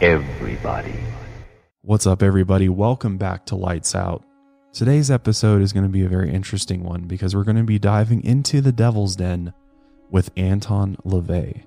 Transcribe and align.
everybody. 0.00 0.94
What's 1.80 2.06
up, 2.06 2.22
everybody? 2.22 2.68
Welcome 2.68 3.16
back 3.16 3.46
to 3.46 3.56
Lights 3.56 3.94
Out. 3.94 4.22
Today's 4.72 5.10
episode 5.10 5.62
is 5.62 5.72
going 5.72 5.86
to 5.86 5.90
be 5.90 6.04
a 6.04 6.08
very 6.08 6.30
interesting 6.30 6.84
one 6.84 7.02
because 7.02 7.34
we're 7.34 7.44
going 7.44 7.56
to 7.56 7.62
be 7.62 7.78
diving 7.78 8.22
into 8.22 8.60
the 8.60 8.72
Devil's 8.72 9.16
Den 9.16 9.54
with 10.10 10.30
Anton 10.36 10.98
LaVey. 11.06 11.62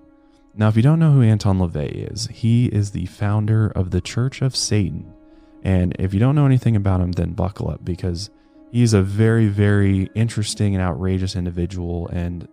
Now, 0.53 0.67
if 0.67 0.75
you 0.75 0.83
don't 0.83 0.99
know 0.99 1.11
who 1.11 1.23
Anton 1.23 1.57
LaVey 1.57 2.11
is, 2.11 2.27
he 2.27 2.67
is 2.67 2.91
the 2.91 3.07
founder 3.07 3.67
of 3.69 3.89
the 3.89 4.01
Church 4.01 4.41
of 4.43 4.55
Satan. 4.55 5.11
And 5.63 5.95
if 5.97 6.13
you 6.13 6.19
don't 6.19 6.35
know 6.35 6.45
anything 6.45 6.75
about 6.75 7.01
him, 7.01 7.13
then 7.13 7.33
buckle 7.33 7.71
up 7.71 7.83
because 7.83 8.29
he's 8.71 8.93
a 8.93 9.01
very, 9.01 9.47
very 9.47 10.09
interesting 10.13 10.75
and 10.75 10.83
outrageous 10.83 11.35
individual 11.35 12.07
and 12.09 12.47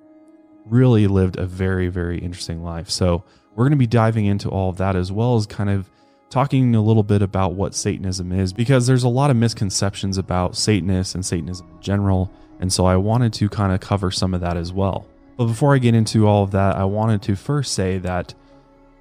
really 0.64 1.06
lived 1.06 1.36
a 1.36 1.46
very, 1.46 1.88
very 1.88 2.18
interesting 2.18 2.62
life. 2.62 2.88
So, 2.88 3.24
we're 3.56 3.64
going 3.64 3.72
to 3.72 3.76
be 3.76 3.86
diving 3.86 4.26
into 4.26 4.48
all 4.48 4.70
of 4.70 4.76
that 4.76 4.94
as 4.94 5.10
well 5.10 5.36
as 5.36 5.46
kind 5.46 5.70
of 5.70 5.90
talking 6.28 6.74
a 6.74 6.82
little 6.82 7.02
bit 7.02 7.22
about 7.22 7.54
what 7.54 7.74
Satanism 7.74 8.30
is 8.30 8.52
because 8.52 8.86
there's 8.86 9.02
a 9.02 9.08
lot 9.08 9.30
of 9.30 9.36
misconceptions 9.36 10.18
about 10.18 10.56
Satanists 10.56 11.14
and 11.14 11.24
Satanism 11.24 11.66
in 11.70 11.82
general. 11.82 12.30
And 12.60 12.72
so 12.72 12.84
I 12.84 12.96
wanted 12.96 13.32
to 13.34 13.48
kind 13.48 13.72
of 13.72 13.80
cover 13.80 14.10
some 14.10 14.34
of 14.34 14.42
that 14.42 14.56
as 14.56 14.72
well. 14.72 15.06
But 15.36 15.46
before 15.46 15.74
I 15.74 15.78
get 15.78 15.94
into 15.94 16.26
all 16.26 16.42
of 16.42 16.50
that, 16.52 16.76
I 16.76 16.84
wanted 16.84 17.22
to 17.22 17.36
first 17.36 17.72
say 17.72 17.98
that 17.98 18.34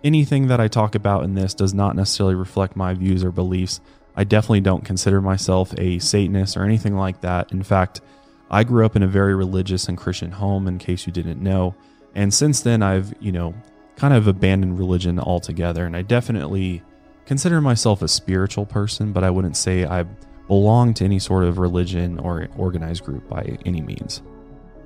anything 0.04 0.48
that 0.48 0.60
I 0.60 0.68
talk 0.68 0.96
about 0.96 1.24
in 1.24 1.36
this 1.36 1.54
does 1.54 1.74
not 1.74 1.96
necessarily 1.96 2.36
reflect 2.36 2.76
my 2.76 2.94
views 2.94 3.24
or 3.24 3.32
beliefs. 3.32 3.82
I 4.16 4.24
definitely 4.24 4.62
don't 4.62 4.86
consider 4.86 5.22
myself 5.22 5.74
a 5.78 6.00
Satanist 6.00 6.56
or 6.56 6.64
anything 6.64 6.96
like 6.96 7.22
that. 7.22 7.52
In 7.52 7.64
fact, 7.64 8.02
I 8.50 8.64
grew 8.64 8.86
up 8.86 8.96
in 8.96 9.04
a 9.04 9.08
very 9.08 9.36
religious 9.36 9.90
and 9.90 9.98
Christian 9.98 10.32
home, 10.32 10.68
in 10.68 10.78
case 10.78 11.08
you 11.08 11.12
didn't 11.12 11.42
know. 11.42 11.76
And 12.14 12.34
since 12.34 12.62
then, 12.62 12.84
I've, 12.84 13.14
you 13.20 13.32
know, 13.32 13.54
kind 13.96 14.14
of 14.14 14.28
abandoned 14.28 14.78
religion 14.78 15.20
altogether. 15.20 15.86
And 15.86 15.96
I 15.96 16.02
definitely 16.02 16.84
consider 17.26 17.62
myself 17.62 18.02
a 18.02 18.08
spiritual 18.08 18.66
person, 18.66 19.14
but 19.14 19.24
I 19.24 19.30
wouldn't 19.30 19.58
say 19.58 19.86
I 19.86 20.06
belong 20.48 20.94
to 20.96 21.06
any 21.06 21.20
sort 21.20 21.44
of 21.44 21.58
religion 21.58 22.20
or 22.20 22.48
organized 22.58 23.04
group 23.04 23.28
by 23.28 23.58
any 23.66 23.82
means. 23.82 24.22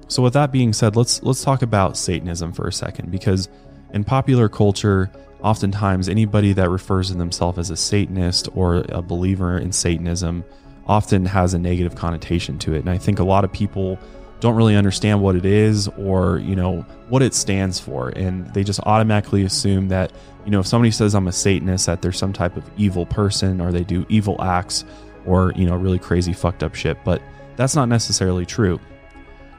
So 0.08 0.24
with 0.24 0.34
that 0.34 0.52
being 0.52 0.74
said, 0.74 0.96
let's 0.96 1.22
let's 1.22 1.44
talk 1.44 1.62
about 1.62 1.98
Satanism 1.98 2.54
for 2.54 2.68
a 2.68 2.74
second 2.74 3.12
because 3.12 3.50
in 3.94 4.04
popular 4.04 4.50
culture, 4.50 5.12
oftentimes 5.42 6.10
anybody 6.10 6.54
that 6.54 6.70
refers 6.70 7.10
to 7.10 7.16
themselves 7.16 7.60
as 7.60 7.70
a 7.70 7.78
Satanist 7.78 8.50
or 8.56 8.86
a 8.90 9.02
believer 9.02 9.58
in 9.58 9.72
Satanism 9.72 10.44
often 10.88 11.26
has 11.26 11.54
a 11.54 11.60
negative 11.60 11.96
connotation 11.96 12.58
to 12.60 12.74
it. 12.74 12.80
And 12.80 12.90
I 12.90 12.98
think 12.98 13.20
a 13.20 13.24
lot 13.24 13.44
of 13.44 13.52
people 13.52 14.00
don't 14.40 14.56
really 14.56 14.76
understand 14.76 15.22
what 15.22 15.36
it 15.36 15.45
is 15.45 15.88
or 15.90 16.40
you 16.40 16.56
know 16.56 16.86
what 17.09 17.22
it 17.22 17.34
stands 17.34 17.80
for. 17.80 18.09
And 18.09 18.48
they 18.54 18.64
just 18.64 18.80
automatically 18.81 19.44
assume 19.44 19.90
that 19.90 20.12
you 20.46 20.52
know 20.52 20.62
if 20.62 20.68
somebody 20.68 20.92
says 20.92 21.14
i'm 21.14 21.28
a 21.28 21.31
satanist 21.31 21.86
that 21.86 22.02
they're 22.02 22.12
some 22.12 22.34
type 22.34 22.56
of 22.56 22.70
evil 22.78 23.06
person 23.06 23.59
or 23.59 23.72
they 23.72 23.84
do 23.84 24.06
evil 24.09 24.42
acts 24.42 24.86
or 25.26 25.52
you 25.56 25.66
know 25.66 25.76
really 25.76 26.00
crazy 26.00 26.34
fucked 26.34 26.64
up 26.64 26.76
shit. 26.76 26.98
But 27.04 27.22
that's 27.56 27.76
not 27.76 27.90
necessarily 27.90 28.46
true. 28.46 28.80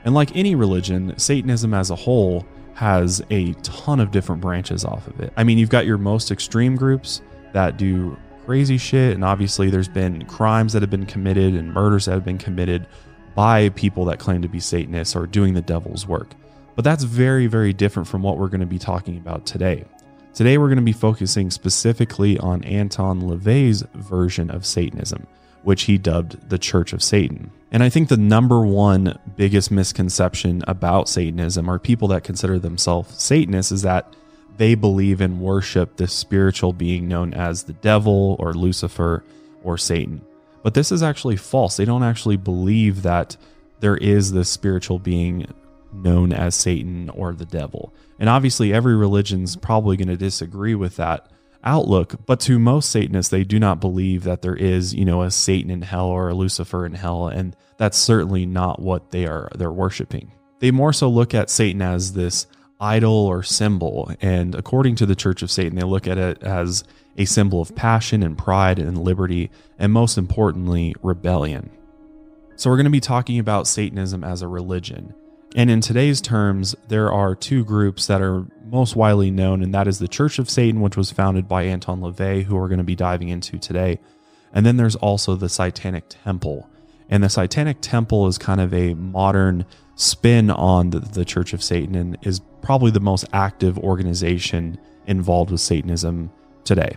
And 0.05 0.15
like 0.15 0.35
any 0.35 0.55
religion 0.55 1.19
satanism 1.19 1.75
as 1.75 1.91
a 1.91 1.97
whole 1.97 2.47
has 2.75 3.23
a 3.31 3.53
ton 3.55 4.01
of 4.01 4.11
different 4.11 4.41
branches 4.41 4.85
off 4.85 5.07
of 5.07 5.21
it. 5.21 5.33
I 5.37 5.45
mean 5.45 5.59
you've 5.59 5.69
got 5.69 5.85
your 5.85 5.99
most 5.99 6.31
extreme 6.31 6.77
groups 6.77 7.21
that 7.53 7.77
do 7.77 8.17
crazy 8.47 8.79
shit. 8.79 9.15
And 9.15 9.25
obviously 9.25 9.69
there's 9.69 9.89
been 9.89 10.25
crimes 10.25 10.73
that 10.73 10.83
have 10.83 10.91
been 10.91 11.07
committed 11.07 11.55
and 11.55 11.73
murders 11.73 12.07
that 12.07 12.13
have 12.13 12.25
been 12.25 12.39
committed 12.39 12.87
by 13.35 13.69
people 13.71 14.05
that 14.07 14.19
claim 14.19 14.43
to 14.43 14.49
be 14.49 14.61
Satanists 14.61 15.17
or 15.17 15.27
doing 15.27 15.55
the 15.55 15.61
devil's 15.61 16.07
work. 16.07 16.35
But 16.77 16.85
that's 16.85 17.05
very, 17.05 17.47
very 17.47 17.73
different 17.73 18.09
from 18.09 18.23
what 18.23 18.39
we're 18.39 18.49
going 18.49 18.61
to 18.61 18.67
be 18.67 18.79
talking 18.79 19.17
about 19.17 19.47
today. 19.47 19.85
Today, 20.33 20.59
we're 20.59 20.69
going 20.69 20.77
to 20.77 20.83
be 20.83 20.93
focusing 20.93 21.51
specifically 21.51 22.39
on 22.39 22.65
Anton 22.65 23.23
LaVey's 23.23 23.83
version 23.95 24.51
of 24.51 24.65
Satanism, 24.65 25.27
which 25.63 25.83
he 25.83 25.99
dubbed 25.99 26.49
the 26.49 26.59
Church 26.59 26.93
of 26.93 27.03
Satan. 27.03 27.51
And 27.73 27.83
I 27.83 27.89
think 27.89 28.09
the 28.09 28.17
number 28.17 28.65
one 28.65 29.19
biggest 29.37 29.71
misconception 29.71 30.63
about 30.67 31.09
Satanism 31.09 31.69
or 31.69 31.79
people 31.79 32.09
that 32.09 32.25
consider 32.25 32.59
themselves 32.59 33.23
Satanists 33.23 33.73
is 33.73 33.83
that 33.83 34.15
they 34.57 34.75
believe 34.75 35.21
and 35.21 35.41
worship 35.41 35.97
this 35.97 36.13
spiritual 36.13 36.73
being 36.73 37.09
known 37.09 37.35
as 37.35 37.65
the 37.65 37.73
devil 37.73 38.37
or 38.39 38.53
Lucifer 38.53 39.25
or 39.63 39.79
Satan. 39.79 40.23
But 40.63 40.75
this 40.75 40.93
is 40.93 41.03
actually 41.03 41.37
false. 41.37 41.77
They 41.77 41.85
don't 41.85 42.03
actually 42.03 42.37
believe 42.37 43.03
that 43.03 43.37
there 43.81 43.97
is 43.97 44.33
this 44.33 44.49
spiritual 44.49 44.99
being 44.99 45.47
known 45.93 46.33
as 46.33 46.55
Satan 46.55 47.11
or 47.11 47.33
the 47.33 47.47
devil. 47.47 47.93
And 48.19 48.29
obviously, 48.29 48.73
every 48.73 48.95
religion's 48.95 49.57
probably 49.57 49.97
going 49.97 50.09
to 50.09 50.17
disagree 50.17 50.75
with 50.75 50.97
that 50.97 51.31
outlook. 51.65 52.15
But 52.27 52.41
to 52.41 52.59
most 52.59 52.91
Satanists, 52.91 53.31
they 53.31 53.45
do 53.45 53.59
not 53.59 53.81
believe 53.81 54.25
that 54.25 54.43
there 54.43 54.57
is, 54.57 54.95
you 54.95 55.05
know, 55.05 55.23
a 55.23 55.31
Satan 55.31 55.71
in 55.71 55.83
hell 55.83 56.07
or 56.07 56.29
a 56.29 56.35
Lucifer 56.35 56.87
in 56.87 56.95
hell, 56.95 57.29
and 57.29 57.57
that's 57.77 57.99
certainly 57.99 58.47
not 58.47 58.81
what 58.81 59.11
they 59.11 59.27
are 59.27 59.51
they're 59.55 59.73
worshiping. 59.73 60.33
They 60.59 60.71
more 60.71 60.93
so 60.93 61.09
look 61.09 61.35
at 61.35 61.51
Satan 61.51 61.81
as 61.81 62.13
this 62.13 62.47
idol 62.81 63.13
or 63.13 63.43
symbol, 63.43 64.11
and 64.21 64.55
according 64.55 64.97
to 64.97 65.07
the 65.07 65.15
Church 65.15 65.43
of 65.43 65.51
Satan, 65.51 65.77
they 65.77 65.85
look 65.85 66.07
at 66.07 66.19
it 66.19 66.43
as 66.43 66.85
a 67.21 67.27
symbol 67.27 67.61
of 67.61 67.77
passion 67.77 68.23
and 68.23 68.39
pride 68.39 68.79
and 68.79 68.97
liberty, 68.97 69.51
and 69.79 69.93
most 69.93 70.17
importantly, 70.17 70.95
rebellion. 71.03 71.71
So, 72.57 72.71
we're 72.71 72.77
going 72.77 72.85
to 72.85 72.91
be 72.91 73.01
talking 73.01 73.39
about 73.39 73.67
Satanism 73.67 74.25
as 74.25 74.43
a 74.43 74.49
religion. 74.49 75.15
And 75.55 75.69
in 75.69 75.81
today's 75.81 76.21
terms, 76.21 76.75
there 76.89 77.13
are 77.13 77.35
two 77.35 77.65
groups 77.65 78.07
that 78.07 78.23
are 78.23 78.47
most 78.65 78.97
widely 78.97 79.31
known, 79.31 79.63
and 79.63 79.75
that 79.75 79.87
is 79.87 79.99
the 79.99 80.09
Church 80.09 80.39
of 80.39 80.49
Satan, 80.49 80.81
which 80.81 80.97
was 80.97 81.11
founded 81.11 81.47
by 81.47 81.65
Anton 81.65 82.01
LaVey, 82.01 82.45
who 82.45 82.57
we're 82.57 82.69
going 82.69 82.79
to 82.79 82.85
be 82.85 82.95
diving 82.95 83.29
into 83.29 83.59
today. 83.59 83.99
And 84.53 84.65
then 84.65 84.77
there's 84.77 84.97
also 84.97 85.35
the 85.35 85.49
Satanic 85.49 86.05
Temple. 86.09 86.69
And 87.09 87.23
the 87.23 87.29
Satanic 87.29 87.79
Temple 87.81 88.29
is 88.29 88.39
kind 88.39 88.61
of 88.61 88.73
a 88.73 88.95
modern 88.95 89.67
spin 89.97 90.51
on 90.51 90.91
the, 90.91 91.01
the 91.01 91.25
Church 91.25 91.53
of 91.53 91.63
Satan 91.63 91.95
and 91.95 92.17
is 92.23 92.41
probably 92.63 92.91
the 92.91 93.01
most 93.01 93.27
active 93.33 93.79
organization 93.79 94.79
involved 95.07 95.51
with 95.51 95.61
Satanism 95.61 96.31
today. 96.65 96.97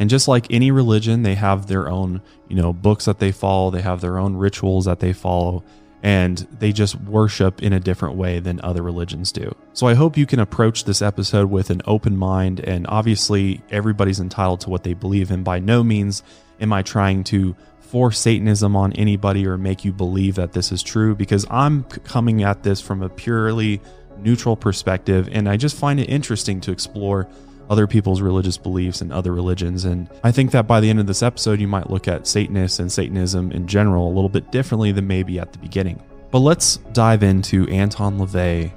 And 0.00 0.08
just 0.08 0.26
like 0.26 0.46
any 0.50 0.70
religion, 0.70 1.22
they 1.22 1.34
have 1.34 1.66
their 1.66 1.88
own, 1.88 2.22
you 2.48 2.56
know, 2.56 2.72
books 2.72 3.04
that 3.04 3.18
they 3.18 3.32
follow, 3.32 3.70
they 3.70 3.82
have 3.82 4.00
their 4.00 4.16
own 4.16 4.34
rituals 4.34 4.86
that 4.86 4.98
they 4.98 5.12
follow, 5.12 5.62
and 6.02 6.38
they 6.58 6.72
just 6.72 6.94
worship 7.02 7.62
in 7.62 7.74
a 7.74 7.80
different 7.80 8.16
way 8.16 8.40
than 8.40 8.62
other 8.62 8.82
religions 8.82 9.30
do. 9.30 9.54
So 9.74 9.86
I 9.86 9.92
hope 9.92 10.16
you 10.16 10.24
can 10.24 10.40
approach 10.40 10.84
this 10.84 11.02
episode 11.02 11.50
with 11.50 11.68
an 11.68 11.82
open 11.84 12.16
mind 12.16 12.60
and 12.60 12.86
obviously 12.86 13.60
everybody's 13.70 14.20
entitled 14.20 14.60
to 14.62 14.70
what 14.70 14.84
they 14.84 14.94
believe 14.94 15.30
in. 15.30 15.42
By 15.42 15.58
no 15.58 15.84
means 15.84 16.22
am 16.62 16.72
I 16.72 16.80
trying 16.80 17.22
to 17.24 17.54
force 17.80 18.18
Satanism 18.18 18.74
on 18.76 18.94
anybody 18.94 19.46
or 19.46 19.58
make 19.58 19.84
you 19.84 19.92
believe 19.92 20.36
that 20.36 20.52
this 20.52 20.72
is 20.72 20.82
true 20.82 21.14
because 21.14 21.44
I'm 21.50 21.84
coming 21.84 22.42
at 22.42 22.62
this 22.62 22.80
from 22.80 23.02
a 23.02 23.10
purely 23.10 23.82
neutral 24.18 24.56
perspective 24.56 25.28
and 25.30 25.46
I 25.46 25.58
just 25.58 25.76
find 25.76 26.00
it 26.00 26.08
interesting 26.08 26.62
to 26.62 26.72
explore 26.72 27.28
other 27.70 27.86
people's 27.86 28.20
religious 28.20 28.58
beliefs 28.58 29.00
and 29.00 29.12
other 29.12 29.32
religions. 29.32 29.84
And 29.84 30.10
I 30.24 30.32
think 30.32 30.50
that 30.50 30.66
by 30.66 30.80
the 30.80 30.90
end 30.90 30.98
of 30.98 31.06
this 31.06 31.22
episode, 31.22 31.60
you 31.60 31.68
might 31.68 31.88
look 31.88 32.08
at 32.08 32.26
Satanists 32.26 32.80
and 32.80 32.90
Satanism 32.90 33.52
in 33.52 33.68
general 33.68 34.08
a 34.08 34.12
little 34.12 34.28
bit 34.28 34.50
differently 34.50 34.90
than 34.90 35.06
maybe 35.06 35.38
at 35.38 35.52
the 35.52 35.58
beginning. 35.58 36.02
But 36.32 36.40
let's 36.40 36.78
dive 36.92 37.22
into 37.22 37.68
Anton 37.68 38.18
LaVey 38.18 38.72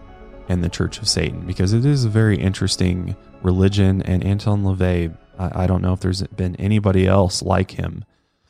and 0.47 0.63
the 0.63 0.69
Church 0.69 0.99
of 0.99 1.09
Satan 1.09 1.41
because 1.41 1.73
it 1.73 1.85
is 1.85 2.05
a 2.05 2.09
very 2.09 2.37
interesting 2.37 3.15
religion. 3.41 4.03
And 4.03 4.23
Anton 4.23 4.63
LaVey, 4.63 5.17
I, 5.39 5.63
I 5.63 5.67
don't 5.67 5.81
know 5.81 5.93
if 5.93 5.99
there's 5.99 6.21
been 6.27 6.55
anybody 6.57 7.07
else 7.07 7.41
like 7.41 7.71
him. 7.71 8.05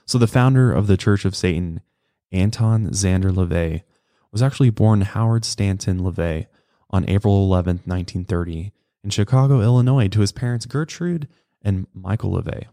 So, 0.05 0.17
the 0.17 0.27
founder 0.27 0.73
of 0.73 0.87
the 0.87 0.97
Church 0.97 1.23
of 1.23 1.37
Satan, 1.37 1.79
Anton 2.33 2.89
Szandor 2.89 3.31
LaVey, 3.31 3.83
was 4.33 4.41
actually 4.41 4.71
born 4.71 5.01
Howard 5.01 5.45
Stanton 5.45 6.01
LaVey 6.01 6.47
on 6.89 7.07
April 7.07 7.45
11, 7.45 7.83
1930 7.85 8.73
in 9.03 9.09
Chicago, 9.09 9.61
Illinois, 9.61 10.07
to 10.07 10.21
his 10.21 10.31
parents 10.31 10.65
Gertrude 10.65 11.27
and 11.61 11.87
Michael 11.93 12.31
LaVey. 12.31 12.65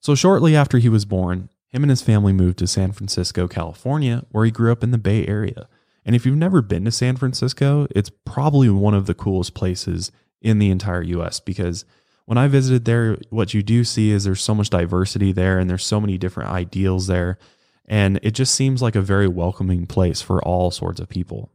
So, 0.00 0.14
shortly 0.14 0.56
after 0.56 0.78
he 0.78 0.88
was 0.88 1.04
born, 1.04 1.50
him 1.68 1.82
and 1.84 1.90
his 1.90 2.02
family 2.02 2.32
moved 2.32 2.58
to 2.58 2.66
San 2.66 2.92
Francisco, 2.92 3.46
California, 3.46 4.24
where 4.30 4.44
he 4.44 4.50
grew 4.50 4.72
up 4.72 4.82
in 4.82 4.90
the 4.90 4.98
Bay 4.98 5.26
Area. 5.26 5.68
And 6.04 6.16
if 6.16 6.24
you've 6.24 6.36
never 6.36 6.62
been 6.62 6.84
to 6.86 6.90
San 6.90 7.16
Francisco, 7.16 7.86
it's 7.94 8.10
probably 8.24 8.70
one 8.70 8.94
of 8.94 9.06
the 9.06 9.14
coolest 9.14 9.54
places 9.54 10.10
in 10.40 10.58
the 10.58 10.70
entire 10.70 11.02
US 11.02 11.38
because 11.38 11.84
when 12.24 12.38
I 12.38 12.48
visited 12.48 12.84
there, 12.84 13.18
what 13.28 13.54
you 13.54 13.62
do 13.62 13.84
see 13.84 14.10
is 14.10 14.24
there's 14.24 14.40
so 14.40 14.54
much 14.54 14.70
diversity 14.70 15.32
there 15.32 15.58
and 15.58 15.68
there's 15.68 15.84
so 15.84 16.00
many 16.00 16.16
different 16.16 16.50
ideals 16.50 17.06
there. 17.06 17.38
And 17.86 18.20
it 18.22 18.32
just 18.32 18.54
seems 18.54 18.80
like 18.80 18.94
a 18.94 19.00
very 19.00 19.26
welcoming 19.26 19.86
place 19.86 20.22
for 20.22 20.42
all 20.42 20.70
sorts 20.70 21.00
of 21.00 21.08
people. 21.08 21.50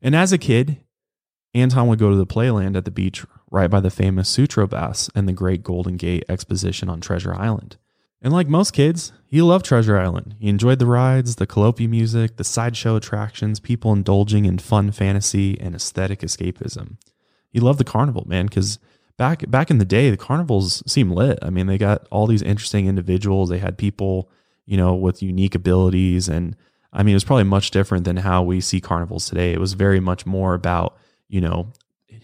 And 0.00 0.14
as 0.14 0.32
a 0.32 0.38
kid, 0.38 0.78
Anton 1.52 1.88
would 1.88 1.98
go 1.98 2.10
to 2.10 2.16
the 2.16 2.26
playland 2.26 2.76
at 2.76 2.84
the 2.84 2.90
beach 2.90 3.24
right 3.54 3.70
by 3.70 3.78
the 3.78 3.88
famous 3.88 4.28
Sutro 4.28 4.66
Baths 4.66 5.08
and 5.14 5.28
the 5.28 5.32
Great 5.32 5.62
Golden 5.62 5.96
Gate 5.96 6.24
Exposition 6.28 6.88
on 6.88 7.00
Treasure 7.00 7.32
Island. 7.32 7.76
And 8.20 8.32
like 8.32 8.48
most 8.48 8.72
kids, 8.72 9.12
he 9.28 9.40
loved 9.42 9.64
Treasure 9.64 9.96
Island. 9.96 10.34
He 10.40 10.48
enjoyed 10.48 10.80
the 10.80 10.86
rides, 10.86 11.36
the 11.36 11.46
calliope 11.46 11.86
music, 11.86 12.36
the 12.36 12.42
sideshow 12.42 12.96
attractions, 12.96 13.60
people 13.60 13.92
indulging 13.92 14.44
in 14.44 14.58
fun 14.58 14.90
fantasy 14.90 15.56
and 15.60 15.76
aesthetic 15.76 16.20
escapism. 16.20 16.96
He 17.52 17.60
loved 17.60 17.78
the 17.78 17.84
carnival, 17.84 18.24
man, 18.26 18.46
because 18.46 18.80
back 19.16 19.48
back 19.48 19.70
in 19.70 19.78
the 19.78 19.84
day, 19.84 20.10
the 20.10 20.16
carnivals 20.16 20.82
seemed 20.90 21.12
lit. 21.12 21.38
I 21.40 21.50
mean, 21.50 21.68
they 21.68 21.78
got 21.78 22.08
all 22.10 22.26
these 22.26 22.42
interesting 22.42 22.88
individuals. 22.88 23.50
They 23.50 23.58
had 23.58 23.78
people, 23.78 24.30
you 24.66 24.76
know, 24.76 24.96
with 24.96 25.22
unique 25.22 25.54
abilities, 25.54 26.28
and 26.28 26.56
I 26.92 27.04
mean, 27.04 27.12
it 27.12 27.16
was 27.16 27.24
probably 27.24 27.44
much 27.44 27.70
different 27.70 28.04
than 28.04 28.16
how 28.16 28.42
we 28.42 28.60
see 28.60 28.80
carnivals 28.80 29.28
today. 29.28 29.52
It 29.52 29.60
was 29.60 29.74
very 29.74 30.00
much 30.00 30.26
more 30.26 30.54
about 30.54 30.96
you 31.28 31.40
know 31.40 31.72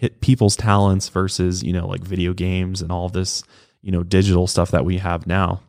hit 0.00 0.22
people's 0.22 0.56
talents 0.56 1.10
versus 1.10 1.62
you 1.62 1.74
know 1.74 1.86
like 1.86 2.00
video 2.00 2.32
games 2.32 2.80
and 2.80 2.90
all 2.90 3.10
this 3.10 3.44
you 3.82 3.92
know 3.92 4.02
digital 4.02 4.46
stuff 4.46 4.70
that 4.70 4.86
we 4.86 4.96
have 4.96 5.26
now. 5.26 5.60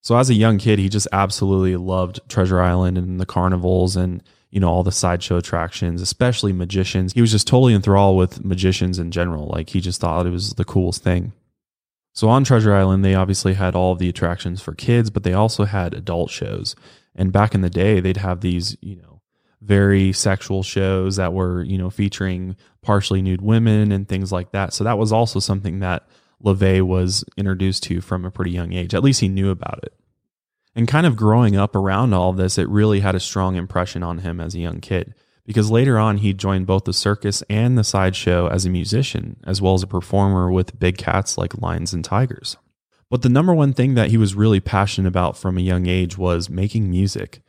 So 0.00 0.16
as 0.16 0.30
a 0.30 0.34
young 0.34 0.56
kid, 0.56 0.78
he 0.78 0.88
just 0.88 1.08
absolutely 1.12 1.76
loved 1.76 2.20
Treasure 2.26 2.60
Island 2.60 2.96
and 2.96 3.20
the 3.20 3.26
carnivals 3.26 3.94
and 3.94 4.22
you 4.50 4.60
know 4.60 4.68
all 4.70 4.82
the 4.82 4.90
sideshow 4.90 5.36
attractions, 5.36 6.00
especially 6.00 6.54
magicians. 6.54 7.12
He 7.12 7.20
was 7.20 7.32
just 7.32 7.46
totally 7.46 7.74
enthralled 7.74 8.16
with 8.16 8.42
magicians 8.42 8.98
in 8.98 9.10
general. 9.10 9.48
Like 9.48 9.68
he 9.68 9.82
just 9.82 10.00
thought 10.00 10.26
it 10.26 10.30
was 10.30 10.54
the 10.54 10.64
coolest 10.64 11.02
thing. 11.02 11.34
So 12.14 12.30
on 12.30 12.44
Treasure 12.44 12.74
Island, 12.74 13.04
they 13.04 13.14
obviously 13.14 13.52
had 13.52 13.74
all 13.74 13.92
of 13.92 13.98
the 13.98 14.08
attractions 14.08 14.62
for 14.62 14.74
kids, 14.74 15.10
but 15.10 15.22
they 15.22 15.34
also 15.34 15.64
had 15.64 15.92
adult 15.92 16.30
shows. 16.30 16.74
And 17.14 17.30
back 17.30 17.54
in 17.54 17.60
the 17.60 17.68
day, 17.68 18.00
they'd 18.00 18.16
have 18.16 18.40
these, 18.40 18.74
you 18.80 18.96
know, 18.96 19.15
very 19.60 20.12
sexual 20.12 20.62
shows 20.62 21.16
that 21.16 21.32
were, 21.32 21.62
you 21.62 21.78
know, 21.78 21.90
featuring 21.90 22.56
partially 22.82 23.22
nude 23.22 23.42
women 23.42 23.90
and 23.92 24.08
things 24.08 24.30
like 24.30 24.52
that. 24.52 24.72
So 24.72 24.84
that 24.84 24.98
was 24.98 25.12
also 25.12 25.40
something 25.40 25.80
that 25.80 26.06
LaVey 26.44 26.82
was 26.82 27.24
introduced 27.36 27.82
to 27.84 28.00
from 28.00 28.24
a 28.24 28.30
pretty 28.30 28.50
young 28.50 28.72
age. 28.72 28.94
At 28.94 29.02
least 29.02 29.20
he 29.20 29.28
knew 29.28 29.50
about 29.50 29.80
it. 29.82 29.94
And 30.74 30.86
kind 30.86 31.06
of 31.06 31.16
growing 31.16 31.56
up 31.56 31.74
around 31.74 32.12
all 32.12 32.32
this, 32.32 32.58
it 32.58 32.68
really 32.68 33.00
had 33.00 33.14
a 33.14 33.20
strong 33.20 33.56
impression 33.56 34.02
on 34.02 34.18
him 34.18 34.40
as 34.40 34.54
a 34.54 34.60
young 34.60 34.80
kid. 34.80 35.14
Because 35.46 35.70
later 35.70 35.98
on, 35.98 36.18
he 36.18 36.34
joined 36.34 36.66
both 36.66 36.84
the 36.84 36.92
circus 36.92 37.42
and 37.48 37.78
the 37.78 37.84
sideshow 37.84 38.48
as 38.48 38.66
a 38.66 38.70
musician, 38.70 39.36
as 39.44 39.62
well 39.62 39.74
as 39.74 39.82
a 39.82 39.86
performer 39.86 40.50
with 40.50 40.78
big 40.78 40.98
cats 40.98 41.38
like 41.38 41.62
lions 41.62 41.94
and 41.94 42.04
tigers. 42.04 42.56
But 43.08 43.22
the 43.22 43.28
number 43.28 43.54
one 43.54 43.72
thing 43.72 43.94
that 43.94 44.10
he 44.10 44.16
was 44.18 44.34
really 44.34 44.60
passionate 44.60 45.08
about 45.08 45.38
from 45.38 45.56
a 45.56 45.62
young 45.62 45.86
age 45.86 46.18
was 46.18 46.50
making 46.50 46.90
music. 46.90 47.40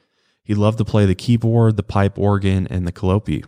He 0.48 0.56
loved 0.56 0.78
to 0.78 0.86
play 0.86 1.06
the 1.06 1.14
keyboard, 1.14 1.76
the 1.76 1.84
pipe 1.84 2.18
organ, 2.18 2.68
and 2.70 2.88
the 2.88 2.94
calliope. 2.94 3.44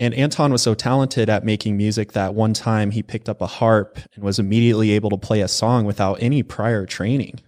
And 0.00 0.14
Anton 0.14 0.52
was 0.52 0.62
so 0.62 0.72
talented 0.72 1.28
at 1.28 1.44
making 1.44 1.76
music 1.76 2.12
that 2.12 2.34
one 2.34 2.54
time 2.54 2.92
he 2.92 3.02
picked 3.02 3.28
up 3.28 3.42
a 3.42 3.46
harp 3.46 3.98
and 4.14 4.24
was 4.24 4.38
immediately 4.38 4.92
able 4.92 5.10
to 5.10 5.18
play 5.18 5.42
a 5.42 5.48
song 5.48 5.84
without 5.84 6.14
any 6.22 6.42
prior 6.42 6.86
training. 6.86 7.40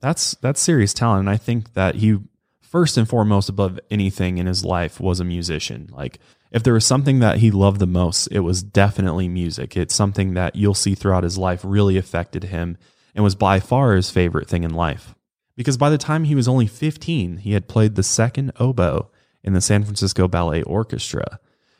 That's 0.00 0.34
that's 0.42 0.60
serious 0.60 0.92
talent. 0.92 1.20
And 1.20 1.30
I 1.30 1.38
think 1.38 1.72
that 1.72 1.94
he 1.94 2.18
first 2.60 2.98
and 2.98 3.08
foremost 3.08 3.48
above 3.48 3.80
anything 3.90 4.36
in 4.36 4.44
his 4.44 4.62
life 4.62 5.00
was 5.00 5.20
a 5.20 5.24
musician. 5.24 5.88
Like 5.90 6.18
if 6.52 6.62
there 6.62 6.74
was 6.74 6.84
something 6.84 7.20
that 7.20 7.38
he 7.38 7.50
loved 7.50 7.80
the 7.80 7.86
most, 7.86 8.26
it 8.26 8.40
was 8.40 8.62
definitely 8.62 9.26
music. 9.26 9.74
It's 9.74 9.94
something 9.94 10.34
that 10.34 10.54
you'll 10.54 10.74
see 10.74 10.94
throughout 10.94 11.24
his 11.24 11.38
life 11.38 11.62
really 11.64 11.96
affected 11.96 12.44
him 12.44 12.76
and 13.14 13.24
was 13.24 13.34
by 13.34 13.58
far 13.58 13.96
his 13.96 14.10
favorite 14.10 14.48
thing 14.48 14.64
in 14.64 14.74
life. 14.74 15.14
Because 15.58 15.76
by 15.76 15.90
the 15.90 15.98
time 15.98 16.24
he 16.24 16.34
was 16.34 16.48
only 16.48 16.66
15, 16.66 17.38
he 17.38 17.52
had 17.52 17.68
played 17.68 17.94
the 17.94 18.02
second 18.02 18.52
oboe 18.58 19.10
in 19.44 19.52
the 19.52 19.60
San 19.60 19.84
Francisco 19.84 20.26
Ballet 20.26 20.62
Orchestra 20.62 21.38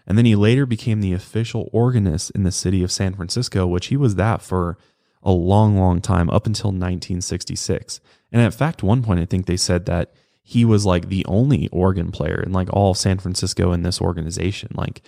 and 0.09 0.17
then 0.17 0.25
he 0.25 0.35
later 0.35 0.65
became 0.65 1.03
the 1.03 1.13
official 1.13 1.69
organist 1.71 2.31
in 2.31 2.43
the 2.43 2.51
city 2.51 2.83
of 2.83 2.91
San 2.91 3.15
Francisco, 3.15 3.67
which 3.67 3.89
he 3.89 3.97
was 3.97 4.15
that 4.15 4.41
for 4.41 4.79
a 5.23 5.31
long, 5.31 5.77
long 5.77 6.01
time, 6.01 6.31
up 6.31 6.47
until 6.47 6.71
1966. 6.71 8.01
And 8.33 8.41
in 8.41 8.51
fact, 8.51 8.83
one 8.83 9.03
point, 9.03 9.21
I 9.21 9.27
think 9.27 9.45
they 9.45 9.59
said 9.59 9.85
that 9.85 10.15
he 10.43 10.65
was 10.65 10.87
like 10.87 11.09
the 11.09 11.27
only 11.27 11.69
organ 11.69 12.11
player 12.11 12.43
in 12.43 12.55
like 12.55 12.73
all 12.73 12.95
San 12.95 13.19
Francisco 13.19 13.73
in 13.73 13.83
this 13.83 14.01
organization. 14.01 14.71
Like 14.75 15.03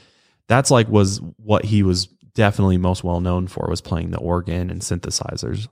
that's 0.49 0.71
like 0.71 0.89
was 0.89 1.23
what 1.39 1.65
he 1.65 1.83
was 1.83 2.07
definitely 2.35 2.77
most 2.77 3.03
well 3.03 3.23
known 3.23 3.47
for 3.47 3.67
was 3.71 3.81
playing 3.81 4.11
the 4.11 4.19
organ 4.19 4.69
and 4.69 4.83
synthesizers. 4.83 5.67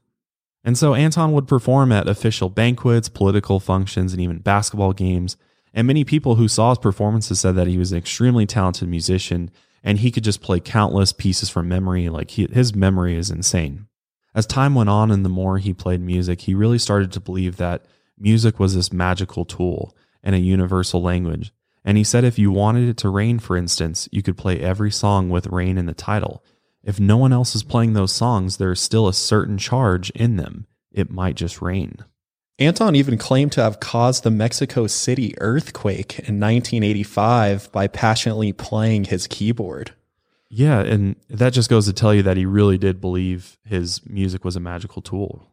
And 0.68 0.76
so 0.76 0.92
Anton 0.92 1.32
would 1.32 1.48
perform 1.48 1.92
at 1.92 2.08
official 2.08 2.50
banquets, 2.50 3.08
political 3.08 3.58
functions, 3.58 4.12
and 4.12 4.20
even 4.20 4.40
basketball 4.40 4.92
games. 4.92 5.38
And 5.72 5.86
many 5.86 6.04
people 6.04 6.34
who 6.34 6.46
saw 6.46 6.72
his 6.72 6.78
performances 6.78 7.40
said 7.40 7.56
that 7.56 7.68
he 7.68 7.78
was 7.78 7.90
an 7.90 7.96
extremely 7.96 8.44
talented 8.44 8.86
musician 8.86 9.50
and 9.82 10.00
he 10.00 10.10
could 10.10 10.24
just 10.24 10.42
play 10.42 10.60
countless 10.60 11.10
pieces 11.14 11.48
from 11.48 11.70
memory. 11.70 12.10
Like 12.10 12.32
he, 12.32 12.46
his 12.52 12.74
memory 12.74 13.16
is 13.16 13.30
insane. 13.30 13.86
As 14.34 14.44
time 14.44 14.74
went 14.74 14.90
on 14.90 15.10
and 15.10 15.24
the 15.24 15.30
more 15.30 15.56
he 15.56 15.72
played 15.72 16.02
music, 16.02 16.42
he 16.42 16.54
really 16.54 16.78
started 16.78 17.12
to 17.12 17.20
believe 17.20 17.56
that 17.56 17.86
music 18.18 18.60
was 18.60 18.74
this 18.74 18.92
magical 18.92 19.46
tool 19.46 19.96
and 20.22 20.34
a 20.34 20.38
universal 20.38 21.00
language. 21.00 21.50
And 21.82 21.96
he 21.96 22.04
said 22.04 22.24
if 22.24 22.38
you 22.38 22.52
wanted 22.52 22.90
it 22.90 22.98
to 22.98 23.08
rain, 23.08 23.38
for 23.38 23.56
instance, 23.56 24.06
you 24.12 24.22
could 24.22 24.36
play 24.36 24.60
every 24.60 24.90
song 24.90 25.30
with 25.30 25.46
rain 25.46 25.78
in 25.78 25.86
the 25.86 25.94
title. 25.94 26.44
If 26.82 27.00
no 27.00 27.16
one 27.16 27.32
else 27.32 27.54
is 27.54 27.62
playing 27.62 27.92
those 27.92 28.12
songs, 28.12 28.56
there 28.56 28.72
is 28.72 28.80
still 28.80 29.08
a 29.08 29.14
certain 29.14 29.58
charge 29.58 30.10
in 30.10 30.36
them. 30.36 30.66
It 30.92 31.10
might 31.10 31.36
just 31.36 31.60
rain. 31.60 32.04
Anton 32.58 32.96
even 32.96 33.18
claimed 33.18 33.52
to 33.52 33.62
have 33.62 33.78
caused 33.78 34.24
the 34.24 34.30
Mexico 34.30 34.88
City 34.88 35.34
earthquake 35.38 36.18
in 36.18 36.40
1985 36.40 37.70
by 37.70 37.86
passionately 37.86 38.52
playing 38.52 39.04
his 39.04 39.28
keyboard. 39.28 39.92
Yeah, 40.50 40.80
and 40.80 41.14
that 41.28 41.52
just 41.52 41.70
goes 41.70 41.86
to 41.86 41.92
tell 41.92 42.14
you 42.14 42.22
that 42.22 42.36
he 42.36 42.46
really 42.46 42.78
did 42.78 43.00
believe 43.00 43.58
his 43.64 44.04
music 44.06 44.44
was 44.44 44.56
a 44.56 44.60
magical 44.60 45.02
tool. 45.02 45.52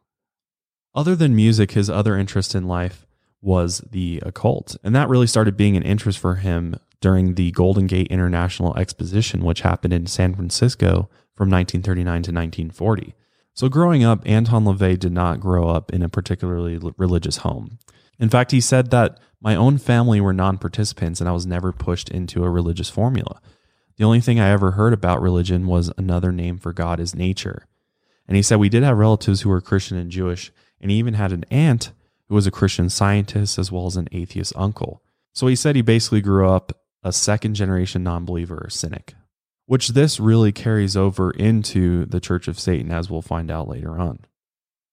Other 0.95 1.15
than 1.15 1.35
music, 1.35 1.71
his 1.71 1.89
other 1.89 2.17
interest 2.17 2.55
in 2.55 2.67
life 2.67 3.05
was 3.41 3.79
the 3.91 4.23
occult, 4.25 4.77
and 4.83 4.95
that 4.95 5.09
really 5.09 5.27
started 5.27 5.57
being 5.57 5.77
an 5.77 5.83
interest 5.83 6.17
for 6.17 6.35
him 6.35 6.79
during 7.05 7.35
the 7.35 7.51
Golden 7.51 7.85
Gate 7.85 8.07
International 8.07 8.75
Exposition, 8.75 9.43
which 9.43 9.61
happened 9.61 9.93
in 9.93 10.07
San 10.07 10.33
Francisco 10.33 11.07
from 11.35 11.51
1939 11.51 12.03
to 12.03 12.31
1940. 12.31 13.13
So, 13.53 13.69
growing 13.69 14.03
up, 14.03 14.23
Anton 14.25 14.65
LaVey 14.65 14.97
did 14.97 15.11
not 15.11 15.39
grow 15.39 15.69
up 15.69 15.93
in 15.93 16.01
a 16.01 16.09
particularly 16.09 16.79
religious 16.97 17.37
home. 17.37 17.77
In 18.17 18.27
fact, 18.27 18.49
he 18.49 18.59
said 18.59 18.89
that 18.89 19.19
my 19.39 19.55
own 19.55 19.77
family 19.77 20.19
were 20.19 20.33
non 20.33 20.57
participants 20.57 21.19
and 21.19 21.29
I 21.29 21.31
was 21.31 21.45
never 21.45 21.71
pushed 21.71 22.09
into 22.09 22.43
a 22.43 22.49
religious 22.49 22.89
formula. 22.89 23.39
The 23.97 24.03
only 24.03 24.19
thing 24.19 24.39
I 24.39 24.49
ever 24.49 24.71
heard 24.71 24.91
about 24.91 25.21
religion 25.21 25.67
was 25.67 25.93
another 25.99 26.31
name 26.31 26.57
for 26.57 26.73
God 26.73 26.99
is 26.99 27.13
nature. 27.13 27.67
And 28.27 28.35
he 28.35 28.41
said 28.41 28.55
we 28.55 28.67
did 28.67 28.81
have 28.81 28.97
relatives 28.97 29.41
who 29.41 29.49
were 29.49 29.61
Christian 29.61 29.95
and 29.95 30.09
Jewish, 30.09 30.51
and 30.81 30.89
he 30.89 30.97
even 30.97 31.13
had 31.13 31.31
an 31.31 31.45
aunt 31.51 31.91
who 32.29 32.33
was 32.33 32.47
a 32.47 32.51
Christian 32.51 32.89
scientist 32.89 33.59
as 33.59 33.71
well 33.71 33.85
as 33.85 33.95
an 33.95 34.09
atheist 34.11 34.53
uncle. 34.55 35.03
So 35.33 35.45
he 35.45 35.55
said 35.55 35.75
he 35.75 35.83
basically 35.83 36.21
grew 36.21 36.49
up 36.49 36.81
a 37.05 37.13
second 37.13 37.53
generation 37.53 38.03
non 38.03 38.25
believer 38.25 38.59
or 38.65 38.69
cynic 38.69 39.15
which 39.65 39.89
this 39.89 40.19
really 40.19 40.51
carries 40.51 40.95
over 40.95 41.31
into 41.31 42.05
the 42.05 42.19
Church 42.19 42.47
of 42.47 42.59
Satan, 42.59 42.91
as 42.91 43.09
we'll 43.09 43.21
find 43.21 43.49
out 43.49 43.67
later 43.67 43.99
on. 43.99 44.19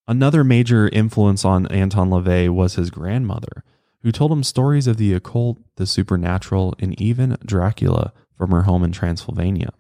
Another 0.09 0.43
major 0.43 0.89
influence 0.89 1.45
on 1.45 1.67
Anton 1.67 2.11
LaVey 2.11 2.49
was 2.49 2.75
his 2.75 2.91
grandmother, 2.91 3.65
who 4.01 4.11
told 4.11 4.33
him 4.33 4.43
stories 4.43 4.87
of 4.87 4.97
the 4.97 5.13
occult, 5.13 5.59
the 5.77 5.87
supernatural, 5.87 6.75
and 6.79 7.01
even 7.01 7.37
Dracula 7.45 8.13
from 8.37 8.51
her 8.51 8.63
home 8.63 8.83
in 8.83 8.93
Transylvania. 8.93 9.73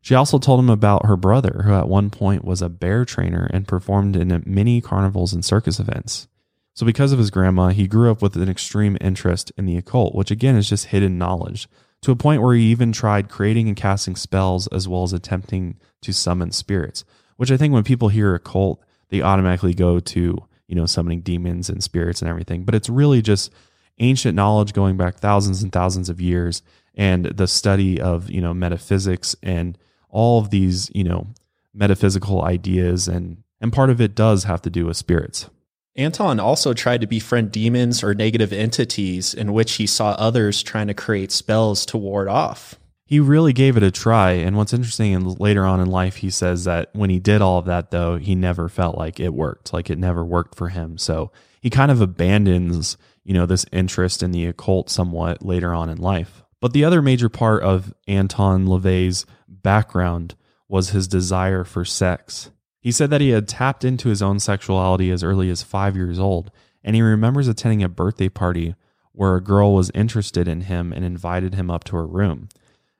She 0.00 0.14
also 0.14 0.38
told 0.38 0.60
him 0.60 0.70
about 0.70 1.06
her 1.06 1.16
brother, 1.16 1.62
who 1.64 1.72
at 1.72 1.88
one 1.88 2.10
point 2.10 2.44
was 2.44 2.60
a 2.60 2.68
bear 2.68 3.04
trainer 3.04 3.48
and 3.52 3.66
performed 3.66 4.16
in 4.16 4.42
many 4.46 4.82
carnivals 4.82 5.32
and 5.32 5.44
circus 5.44 5.80
events. 5.80 6.28
So, 6.74 6.84
because 6.84 7.12
of 7.12 7.18
his 7.18 7.30
grandma, 7.30 7.68
he 7.68 7.86
grew 7.86 8.10
up 8.10 8.20
with 8.20 8.36
an 8.36 8.48
extreme 8.48 8.98
interest 9.00 9.52
in 9.56 9.64
the 9.64 9.76
occult, 9.76 10.14
which 10.14 10.30
again 10.30 10.56
is 10.56 10.68
just 10.68 10.86
hidden 10.86 11.18
knowledge 11.18 11.68
to 12.02 12.10
a 12.10 12.16
point 12.16 12.42
where 12.42 12.54
he 12.54 12.64
even 12.64 12.92
tried 12.92 13.30
creating 13.30 13.68
and 13.68 13.76
casting 13.76 14.16
spells 14.16 14.66
as 14.66 14.86
well 14.86 15.04
as 15.04 15.12
attempting 15.12 15.78
to 16.02 16.12
summon 16.12 16.50
spirits. 16.50 17.04
Which 17.36 17.50
I 17.50 17.56
think 17.56 17.72
when 17.72 17.84
people 17.84 18.08
hear 18.08 18.34
occult, 18.34 18.82
they 19.08 19.22
automatically 19.22 19.72
go 19.72 20.00
to, 20.00 20.38
you 20.66 20.74
know, 20.74 20.84
summoning 20.84 21.20
demons 21.20 21.70
and 21.70 21.82
spirits 21.82 22.20
and 22.20 22.28
everything. 22.28 22.64
But 22.64 22.74
it's 22.74 22.90
really 22.90 23.22
just 23.22 23.52
ancient 23.98 24.34
knowledge 24.34 24.72
going 24.72 24.96
back 24.96 25.16
thousands 25.16 25.62
and 25.62 25.72
thousands 25.72 26.08
of 26.08 26.20
years 26.20 26.62
and 26.94 27.24
the 27.24 27.46
study 27.46 28.00
of, 28.00 28.30
you 28.30 28.40
know, 28.40 28.52
metaphysics 28.52 29.34
and 29.42 29.78
all 30.08 30.40
of 30.40 30.50
these, 30.50 30.90
you 30.94 31.04
know, 31.04 31.28
metaphysical 31.72 32.42
ideas 32.42 33.08
and 33.08 33.42
and 33.60 33.72
part 33.72 33.88
of 33.88 34.00
it 34.00 34.14
does 34.14 34.44
have 34.44 34.60
to 34.62 34.70
do 34.70 34.86
with 34.86 34.96
spirits. 34.96 35.48
Anton 35.96 36.40
also 36.40 36.74
tried 36.74 37.00
to 37.02 37.06
befriend 37.06 37.52
demons 37.52 38.02
or 38.02 38.14
negative 38.14 38.52
entities 38.52 39.32
in 39.32 39.52
which 39.52 39.74
he 39.74 39.86
saw 39.86 40.10
others 40.10 40.62
trying 40.62 40.88
to 40.88 40.94
create 40.94 41.30
spells 41.30 41.86
to 41.86 41.96
ward 41.96 42.28
off. 42.28 42.74
He 43.06 43.20
really 43.20 43.52
gave 43.52 43.76
it 43.76 43.82
a 43.82 43.90
try. 43.90 44.32
And 44.32 44.56
what's 44.56 44.72
interesting, 44.72 45.14
and 45.14 45.38
later 45.38 45.64
on 45.64 45.80
in 45.80 45.90
life, 45.90 46.16
he 46.16 46.30
says 46.30 46.64
that 46.64 46.88
when 46.94 47.10
he 47.10 47.20
did 47.20 47.42
all 47.42 47.58
of 47.58 47.66
that, 47.66 47.90
though, 47.90 48.16
he 48.16 48.34
never 48.34 48.68
felt 48.68 48.96
like 48.96 49.20
it 49.20 49.34
worked, 49.34 49.72
like 49.72 49.88
it 49.88 49.98
never 49.98 50.24
worked 50.24 50.56
for 50.56 50.70
him. 50.70 50.98
So 50.98 51.30
he 51.60 51.70
kind 51.70 51.92
of 51.92 52.00
abandons, 52.00 52.96
you 53.22 53.34
know, 53.34 53.46
this 53.46 53.66
interest 53.70 54.22
in 54.22 54.32
the 54.32 54.46
occult 54.46 54.90
somewhat 54.90 55.44
later 55.44 55.72
on 55.72 55.90
in 55.90 55.98
life. 55.98 56.42
But 56.60 56.72
the 56.72 56.84
other 56.84 57.02
major 57.02 57.28
part 57.28 57.62
of 57.62 57.94
Anton 58.08 58.66
LaVey's 58.66 59.26
background 59.48 60.34
was 60.66 60.90
his 60.90 61.06
desire 61.06 61.62
for 61.62 61.84
sex. 61.84 62.50
He 62.84 62.92
said 62.92 63.08
that 63.08 63.22
he 63.22 63.30
had 63.30 63.48
tapped 63.48 63.82
into 63.82 64.10
his 64.10 64.20
own 64.20 64.38
sexuality 64.38 65.10
as 65.10 65.24
early 65.24 65.48
as 65.48 65.62
five 65.62 65.96
years 65.96 66.18
old, 66.18 66.50
and 66.84 66.94
he 66.94 67.00
remembers 67.00 67.48
attending 67.48 67.82
a 67.82 67.88
birthday 67.88 68.28
party 68.28 68.74
where 69.12 69.34
a 69.34 69.42
girl 69.42 69.72
was 69.72 69.90
interested 69.94 70.46
in 70.46 70.60
him 70.60 70.92
and 70.92 71.02
invited 71.02 71.54
him 71.54 71.70
up 71.70 71.84
to 71.84 71.96
her 71.96 72.06
room. 72.06 72.50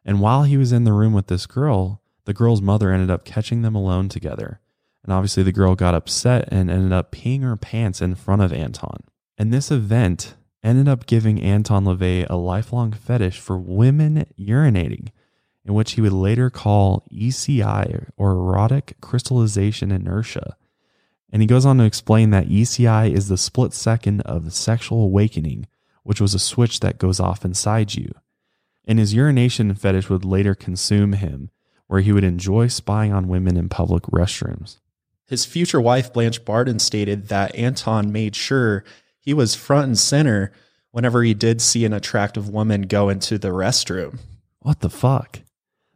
And 0.03 0.23
while 0.23 0.45
he 0.45 0.57
was 0.57 0.73
in 0.73 0.85
the 0.85 0.95
room 0.95 1.13
with 1.13 1.27
this 1.27 1.45
girl, 1.45 2.01
the 2.25 2.33
girl's 2.33 2.63
mother 2.63 2.91
ended 2.91 3.11
up 3.11 3.27
catching 3.27 3.61
them 3.61 3.75
alone 3.75 4.09
together. 4.09 4.59
And 5.03 5.13
obviously, 5.13 5.43
the 5.43 5.53
girl 5.53 5.75
got 5.75 5.95
upset 5.95 6.49
and 6.51 6.71
ended 6.71 6.95
up 6.95 7.13
peeing 7.13 7.43
her 7.43 7.59
pants 7.59 8.01
in 8.01 8.15
front 8.15 8.41
of 8.41 8.55
Anton. 8.55 9.05
And 9.37 9.53
this 9.53 9.71
event 9.71 10.35
ended 10.63 10.89
up 10.89 11.05
giving 11.05 11.43
Anton 11.43 11.85
LaVey 11.85 12.27
a 12.31 12.37
lifelong 12.37 12.93
fetish 12.93 13.39
for 13.39 13.59
women 13.59 14.25
urinating, 14.41 15.09
in 15.65 15.75
which 15.75 15.93
he 15.93 16.01
would 16.01 16.13
later 16.13 16.51
call 16.51 17.05
ECI 17.13 18.09
or 18.17 18.33
erotic 18.33 18.97
crystallization 19.01 19.91
inertia. 19.91 20.57
And 21.33 21.43
he 21.43 21.49
goes 21.49 21.67
on 21.67 21.79
to 21.79 21.85
explain 21.85 22.31
that 22.31 22.49
ECI 22.49 23.13
is 23.13 23.29
the 23.29 23.39
split 23.39 23.73
second 23.73 24.21
of 24.23 24.45
the 24.45 24.51
sexual 24.51 25.03
awakening, 25.03 25.67
which 26.03 26.21
was 26.21 26.35
a 26.35 26.39
switch 26.39 26.81
that 26.81 26.99
goes 26.99 27.19
off 27.19 27.45
inside 27.45 27.95
you. 27.95 28.13
And 28.85 28.99
his 28.99 29.15
urination 29.15 29.75
fetish 29.75 30.11
would 30.11 30.25
later 30.25 30.55
consume 30.55 31.15
him, 31.15 31.51
where 31.87 32.03
he 32.03 32.13
would 32.13 32.25
enjoy 32.25 32.69
spying 32.69 33.13
on 33.13 33.29
women 33.29 33.57
in 33.57 33.69
public 33.69 34.05
restrooms. 34.05 34.79
His 35.27 35.47
future 35.47 35.81
wife, 35.81 36.13
Blanche 36.13 36.45
Barton, 36.45 36.79
stated 36.79 37.29
that 37.29 37.55
Anton 37.55 38.13
made 38.13 38.37
sure 38.37 38.85
he 39.19 39.33
was 39.33 39.55
front 39.55 39.87
and 39.87 39.99
center 39.99 40.53
whenever 40.91 41.23
he 41.23 41.33
did 41.33 41.63
see 41.63 41.85
an 41.87 41.95
attractive 41.95 42.49
woman 42.49 42.83
go 42.83 43.09
into 43.09 43.39
the 43.39 43.49
restroom. 43.49 44.19
What 44.61 44.81
the 44.81 44.91
fuck? 44.91 45.41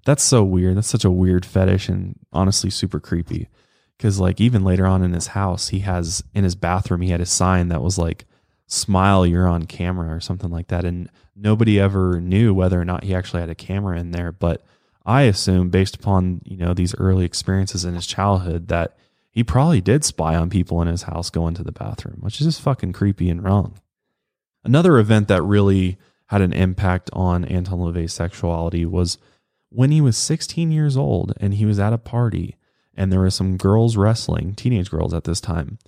That's 0.05 0.23
so 0.23 0.43
weird. 0.43 0.77
That's 0.77 0.89
such 0.89 1.05
a 1.05 1.11
weird 1.11 1.45
fetish 1.45 1.89
and 1.89 2.19
honestly 2.33 2.71
super 2.71 3.01
creepy. 3.01 3.49
Cause 3.99 4.21
like 4.21 4.41
even 4.41 4.63
later 4.63 4.87
on 4.87 5.03
in 5.03 5.13
his 5.13 5.29
house, 5.29 5.69
he 5.69 5.81
has 5.81 6.23
in 6.33 6.45
his 6.45 6.55
bathroom, 6.55 7.01
he 7.01 7.11
had 7.11 7.21
a 7.21 7.27
sign 7.27 7.69
that 7.69 7.83
was 7.83 7.99
like, 7.99 8.27
smile, 8.69 9.27
you're 9.27 9.49
on 9.49 9.65
camera 9.65 10.15
or 10.15 10.21
something 10.21 10.51
like 10.51 10.69
that. 10.69 10.85
And 10.85 11.11
nobody 11.35 11.81
ever 11.81 12.21
knew 12.21 12.55
whether 12.55 12.81
or 12.81 12.85
not 12.85 13.05
he 13.05 13.15
actually 13.15 13.41
had 13.41 13.51
a 13.51 13.57
camera 13.57 13.99
in 13.99 14.13
there. 14.13 14.31
But 14.31 14.65
I 15.05 15.23
assume 15.23 15.71
based 15.71 15.97
upon, 15.97 16.43
you 16.45 16.57
know, 16.57 16.75
these 16.75 16.95
early 16.97 17.25
experiences 17.25 17.85
in 17.85 17.95
his 17.95 18.07
childhood 18.07 18.69
that 18.69 18.97
he 19.31 19.43
probably 19.43 19.81
did 19.81 20.05
spy 20.05 20.37
on 20.37 20.51
people 20.51 20.81
in 20.83 20.89
his 20.89 21.03
house 21.03 21.31
going 21.31 21.55
to 21.55 21.65
the 21.65 21.73
bathroom, 21.73 22.19
which 22.21 22.41
is 22.41 22.47
just 22.47 22.61
fucking 22.61 22.93
creepy 22.93 23.31
and 23.31 23.43
wrong. 23.43 23.79
Another 24.65 24.99
event 24.99 25.29
that 25.29 25.43
really 25.43 25.99
had 26.27 26.43
an 26.43 26.53
impact 26.53 27.09
on 27.13 27.45
Anton 27.45 27.79
LaVey's 27.79 28.13
sexuality 28.13 28.85
was 28.85 29.17
when 29.71 29.91
he 29.91 30.01
was 30.01 30.17
16 30.17 30.71
years 30.71 30.97
old 30.97 31.35
and 31.39 31.55
he 31.55 31.67
was 31.67 31.79
at 31.79 31.93
a 31.93 31.99
party 31.99 32.57
and 32.95 33.13
there 33.13 33.21
were 33.21 33.31
some 33.31 33.57
girls 33.57 33.97
wrestling, 33.97 34.55
teenage 34.55 34.91
girls 34.91 35.15
at 35.15 35.25
this 35.25 35.41
time. 35.41 35.79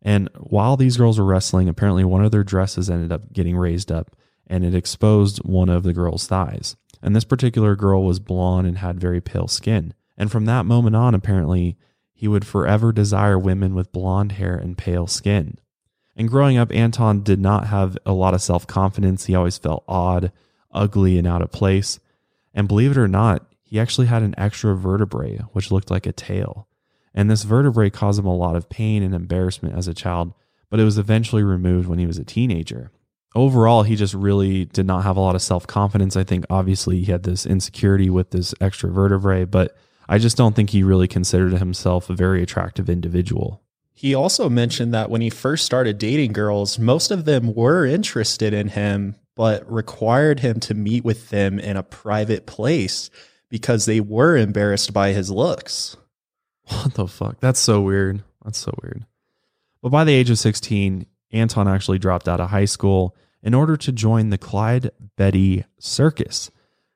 And 0.00 0.28
while 0.36 0.76
these 0.76 0.96
girls 0.96 1.18
were 1.18 1.24
wrestling, 1.24 1.68
apparently 1.68 2.04
one 2.04 2.24
of 2.24 2.30
their 2.30 2.44
dresses 2.44 2.90
ended 2.90 3.12
up 3.12 3.32
getting 3.32 3.56
raised 3.56 3.90
up 3.90 4.16
and 4.46 4.64
it 4.64 4.74
exposed 4.74 5.38
one 5.38 5.68
of 5.68 5.82
the 5.82 5.92
girl's 5.92 6.26
thighs. 6.26 6.76
And 7.00 7.16
this 7.16 7.24
particular 7.24 7.74
girl 7.74 8.04
was 8.04 8.20
blonde 8.20 8.66
and 8.66 8.78
had 8.78 9.00
very 9.00 9.20
pale 9.20 9.48
skin. 9.48 9.94
And 10.16 10.30
from 10.30 10.44
that 10.44 10.66
moment 10.66 10.94
on, 10.94 11.14
apparently, 11.14 11.76
he 12.12 12.28
would 12.28 12.46
forever 12.46 12.92
desire 12.92 13.38
women 13.38 13.74
with 13.74 13.92
blonde 13.92 14.32
hair 14.32 14.56
and 14.56 14.78
pale 14.78 15.06
skin. 15.06 15.58
And 16.14 16.28
growing 16.28 16.56
up, 16.56 16.72
Anton 16.72 17.22
did 17.22 17.40
not 17.40 17.68
have 17.68 17.96
a 18.04 18.12
lot 18.12 18.34
of 18.34 18.42
self 18.42 18.66
confidence. 18.66 19.24
He 19.24 19.34
always 19.34 19.58
felt 19.58 19.84
odd, 19.88 20.30
ugly, 20.70 21.18
and 21.18 21.26
out 21.26 21.42
of 21.42 21.50
place. 21.50 21.98
And 22.54 22.68
believe 22.68 22.92
it 22.92 22.98
or 22.98 23.08
not, 23.08 23.46
he 23.62 23.80
actually 23.80 24.06
had 24.06 24.22
an 24.22 24.34
extra 24.36 24.76
vertebrae, 24.76 25.38
which 25.52 25.70
looked 25.70 25.90
like 25.90 26.06
a 26.06 26.12
tail. 26.12 26.68
And 27.14 27.30
this 27.30 27.42
vertebrae 27.42 27.90
caused 27.90 28.18
him 28.18 28.26
a 28.26 28.34
lot 28.34 28.56
of 28.56 28.68
pain 28.68 29.02
and 29.02 29.14
embarrassment 29.14 29.76
as 29.76 29.88
a 29.88 29.94
child, 29.94 30.32
but 30.70 30.80
it 30.80 30.84
was 30.84 30.98
eventually 30.98 31.42
removed 31.42 31.88
when 31.88 31.98
he 31.98 32.06
was 32.06 32.18
a 32.18 32.24
teenager. 32.24 32.90
Overall, 33.34 33.82
he 33.82 33.96
just 33.96 34.14
really 34.14 34.66
did 34.66 34.86
not 34.86 35.04
have 35.04 35.16
a 35.16 35.20
lot 35.20 35.34
of 35.34 35.42
self 35.42 35.66
confidence. 35.66 36.16
I 36.16 36.24
think 36.24 36.44
obviously 36.50 36.98
he 37.02 37.10
had 37.10 37.22
this 37.22 37.46
insecurity 37.46 38.10
with 38.10 38.30
this 38.30 38.54
extra 38.60 38.90
vertebrae, 38.90 39.44
but 39.44 39.76
I 40.08 40.18
just 40.18 40.36
don't 40.36 40.54
think 40.54 40.70
he 40.70 40.82
really 40.82 41.08
considered 41.08 41.52
himself 41.52 42.10
a 42.10 42.14
very 42.14 42.42
attractive 42.42 42.90
individual. 42.90 43.62
He 43.94 44.14
also 44.14 44.50
mentioned 44.50 44.92
that 44.92 45.10
when 45.10 45.20
he 45.20 45.30
first 45.30 45.64
started 45.64 45.98
dating 45.98 46.32
girls, 46.32 46.78
most 46.78 47.10
of 47.10 47.24
them 47.24 47.54
were 47.54 47.86
interested 47.86 48.52
in 48.52 48.68
him, 48.68 49.16
but 49.34 49.70
required 49.70 50.40
him 50.40 50.60
to 50.60 50.74
meet 50.74 51.04
with 51.04 51.30
them 51.30 51.58
in 51.58 51.76
a 51.76 51.82
private 51.82 52.46
place 52.46 53.10
because 53.48 53.86
they 53.86 54.00
were 54.00 54.36
embarrassed 54.36 54.92
by 54.92 55.12
his 55.12 55.30
looks. 55.30 55.96
What 56.64 56.94
the 56.94 57.08
fuck? 57.08 57.40
That's 57.40 57.60
so 57.60 57.80
weird. 57.80 58.22
That's 58.44 58.58
so 58.58 58.72
weird. 58.82 59.04
But 59.82 59.90
by 59.90 60.04
the 60.04 60.14
age 60.14 60.30
of 60.30 60.38
16, 60.38 61.06
Anton 61.32 61.68
actually 61.68 61.98
dropped 61.98 62.28
out 62.28 62.40
of 62.40 62.50
high 62.50 62.66
school 62.66 63.16
in 63.42 63.54
order 63.54 63.76
to 63.76 63.92
join 63.92 64.30
the 64.30 64.38
Clyde 64.38 64.90
Beatty 65.16 65.64
Circus 65.78 66.50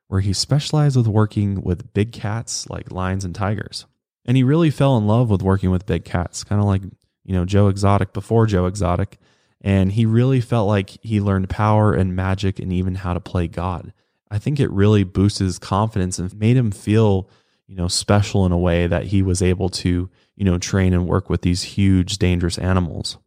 where 0.09 0.21
he 0.21 0.33
specialized 0.33 0.97
with 0.97 1.09
working 1.09 1.63
with 1.63 1.93
big 1.93 2.13
cats 2.13 2.69
like 2.71 2.93
lions 2.93 3.25
and 3.25 3.35
tigers. 3.35 3.87
And 4.25 4.37
he 4.37 4.43
really 4.43 4.71
fell 4.71 4.97
in 4.97 5.07
love 5.07 5.31
with 5.31 5.43
working 5.43 5.71
with 5.71 5.87
big 5.87 6.05
cats, 6.05 6.45
kind 6.45 6.61
of 6.61 6.67
like, 6.67 6.83
you 7.25 7.35
know, 7.35 7.45
Joe 7.45 7.69
Exotic 7.69 8.13
before 8.13 8.47
Joe 8.47 8.67
Exotic. 8.67 9.19
And 9.61 9.93
he 9.93 10.07
really 10.07 10.41
felt 10.41 10.69
like 10.69 10.91
he 11.03 11.21
learned 11.21 11.49
power 11.49 11.93
and 11.95 12.15
magic 12.15 12.59
and 12.59 12.73
even 12.73 12.97
how 12.97 13.15
to 13.15 13.21
play 13.21 13.49
God. 13.49 13.93
I 14.31 14.39
think 14.39 14.61
it 14.61 14.71
really 14.71 15.05
boosted 15.05 15.47
his 15.47 15.59
confidence 15.59 16.19
and 16.19 16.35
made 16.39 16.57
him 16.57 16.71
feel, 16.71 17.29
you 17.67 17.77
know, 17.77 17.89
special 17.89 18.45
in 18.45 18.53
a 18.53 18.59
way 18.59 18.87
that 18.87 19.07
he 19.07 19.23
was 19.23 19.43
able 19.43 19.69
to, 19.71 20.11
you 20.37 20.45
know, 20.45 20.59
train 20.59 20.93
and 20.93 21.09
work 21.09 21.31
with 21.31 21.43
these 21.43 21.63
huge, 21.63 22.19
dangerous 22.19 22.59
animals. 22.59 23.19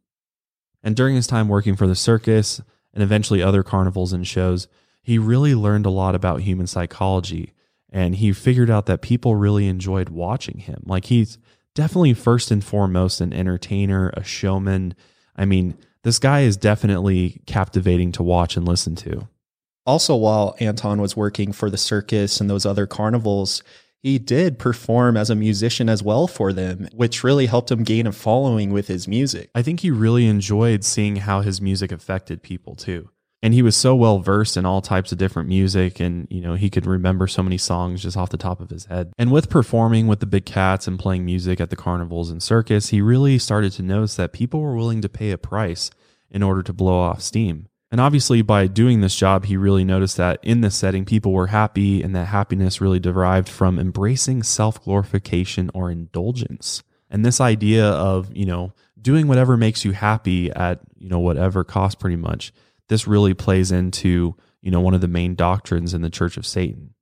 And 0.83 0.95
during 0.95 1.15
his 1.15 1.27
time 1.27 1.47
working 1.47 1.75
for 1.75 1.87
the 1.87 1.95
circus 1.95 2.61
and 2.93 3.03
eventually 3.03 3.41
other 3.41 3.63
carnivals 3.63 4.13
and 4.13 4.25
shows, 4.25 4.67
he 5.01 5.17
really 5.17 5.55
learned 5.55 5.85
a 5.85 5.91
lot 5.91 6.15
about 6.15 6.41
human 6.41 6.67
psychology 6.67 7.53
and 7.91 8.15
he 8.15 8.31
figured 8.33 8.69
out 8.69 8.85
that 8.85 9.01
people 9.01 9.35
really 9.35 9.67
enjoyed 9.67 10.09
watching 10.09 10.59
him. 10.59 10.83
Like 10.85 11.05
he's 11.05 11.37
definitely 11.73 12.13
first 12.13 12.51
and 12.51 12.63
foremost 12.63 13.21
an 13.21 13.33
entertainer, 13.33 14.09
a 14.15 14.23
showman. 14.23 14.95
I 15.35 15.45
mean, 15.45 15.77
this 16.03 16.19
guy 16.19 16.41
is 16.41 16.57
definitely 16.57 17.41
captivating 17.45 18.11
to 18.13 18.23
watch 18.23 18.55
and 18.57 18.67
listen 18.67 18.95
to. 18.97 19.27
Also, 19.85 20.15
while 20.15 20.55
Anton 20.59 21.01
was 21.01 21.17
working 21.17 21.51
for 21.51 21.69
the 21.69 21.77
circus 21.77 22.39
and 22.39 22.49
those 22.49 22.65
other 22.65 22.85
carnivals, 22.85 23.63
he 24.01 24.19
did 24.19 24.59
perform 24.59 25.17
as 25.17 25.29
a 25.29 25.35
musician 25.35 25.89
as 25.89 26.03
well 26.03 26.27
for 26.27 26.53
them, 26.53 26.87
which 26.93 27.23
really 27.23 27.47
helped 27.47 27.71
him 27.71 27.83
gain 27.83 28.07
a 28.07 28.11
following 28.11 28.71
with 28.71 28.87
his 28.87 29.07
music. 29.07 29.49
I 29.55 29.61
think 29.61 29.81
he 29.81 29.91
really 29.91 30.27
enjoyed 30.27 30.83
seeing 30.83 31.17
how 31.17 31.41
his 31.41 31.59
music 31.59 31.91
affected 31.91 32.43
people 32.43 32.75
too 32.75 33.09
and 33.41 33.53
he 33.53 33.61
was 33.61 33.75
so 33.75 33.95
well 33.95 34.19
versed 34.19 34.57
in 34.57 34.65
all 34.65 34.81
types 34.81 35.11
of 35.11 35.17
different 35.17 35.47
music 35.49 35.99
and 35.99 36.27
you 36.29 36.41
know 36.41 36.55
he 36.55 36.69
could 36.69 36.85
remember 36.85 37.27
so 37.27 37.43
many 37.43 37.57
songs 37.57 38.01
just 38.01 38.17
off 38.17 38.29
the 38.29 38.37
top 38.37 38.59
of 38.59 38.69
his 38.69 38.85
head. 38.85 39.13
And 39.17 39.31
with 39.31 39.49
performing 39.49 40.07
with 40.07 40.19
the 40.19 40.25
big 40.25 40.45
cats 40.45 40.87
and 40.87 40.99
playing 40.99 41.25
music 41.25 41.61
at 41.61 41.69
the 41.69 41.75
carnivals 41.75 42.29
and 42.29 42.41
circus 42.41 42.89
he 42.89 43.01
really 43.01 43.39
started 43.39 43.71
to 43.73 43.83
notice 43.83 44.15
that 44.15 44.33
people 44.33 44.61
were 44.61 44.75
willing 44.75 45.01
to 45.01 45.09
pay 45.09 45.31
a 45.31 45.37
price 45.37 45.89
in 46.29 46.43
order 46.43 46.61
to 46.63 46.73
blow 46.73 46.99
off 46.99 47.21
steam. 47.21 47.67
And 47.91 47.99
obviously 47.99 48.41
by 48.41 48.67
doing 48.67 49.01
this 49.01 49.15
job 49.15 49.45
he 49.45 49.57
really 49.57 49.85
noticed 49.85 50.17
that 50.17 50.39
in 50.43 50.61
this 50.61 50.75
setting 50.75 51.05
people 51.05 51.31
were 51.31 51.47
happy 51.47 52.03
and 52.03 52.15
that 52.15 52.25
happiness 52.25 52.81
really 52.81 52.99
derived 52.99 53.49
from 53.49 53.79
embracing 53.79 54.43
self-glorification 54.43 55.71
or 55.73 55.89
indulgence. 55.89 56.83
And 57.09 57.25
this 57.25 57.41
idea 57.41 57.85
of 57.85 58.35
you 58.35 58.45
know 58.45 58.73
doing 59.01 59.27
whatever 59.27 59.55
makes 59.55 59.85
you 59.85 59.93
happy 59.93 60.51
at 60.51 60.81
you 60.97 61.09
know 61.09 61.19
whatever 61.19 61.63
cost 61.63 61.99
pretty 61.99 62.17
much 62.17 62.51
this 62.89 63.07
really 63.07 63.33
plays 63.33 63.71
into, 63.71 64.35
you 64.61 64.71
know, 64.71 64.81
one 64.81 64.93
of 64.93 65.01
the 65.01 65.07
main 65.07 65.35
doctrines 65.35 65.93
in 65.93 66.01
the 66.01 66.09
Church 66.09 66.37
of 66.37 66.45
Satan. 66.45 66.93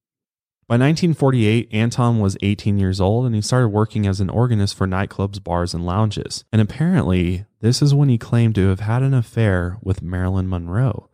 By 0.68 0.74
1948, 0.74 1.70
Anton 1.72 2.20
was 2.20 2.38
18 2.42 2.78
years 2.78 3.00
old 3.00 3.26
and 3.26 3.34
he 3.34 3.42
started 3.42 3.70
working 3.70 4.06
as 4.06 4.20
an 4.20 4.30
organist 4.30 4.76
for 4.76 4.86
nightclubs, 4.86 5.42
bars, 5.42 5.74
and 5.74 5.86
lounges. 5.86 6.44
And 6.52 6.62
apparently, 6.62 7.46
this 7.62 7.82
is 7.82 7.96
when 7.96 8.10
he 8.10 8.18
claimed 8.18 8.56
to 8.56 8.68
have 8.68 8.82
had 8.82 9.02
an 9.02 9.14
affair 9.14 9.78
with 9.82 10.02
Marilyn 10.02 10.50
Monroe, 10.50 11.10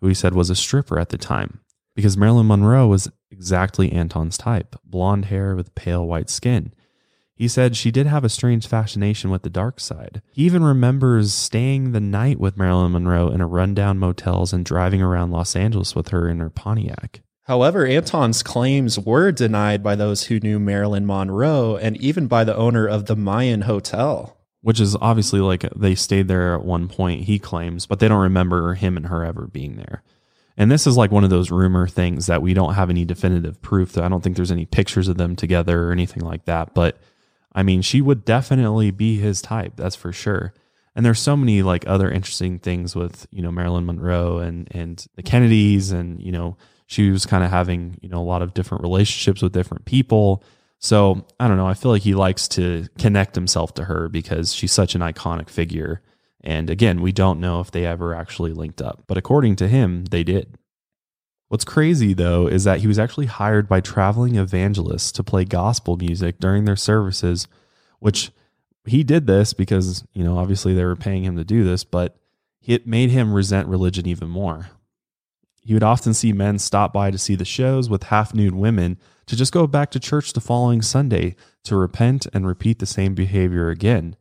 who 0.00 0.08
he 0.08 0.14
said 0.14 0.34
was 0.34 0.50
a 0.50 0.54
stripper 0.54 0.98
at 0.98 1.08
the 1.08 1.16
time, 1.16 1.60
because 1.96 2.18
Marilyn 2.18 2.48
Monroe 2.48 2.86
was 2.86 3.10
exactly 3.30 3.90
Anton's 3.90 4.36
type 4.36 4.76
blonde 4.84 5.26
hair 5.26 5.56
with 5.56 5.74
pale 5.74 6.06
white 6.06 6.28
skin. 6.28 6.74
He 7.38 7.46
said 7.46 7.76
she 7.76 7.92
did 7.92 8.08
have 8.08 8.24
a 8.24 8.28
strange 8.28 8.66
fascination 8.66 9.30
with 9.30 9.42
the 9.42 9.48
dark 9.48 9.78
side. 9.78 10.22
He 10.32 10.42
even 10.42 10.64
remembers 10.64 11.32
staying 11.32 11.92
the 11.92 12.00
night 12.00 12.40
with 12.40 12.56
Marilyn 12.56 12.90
Monroe 12.90 13.28
in 13.28 13.40
a 13.40 13.46
rundown 13.46 13.96
motels 13.96 14.52
and 14.52 14.64
driving 14.64 15.00
around 15.00 15.30
Los 15.30 15.54
Angeles 15.54 15.94
with 15.94 16.08
her 16.08 16.28
in 16.28 16.40
her 16.40 16.50
Pontiac. 16.50 17.20
However, 17.44 17.86
Anton's 17.86 18.42
claims 18.42 18.98
were 18.98 19.30
denied 19.30 19.84
by 19.84 19.94
those 19.94 20.24
who 20.24 20.40
knew 20.40 20.58
Marilyn 20.58 21.06
Monroe 21.06 21.76
and 21.76 21.96
even 21.98 22.26
by 22.26 22.42
the 22.42 22.56
owner 22.56 22.88
of 22.88 23.06
the 23.06 23.14
Mayan 23.14 23.62
Hotel. 23.62 24.36
Which 24.60 24.80
is 24.80 24.96
obviously 24.96 25.38
like 25.38 25.64
they 25.76 25.94
stayed 25.94 26.26
there 26.26 26.56
at 26.56 26.64
one 26.64 26.88
point, 26.88 27.22
he 27.22 27.38
claims, 27.38 27.86
but 27.86 28.00
they 28.00 28.08
don't 28.08 28.20
remember 28.20 28.74
him 28.74 28.96
and 28.96 29.06
her 29.06 29.24
ever 29.24 29.46
being 29.46 29.76
there. 29.76 30.02
And 30.56 30.72
this 30.72 30.88
is 30.88 30.96
like 30.96 31.12
one 31.12 31.22
of 31.22 31.30
those 31.30 31.52
rumor 31.52 31.86
things 31.86 32.26
that 32.26 32.42
we 32.42 32.52
don't 32.52 32.74
have 32.74 32.90
any 32.90 33.04
definitive 33.04 33.62
proof 33.62 33.92
that 33.92 34.02
I 34.02 34.08
don't 34.08 34.24
think 34.24 34.34
there's 34.34 34.50
any 34.50 34.66
pictures 34.66 35.06
of 35.06 35.18
them 35.18 35.36
together 35.36 35.84
or 35.84 35.92
anything 35.92 36.24
like 36.24 36.46
that. 36.46 36.74
But 36.74 36.98
I 37.52 37.62
mean, 37.62 37.82
she 37.82 38.00
would 38.00 38.24
definitely 38.24 38.90
be 38.90 39.18
his 39.18 39.40
type, 39.42 39.74
that's 39.76 39.96
for 39.96 40.12
sure. 40.12 40.52
And 40.94 41.06
there's 41.06 41.20
so 41.20 41.36
many 41.36 41.62
like 41.62 41.86
other 41.86 42.10
interesting 42.10 42.58
things 42.58 42.96
with, 42.96 43.26
you 43.30 43.40
know, 43.40 43.52
Marilyn 43.52 43.86
Monroe 43.86 44.38
and 44.38 44.68
and 44.72 45.06
the 45.14 45.22
Kennedys 45.22 45.92
and, 45.92 46.20
you 46.20 46.32
know, 46.32 46.56
she 46.86 47.10
was 47.10 47.24
kind 47.24 47.44
of 47.44 47.50
having, 47.50 47.98
you 48.02 48.08
know, 48.08 48.20
a 48.20 48.24
lot 48.24 48.42
of 48.42 48.54
different 48.54 48.82
relationships 48.82 49.40
with 49.40 49.52
different 49.52 49.84
people. 49.84 50.42
So 50.80 51.24
I 51.38 51.46
don't 51.46 51.56
know. 51.56 51.66
I 51.66 51.74
feel 51.74 51.90
like 51.90 52.02
he 52.02 52.14
likes 52.14 52.48
to 52.48 52.88
connect 52.98 53.34
himself 53.34 53.74
to 53.74 53.84
her 53.84 54.08
because 54.08 54.52
she's 54.52 54.72
such 54.72 54.94
an 54.94 55.00
iconic 55.00 55.48
figure. 55.48 56.02
And 56.42 56.68
again, 56.70 57.00
we 57.00 57.12
don't 57.12 57.40
know 57.40 57.60
if 57.60 57.70
they 57.70 57.84
ever 57.86 58.14
actually 58.14 58.52
linked 58.52 58.82
up, 58.82 59.04
but 59.06 59.16
according 59.16 59.56
to 59.56 59.68
him, 59.68 60.04
they 60.06 60.24
did. 60.24 60.57
What's 61.48 61.64
crazy 61.64 62.12
though 62.12 62.46
is 62.46 62.64
that 62.64 62.80
he 62.80 62.86
was 62.86 62.98
actually 62.98 63.26
hired 63.26 63.68
by 63.68 63.80
traveling 63.80 64.36
evangelists 64.36 65.12
to 65.12 65.24
play 65.24 65.44
gospel 65.44 65.96
music 65.96 66.38
during 66.38 66.64
their 66.64 66.76
services, 66.76 67.48
which 68.00 68.30
he 68.84 69.02
did 69.02 69.26
this 69.26 69.52
because, 69.52 70.04
you 70.12 70.24
know, 70.24 70.38
obviously 70.38 70.74
they 70.74 70.84
were 70.84 70.96
paying 70.96 71.24
him 71.24 71.36
to 71.36 71.44
do 71.44 71.64
this, 71.64 71.84
but 71.84 72.16
it 72.62 72.86
made 72.86 73.10
him 73.10 73.32
resent 73.32 73.68
religion 73.68 74.06
even 74.06 74.28
more. 74.28 74.68
He 75.62 75.74
would 75.74 75.82
often 75.82 76.14
see 76.14 76.32
men 76.32 76.58
stop 76.58 76.92
by 76.92 77.10
to 77.10 77.18
see 77.18 77.34
the 77.34 77.44
shows 77.44 77.90
with 77.90 78.04
half 78.04 78.34
nude 78.34 78.54
women 78.54 78.98
to 79.26 79.36
just 79.36 79.52
go 79.52 79.66
back 79.66 79.90
to 79.90 80.00
church 80.00 80.32
the 80.32 80.40
following 80.40 80.80
Sunday 80.80 81.36
to 81.64 81.76
repent 81.76 82.26
and 82.32 82.46
repeat 82.46 82.78
the 82.78 82.86
same 82.86 83.14
behavior 83.14 83.68
again. 83.68 84.16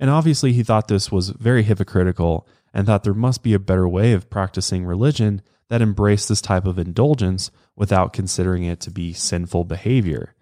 And 0.00 0.08
obviously, 0.08 0.52
he 0.52 0.62
thought 0.62 0.88
this 0.88 1.12
was 1.12 1.30
very 1.30 1.62
hypocritical 1.62 2.46
and 2.72 2.86
thought 2.86 3.04
there 3.04 3.14
must 3.14 3.42
be 3.42 3.52
a 3.52 3.58
better 3.58 3.88
way 3.88 4.12
of 4.12 4.30
practicing 4.30 4.86
religion 4.86 5.42
that 5.68 5.82
embrace 5.82 6.26
this 6.26 6.40
type 6.40 6.66
of 6.66 6.78
indulgence 6.78 7.50
without 7.76 8.12
considering 8.12 8.64
it 8.64 8.80
to 8.80 8.90
be 8.90 9.12
sinful 9.12 9.64
behavior. 9.64 10.34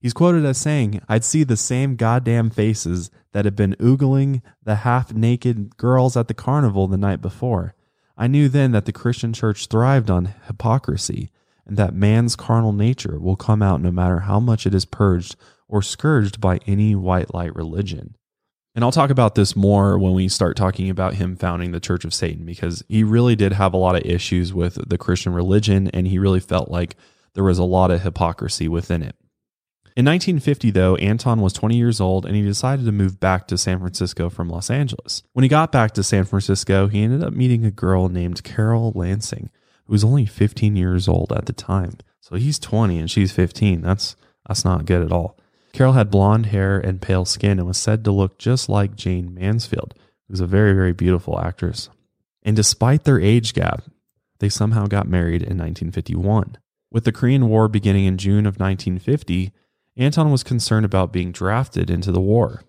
He's 0.00 0.12
quoted 0.14 0.44
as 0.44 0.58
saying, 0.58 1.02
I'd 1.08 1.24
see 1.24 1.44
the 1.44 1.56
same 1.56 1.96
goddamn 1.96 2.50
faces 2.50 3.10
that 3.32 3.44
had 3.44 3.54
been 3.54 3.76
oogling 3.76 4.40
the 4.62 4.76
half 4.76 5.12
naked 5.12 5.76
girls 5.76 6.16
at 6.16 6.28
the 6.28 6.34
carnival 6.34 6.86
the 6.86 6.96
night 6.96 7.20
before. 7.20 7.74
I 8.16 8.26
knew 8.26 8.48
then 8.48 8.72
that 8.72 8.86
the 8.86 8.92
Christian 8.92 9.32
church 9.32 9.66
thrived 9.66 10.10
on 10.10 10.34
hypocrisy 10.46 11.30
and 11.66 11.76
that 11.76 11.94
man's 11.94 12.34
carnal 12.34 12.72
nature 12.72 13.18
will 13.18 13.36
come 13.36 13.62
out 13.62 13.80
no 13.80 13.90
matter 13.90 14.20
how 14.20 14.40
much 14.40 14.66
it 14.66 14.74
is 14.74 14.84
purged 14.84 15.36
or 15.68 15.82
scourged 15.82 16.40
by 16.40 16.58
any 16.66 16.94
white 16.94 17.32
light 17.32 17.54
religion. 17.54 18.16
And 18.74 18.84
I'll 18.84 18.92
talk 18.92 19.10
about 19.10 19.34
this 19.34 19.56
more 19.56 19.98
when 19.98 20.12
we 20.12 20.28
start 20.28 20.56
talking 20.56 20.90
about 20.90 21.14
him 21.14 21.36
founding 21.36 21.72
the 21.72 21.80
Church 21.80 22.04
of 22.04 22.14
Satan, 22.14 22.44
because 22.44 22.84
he 22.88 23.02
really 23.02 23.34
did 23.34 23.52
have 23.52 23.74
a 23.74 23.78
lot 23.78 23.96
of 23.96 24.02
issues 24.02 24.54
with 24.54 24.88
the 24.88 24.98
Christian 24.98 25.32
religion, 25.32 25.88
and 25.88 26.06
he 26.06 26.18
really 26.18 26.40
felt 26.40 26.70
like 26.70 26.96
there 27.34 27.44
was 27.44 27.58
a 27.58 27.64
lot 27.64 27.90
of 27.90 28.02
hypocrisy 28.02 28.68
within 28.68 29.02
it. 29.02 29.16
In 29.96 30.04
1950, 30.06 30.70
though, 30.70 30.96
Anton 30.96 31.40
was 31.40 31.52
20 31.52 31.76
years 31.76 32.00
old 32.00 32.24
and 32.24 32.36
he 32.36 32.42
decided 32.42 32.86
to 32.86 32.92
move 32.92 33.18
back 33.18 33.48
to 33.48 33.58
San 33.58 33.80
Francisco 33.80 34.30
from 34.30 34.48
Los 34.48 34.70
Angeles. 34.70 35.22
When 35.32 35.42
he 35.42 35.48
got 35.48 35.72
back 35.72 35.92
to 35.92 36.02
San 36.02 36.24
Francisco, 36.24 36.86
he 36.86 37.02
ended 37.02 37.24
up 37.24 37.32
meeting 37.32 37.64
a 37.64 37.70
girl 37.70 38.08
named 38.08 38.44
Carol 38.44 38.92
Lansing, 38.94 39.50
who 39.84 39.92
was 39.92 40.04
only 40.04 40.26
15 40.26 40.76
years 40.76 41.08
old 41.08 41.32
at 41.32 41.46
the 41.46 41.52
time. 41.52 41.98
So 42.20 42.36
he's 42.36 42.58
20 42.58 42.98
and 42.98 43.10
she's 43.10 43.32
15. 43.32 43.80
That's 43.80 44.16
that's 44.46 44.64
not 44.64 44.86
good 44.86 45.02
at 45.02 45.12
all. 45.12 45.36
Carol 45.72 45.92
had 45.92 46.10
blonde 46.10 46.46
hair 46.46 46.78
and 46.78 47.00
pale 47.00 47.24
skin 47.24 47.58
and 47.58 47.66
was 47.66 47.78
said 47.78 48.04
to 48.04 48.12
look 48.12 48.38
just 48.38 48.68
like 48.68 48.96
Jayne 48.96 49.32
Mansfield, 49.34 49.94
who's 50.28 50.40
a 50.40 50.46
very, 50.46 50.72
very 50.72 50.92
beautiful 50.92 51.38
actress. 51.40 51.88
And 52.42 52.56
despite 52.56 53.04
their 53.04 53.20
age 53.20 53.54
gap, 53.54 53.84
they 54.38 54.48
somehow 54.48 54.86
got 54.86 55.08
married 55.08 55.42
in 55.42 55.58
1951. 55.58 56.56
With 56.90 57.04
the 57.04 57.12
Korean 57.12 57.48
War 57.48 57.68
beginning 57.68 58.06
in 58.06 58.18
June 58.18 58.46
of 58.46 58.58
1950, 58.58 59.52
Anton 59.96 60.32
was 60.32 60.42
concerned 60.42 60.86
about 60.86 61.12
being 61.12 61.30
drafted 61.30 61.90
into 61.90 62.10
the 62.10 62.20
war. 62.20 62.64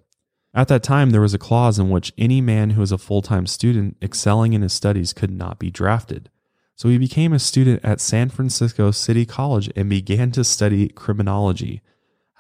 At 0.54 0.68
that 0.68 0.84
time, 0.84 1.12
there 1.12 1.22
was 1.22 1.34
a 1.34 1.40
clause 1.40 1.80
in 1.80 1.90
which 1.90 2.12
any 2.18 2.42
man 2.42 2.72
who 2.72 2.82
was 2.82 2.92
a 2.92 2.98
full 2.98 3.22
time 3.22 3.48
student 3.48 3.96
excelling 4.02 4.54
in 4.54 4.62
his 4.62 4.74
studies 4.74 5.14
could 5.14 5.32
not 5.32 5.60
be 5.60 5.72
drafted. 5.72 6.30
So 6.76 6.90
he 6.90 6.98
became 6.98 7.32
a 7.32 7.40
student 7.40 7.80
at 7.84 8.02
San 8.02 8.30
Francisco 8.30 8.92
City 8.92 9.26
College 9.26 9.72
and 9.76 9.90
began 9.90 10.32
to 10.32 10.44
study 10.44 10.90
criminology. 10.90 11.82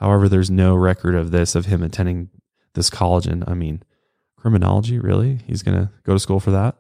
However, 0.02 0.28
there's 0.28 0.50
no 0.50 0.76
record 0.76 1.16
of 1.16 1.32
this, 1.32 1.54
of 1.54 1.68
him 1.68 1.84
attending 1.84 2.30
this 2.74 2.90
college. 2.90 3.28
And 3.28 3.44
I 3.48 3.54
mean, 3.54 3.84
criminology, 4.36 5.00
really? 5.00 5.40
He's 5.46 5.62
going 5.62 5.78
to 5.78 5.92
go 6.04 6.14
to 6.14 6.20
school 6.20 6.40
for 6.40 6.52
that? 6.52 6.76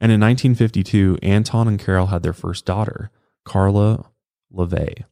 And 0.00 0.12
in 0.12 0.20
1952, 0.20 1.18
Anton 1.22 1.68
and 1.68 1.78
Carol 1.78 2.06
had 2.06 2.22
their 2.22 2.32
first 2.32 2.64
daughter, 2.64 3.10
Karla 3.44 4.06
LaVey. 4.52 5.04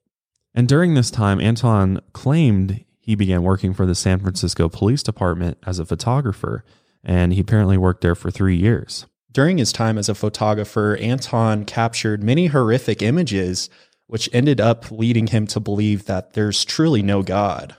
And 0.54 0.68
during 0.68 0.94
this 0.94 1.10
time, 1.10 1.40
Anton 1.40 2.00
claimed 2.12 2.84
he 2.98 3.14
began 3.14 3.42
working 3.42 3.74
for 3.74 3.86
the 3.86 3.94
San 3.94 4.18
Francisco 4.18 4.68
Police 4.68 5.02
Department 5.02 5.58
as 5.66 5.78
a 5.78 5.84
photographer, 5.84 6.64
and 7.04 7.32
he 7.32 7.40
apparently 7.40 7.76
worked 7.76 8.00
there 8.00 8.14
for 8.14 8.30
three 8.30 8.56
years. 8.56 9.06
During 9.30 9.58
his 9.58 9.72
time 9.72 9.98
as 9.98 10.08
a 10.08 10.14
photographer, 10.14 10.96
Anton 10.96 11.64
captured 11.64 12.22
many 12.22 12.46
horrific 12.46 13.02
images, 13.02 13.68
which 14.06 14.28
ended 14.32 14.60
up 14.60 14.90
leading 14.90 15.28
him 15.28 15.46
to 15.48 15.60
believe 15.60 16.06
that 16.06 16.34
there's 16.34 16.64
truly 16.64 17.02
no 17.02 17.22
God. 17.22 17.74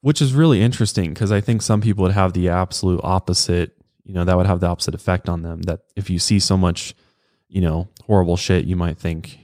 Which 0.00 0.20
is 0.20 0.34
really 0.34 0.60
interesting 0.60 1.10
because 1.10 1.30
I 1.30 1.40
think 1.40 1.62
some 1.62 1.80
people 1.80 2.02
would 2.02 2.12
have 2.12 2.32
the 2.32 2.48
absolute 2.48 3.00
opposite, 3.04 3.76
you 4.04 4.12
know, 4.14 4.24
that 4.24 4.36
would 4.36 4.46
have 4.46 4.60
the 4.60 4.66
opposite 4.66 4.94
effect 4.94 5.28
on 5.28 5.42
them. 5.42 5.62
That 5.62 5.80
if 5.94 6.10
you 6.10 6.18
see 6.18 6.40
so 6.40 6.56
much, 6.56 6.94
you 7.48 7.60
know, 7.60 7.88
horrible 8.06 8.36
shit, 8.36 8.64
you 8.64 8.74
might 8.74 8.98
think, 8.98 9.38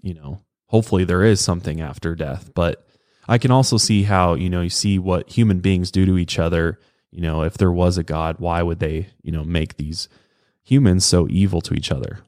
you 0.00 0.14
know, 0.14 0.40
hopefully 0.66 1.04
there 1.04 1.22
is 1.22 1.40
something 1.40 1.82
after 1.82 2.14
death. 2.14 2.50
But 2.54 2.86
I 3.28 3.36
can 3.36 3.50
also 3.50 3.76
see 3.76 4.04
how, 4.04 4.34
you 4.34 4.48
know, 4.48 4.62
you 4.62 4.70
see 4.70 4.98
what 4.98 5.30
human 5.30 5.60
beings 5.60 5.90
do 5.90 6.06
to 6.06 6.16
each 6.16 6.38
other. 6.38 6.78
You 7.10 7.20
know, 7.20 7.42
if 7.42 7.58
there 7.58 7.72
was 7.72 7.98
a 7.98 8.02
God, 8.02 8.36
why 8.38 8.62
would 8.62 8.78
they, 8.78 9.08
you 9.22 9.32
know, 9.32 9.44
make 9.44 9.76
these 9.76 10.08
humans 10.62 11.04
so 11.04 11.28
evil 11.28 11.60
to 11.62 11.74
each 11.74 11.92
other? 11.92 12.20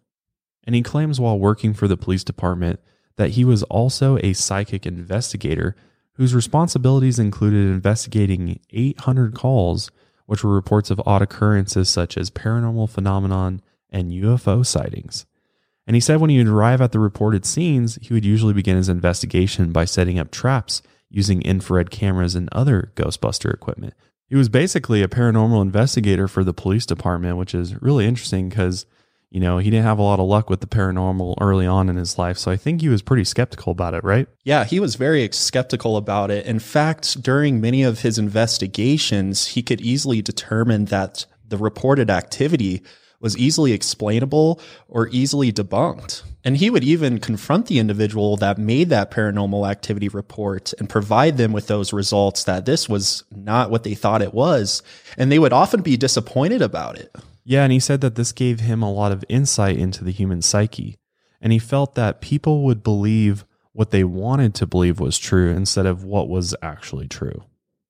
And 0.65 0.75
he 0.75 0.83
claims 0.83 1.19
while 1.19 1.39
working 1.39 1.73
for 1.73 1.89
the 1.89 1.97
police 1.97 2.23
department 2.23 2.81
that 3.17 3.31
he 3.31 3.45
was 3.45 3.63
also 3.65 4.19
a 4.19 4.33
psychic 4.33 4.87
investigator 4.87 5.77
whose 6.15 6.35
responsibilities 6.35 7.19
included 7.19 7.71
investigating 7.71 8.61
800 8.71 9.35
calls, 9.35 9.91
which 10.27 10.45
were 10.45 10.55
reports 10.55 10.91
of 10.91 11.01
odd 11.07 11.23
occurrences 11.23 11.89
such 11.89 12.17
as 12.17 12.31
paranormal 12.31 12.89
phenomenon 12.89 13.63
and 13.91 14.13
UFO 14.13 14.65
sightings. 14.65 15.27
And 15.87 15.97
he 15.97 16.01
said 16.01 16.21
when 16.21 16.31
he 16.31 16.39
would 16.39 16.49
arrive 16.49 16.81
at 16.81 16.93
the 16.93 17.01
reported 17.01 17.45
scenes, 17.45 17.99
he 18.01 18.15
would 18.15 18.25
usually 18.25 18.55
begin 18.55 18.77
his 18.77 18.89
investigation 18.89 19.73
by 19.73 19.85
setting 19.85 20.19
up 20.19 20.31
traps 20.31 20.83
using 21.11 21.43
infrared 21.43 21.91
cameras 21.91 22.35
and 22.35 22.49
other 22.53 22.93
Ghostbuster 22.97 23.53
equipment. 23.53 23.95
He 24.27 24.37
was 24.37 24.49
basically 24.49 25.03
a 25.03 25.09
paranormal 25.09 25.61
investigator 25.61 26.27
for 26.27 26.43
the 26.43 26.55
police 26.55 26.87
department, 26.87 27.37
which 27.37 27.55
is 27.55 27.81
really 27.83 28.07
interesting 28.07 28.49
because, 28.49 28.87
you 29.33 29.41
know, 29.41 29.57
he 29.57 29.71
didn't 29.71 29.87
have 29.87 29.99
a 29.99 30.03
lot 30.03 30.21
of 30.21 30.27
luck 30.27 30.51
with 30.51 30.61
the 30.61 30.67
paranormal 30.67 31.37
early 31.41 31.67
on 31.67 31.89
in 31.89 31.97
his 31.97 32.19
life. 32.19 32.37
So 32.37 32.51
I 32.51 32.59
think 32.59 32.83
he 32.83 32.91
was 32.91 33.01
pretty 33.01 33.25
skeptical 33.25 33.73
about 33.73 33.95
it, 33.95 34.05
right? 34.05 34.29
Yeah, 34.45 34.65
he 34.65 34.79
was 34.79 34.95
very 34.97 35.27
skeptical 35.33 35.97
about 35.97 36.31
it. 36.31 36.45
In 36.45 36.59
fact, 36.59 37.23
during 37.23 37.59
many 37.59 37.83
of 37.83 38.03
his 38.03 38.19
investigations, 38.19 39.49
he 39.49 39.63
could 39.63 39.81
easily 39.81 40.21
determine 40.21 40.85
that 40.87 41.25
the 41.49 41.57
reported 41.57 42.11
activity 42.11 42.83
was 43.21 43.39
easily 43.39 43.73
explainable 43.73 44.61
or 44.87 45.09
easily 45.09 45.51
debunked. 45.51 46.25
And 46.45 46.59
he 46.59 46.69
would 46.69 46.85
even 46.85 47.19
confront 47.19 47.69
the 47.69 47.79
individual 47.79 48.37
that 48.37 48.59
made 48.59 48.91
that 48.91 49.11
paranormal 49.11 49.71
activity 49.71 50.09
report 50.09 50.75
and 50.79 50.91
provide 50.91 51.39
them 51.39 51.53
with 51.53 51.69
those 51.69 51.95
results 51.95 52.45
that 52.45 52.67
this 52.67 52.87
was 52.87 53.25
not 53.31 53.71
what 53.71 53.85
they 53.85 53.95
thought 53.95 54.21
it 54.21 54.35
was. 54.35 54.83
And 55.17 55.33
they 55.33 55.39
would 55.39 55.55
often 55.55 55.81
be 55.81 55.97
disappointed 55.97 56.61
about 56.61 56.99
it. 56.99 57.17
Yeah, 57.45 57.65
and 57.65 57.73
he 57.73 57.81
said 57.81 58.01
that 58.03 58.15
this 58.15 58.33
gave 58.33 58.61
him 58.61 58.83
a 58.83 58.93
lot 58.93 59.13
of 59.13 59.25
insight 59.29 59.77
into 59.77 60.05
the 60.05 60.13
human 60.13 60.43
psyche. 60.43 60.99
And 61.41 61.53
he 61.53 61.59
felt 61.59 61.95
that 61.97 62.21
people 62.21 62.63
would 62.65 62.83
believe 62.83 63.45
what 63.73 63.91
they 63.91 64.05
wanted 64.05 64.55
to 64.55 64.67
believe 64.67 65.01
was 65.01 65.19
true 65.19 65.51
instead 65.51 65.87
of 65.87 66.05
what 66.05 66.29
was 66.29 66.55
actually 66.63 67.09
true. 67.09 67.45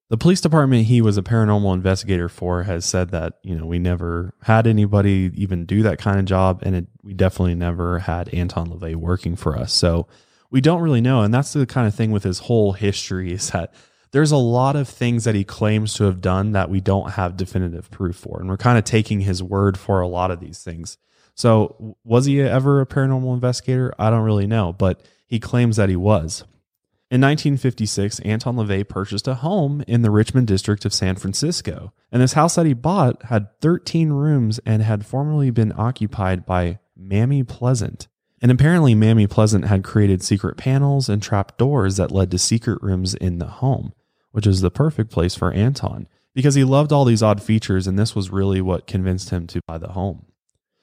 The 0.08 0.16
police 0.16 0.40
department 0.40 0.86
he 0.86 1.00
was 1.00 1.16
a 1.16 1.22
paranormal 1.22 1.72
investigator 1.72 2.28
for 2.28 2.64
has 2.64 2.84
said 2.84 3.10
that, 3.10 3.38
you 3.42 3.56
know, 3.56 3.64
we 3.66 3.78
never 3.78 4.34
had 4.42 4.66
anybody 4.66 5.30
even 5.34 5.64
do 5.64 5.82
that 5.82 5.98
kind 5.98 6.18
of 6.18 6.26
job. 6.26 6.60
And 6.62 6.76
it, 6.76 6.86
we 7.02 7.14
definitely 7.14 7.54
never 7.54 8.00
had 8.00 8.28
Anton 8.28 8.68
LaVey 8.68 8.94
working 8.94 9.36
for 9.36 9.56
us. 9.56 9.72
So 9.72 10.06
we 10.50 10.60
don't 10.60 10.82
really 10.82 11.00
know. 11.00 11.22
And 11.22 11.32
that's 11.32 11.54
the 11.54 11.66
kind 11.66 11.86
of 11.86 11.94
thing 11.94 12.10
with 12.10 12.24
his 12.24 12.40
whole 12.40 12.72
history 12.72 13.32
is 13.32 13.50
that 13.50 13.74
there's 14.12 14.32
a 14.32 14.36
lot 14.36 14.76
of 14.76 14.88
things 14.88 15.24
that 15.24 15.34
he 15.34 15.44
claims 15.44 15.94
to 15.94 16.04
have 16.04 16.20
done 16.20 16.52
that 16.52 16.70
we 16.70 16.80
don't 16.80 17.12
have 17.12 17.36
definitive 17.36 17.90
proof 17.90 18.16
for. 18.16 18.40
And 18.40 18.48
we're 18.48 18.56
kind 18.56 18.78
of 18.78 18.84
taking 18.84 19.22
his 19.22 19.42
word 19.42 19.78
for 19.78 20.00
a 20.00 20.08
lot 20.08 20.30
of 20.30 20.40
these 20.40 20.62
things. 20.62 20.98
So 21.34 21.96
was 22.04 22.26
he 22.26 22.40
ever 22.40 22.80
a 22.80 22.86
paranormal 22.86 23.32
investigator? 23.32 23.94
I 23.98 24.10
don't 24.10 24.24
really 24.24 24.46
know, 24.46 24.72
but 24.72 25.02
he 25.26 25.40
claims 25.40 25.76
that 25.76 25.88
he 25.88 25.96
was. 25.96 26.44
In 27.10 27.20
1956, 27.20 28.20
Anton 28.20 28.56
LaVey 28.56 28.88
purchased 28.88 29.28
a 29.28 29.34
home 29.34 29.84
in 29.86 30.00
the 30.00 30.10
Richmond 30.10 30.46
district 30.46 30.86
of 30.86 30.94
San 30.94 31.16
Francisco. 31.16 31.92
And 32.10 32.22
this 32.22 32.32
house 32.32 32.54
that 32.54 32.64
he 32.64 32.72
bought 32.72 33.24
had 33.24 33.48
13 33.60 34.10
rooms 34.10 34.60
and 34.64 34.82
had 34.82 35.04
formerly 35.04 35.50
been 35.50 35.74
occupied 35.76 36.46
by 36.46 36.78
Mammy 36.96 37.42
Pleasant. 37.42 38.08
And 38.40 38.50
apparently, 38.50 38.94
Mammy 38.94 39.26
Pleasant 39.26 39.66
had 39.66 39.84
created 39.84 40.22
secret 40.22 40.56
panels 40.56 41.08
and 41.08 41.22
trap 41.22 41.58
doors 41.58 41.96
that 41.96 42.10
led 42.10 42.30
to 42.30 42.38
secret 42.38 42.82
rooms 42.82 43.14
in 43.14 43.38
the 43.38 43.46
home, 43.46 43.92
which 44.32 44.46
is 44.46 44.60
the 44.60 44.70
perfect 44.70 45.10
place 45.10 45.34
for 45.34 45.52
Anton 45.52 46.08
because 46.34 46.54
he 46.54 46.64
loved 46.64 46.92
all 46.92 47.04
these 47.04 47.22
odd 47.22 47.42
features, 47.42 47.86
and 47.86 47.98
this 47.98 48.14
was 48.14 48.30
really 48.30 48.60
what 48.60 48.86
convinced 48.86 49.30
him 49.30 49.46
to 49.46 49.60
buy 49.66 49.78
the 49.78 49.92
home. 49.92 50.26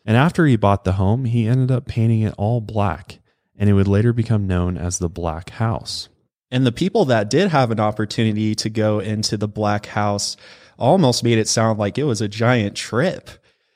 And 0.06 0.16
after 0.16 0.46
he 0.46 0.56
bought 0.56 0.86
the 0.86 0.94
home, 0.94 1.26
he 1.26 1.48
ended 1.48 1.72
up 1.72 1.86
painting 1.88 2.22
it 2.22 2.34
all 2.38 2.62
black, 2.62 3.20
and 3.58 3.70
it 3.70 3.74
would 3.74 3.88
later 3.88 4.14
become 4.14 4.48
known 4.48 4.78
as 4.78 4.98
the 4.98 5.10
Black 5.10 5.52
House. 5.52 6.10
And 6.52 6.66
the 6.66 6.72
people 6.72 7.06
that 7.06 7.30
did 7.30 7.50
have 7.50 7.70
an 7.70 7.80
opportunity 7.80 8.56
to 8.56 8.70
go 8.70 9.00
into 9.00 9.38
the 9.38 9.48
Black 9.48 9.88
House 9.88 10.36
almost 10.78 11.24
made 11.24 11.38
it 11.38 11.48
sound 11.48 11.78
like 11.78 11.98
it 11.98 12.06
was 12.06 12.22
a 12.22 12.28
giant 12.28 12.76
trip. 12.76 13.30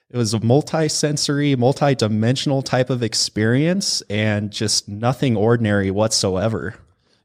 It 0.09 0.17
was 0.17 0.33
a 0.33 0.39
multi-sensory, 0.39 1.55
multi-dimensional 1.55 2.61
type 2.61 2.89
of 2.89 3.03
experience 3.03 4.01
and 4.09 4.51
just 4.51 4.87
nothing 4.87 5.35
ordinary 5.35 5.91
whatsoever. 5.91 6.75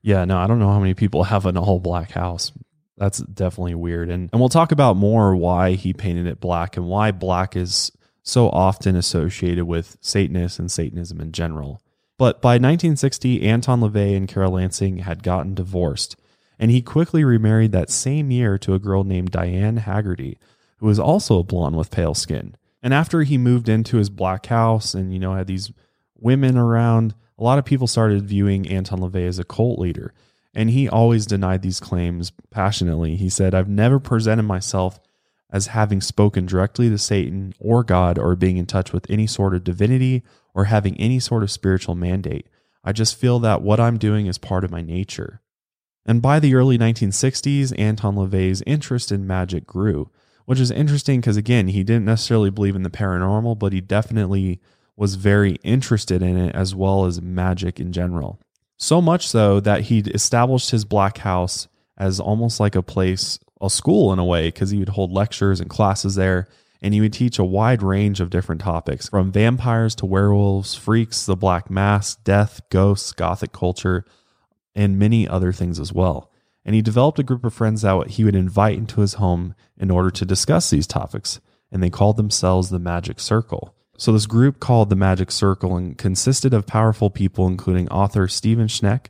Yeah, 0.03 0.25
no, 0.25 0.39
I 0.39 0.47
don't 0.47 0.59
know 0.59 0.71
how 0.71 0.79
many 0.79 0.95
people 0.95 1.25
have 1.25 1.47
an 1.47 1.57
all 1.57 1.81
black 1.81 2.13
house. 2.13 2.53
That's 2.97 3.19
definitely 3.19 3.75
weird. 3.75 4.11
And 4.11 4.29
and 4.33 4.41
we'll 4.41 4.49
talk 4.49 4.73
about 4.73 4.97
more 4.97 5.37
why 5.37 5.73
he 5.73 5.93
painted 5.93 6.27
it 6.27 6.41
black 6.41 6.77
and 6.77 6.87
why 6.87 7.13
black 7.13 7.57
is 7.57 7.93
so 8.23 8.49
often 8.51 8.97
associated 8.97 9.65
with 9.65 9.97
Satanists 10.01 10.59
and 10.59 10.71
Satanism 10.71 11.21
in 11.21 11.33
general. 11.33 11.81
But 12.19 12.43
by 12.43 12.55
1960, 12.55 13.43
Anton 13.43 13.81
LaVey 13.81 14.17
and 14.17 14.29
Carol 14.29 14.53
Lansing 14.55 14.99
had 14.99 15.23
gotten 15.23 15.55
divorced, 15.55 16.17
and 16.59 16.71
he 16.71 16.83
quickly 16.83 17.23
remarried 17.23 17.73
that 17.73 17.91
same 17.91 18.31
year 18.33 18.59
to 18.59 18.75
a 18.75 18.81
girl 18.81 19.05
named 19.05 19.31
Diane 19.31 19.77
Hegarty, 19.77 20.37
who 20.79 20.87
was 20.87 20.99
also 20.99 21.39
a 21.39 21.45
blonde 21.45 21.77
with 21.77 21.93
pale 21.93 22.15
skin. 22.15 22.57
And 22.83 22.93
after 22.93 23.23
he 23.23 23.39
moved 23.39 23.69
into 23.69 23.97
his 23.97 24.11
black 24.11 24.47
house 24.47 24.95
and, 24.95 25.13
you 25.13 25.19
know, 25.19 25.35
had 25.35 25.47
these 25.47 25.73
women 26.19 26.57
around, 26.57 27.15
a 27.39 27.45
lot 27.45 27.59
of 27.59 27.65
people 27.65 27.87
started 27.87 28.27
viewing 28.27 28.69
Anton 28.69 29.01
LaVey 29.01 29.27
as 29.27 29.39
a 29.39 29.45
cult 29.45 29.79
leader. 29.79 30.13
And 30.55 30.71
he 30.71 30.89
always 30.89 31.27
denied 31.27 31.63
these 31.63 31.79
claims 31.79 32.33
passionately. 32.51 33.17
He 33.17 33.29
said, 33.29 33.55
I've 33.55 33.69
never 33.69 34.01
presented 34.01 34.43
myself 34.43 34.99
as 35.51 35.69
having 35.69 36.01
spoken 36.01 36.47
directly 36.47 36.91
to 36.91 36.99
Satan 36.99 37.55
or 37.59 37.85
God 37.85 38.19
or 38.19 38.35
being 38.35 38.57
in 38.57 38.67
touch 38.67 38.93
with 38.93 39.09
any 39.09 39.27
sort 39.27 39.55
of 39.55 39.65
divinity 39.65 40.23
or 40.55 40.65
having 40.65 40.99
any 40.99 41.21
sort 41.21 41.43
of 41.43 41.51
spiritual 41.51 41.95
mandate. 41.95 42.49
I 42.83 42.93
just 42.93 43.17
feel 43.17 43.39
that 43.41 43.63
what 43.63 43.81
I'm 43.81 43.99
doing 43.99 44.27
is 44.27 44.39
part 44.39 44.65
of 44.65 44.71
my 44.71 44.83
nature. 44.83 45.41
And 46.05 46.23
by 46.23 46.41
the 46.41 46.55
early 46.55 46.79
1960s, 46.79 47.79
Anton 47.79 48.17
LaVey's 48.17 48.63
interest 48.67 49.13
in 49.13 49.27
magic 49.27 49.67
grew, 49.67 50.11
which 50.47 50.59
is 50.59 50.71
interesting 50.71 51.21
because, 51.21 51.37
again, 51.37 51.69
he 51.69 51.85
didn't 51.85 52.07
necessarily 52.07 52.51
believe 52.51 52.75
in 52.75 52.83
the 52.83 52.91
paranormal, 52.91 53.59
but 53.59 53.73
he 53.73 53.81
definitely 53.81 54.61
was 54.99 55.15
very 55.15 55.53
interested 55.63 56.23
in 56.23 56.37
it 56.37 56.55
as 56.55 56.75
well 56.75 57.07
as 57.07 57.23
magic 57.23 57.79
in 57.79 57.93
general. 57.93 58.41
So 58.77 59.01
much 59.01 59.27
so 59.29 59.61
that 59.61 59.83
he 59.83 60.01
established 60.01 60.71
his 60.71 60.85
black 60.85 61.19
house 61.19 61.69
as 61.97 62.21
almost 62.21 62.61
like 62.61 62.75
a 62.75 62.83
place, 62.83 63.39
a 63.61 63.71
school 63.71 64.13
in 64.13 64.19
a 64.19 64.25
way, 64.25 64.49
because 64.49 64.71
he 64.71 64.79
would 64.79 64.91
hold 64.91 65.13
lectures 65.13 65.61
and 65.61 65.71
classes 65.71 66.17
there 66.17 66.49
and 66.81 66.95
he 66.95 67.01
would 67.01 67.13
teach 67.13 67.39
a 67.39 67.45
wide 67.45 67.83
range 67.83 68.21
of 68.21 68.31
different 68.31 68.61
topics 68.61 69.09
from 69.09 69.33
vampires 69.33 69.95
to 69.97 70.07
werewolves, 70.07 70.75
freaks, 70.75 71.27
the 71.27 71.37
black 71.37 71.71
mass, 71.71 72.17
death, 72.17 72.61
ghosts, 72.71 73.13
gothic 73.13 73.53
culture, 73.53 74.05
and 74.75 74.99
many 74.99 75.27
other 75.27 75.53
things 75.53 75.81
as 75.81 75.93
well. 75.93 76.31
And 76.65 76.75
he 76.75 76.83
developed 76.83 77.19
a 77.19 77.25
group 77.25 77.45
of 77.45 77.55
friends 77.55 77.83
that 77.83 78.11
he 78.11 78.25
would 78.25 78.37
invite 78.37 78.79
into 78.79 79.01
his 79.01 79.15
home 79.15 79.55
in 79.77 79.91
order 79.91 80.11
to 80.11 80.25
discuss 80.25 80.71
these 80.71 80.87
topics, 80.87 81.41
and 81.73 81.83
they 81.83 81.91
called 81.91 82.17
themselves 82.17 82.71
the 82.71 82.79
Magic 82.79 83.19
Circle. 83.19 83.75
So, 84.01 84.13
this 84.13 84.27
group 84.27 84.61
called 84.61 84.91
the 84.91 84.97
Magic 84.97 85.33
Circle 85.33 85.77
and 85.77 85.99
consisted 85.99 86.55
of 86.55 86.69
powerful 86.69 87.11
people, 87.11 87.49
including 87.49 87.89
author 87.89 88.29
Stephen 88.29 88.69
Schneck, 88.69 89.07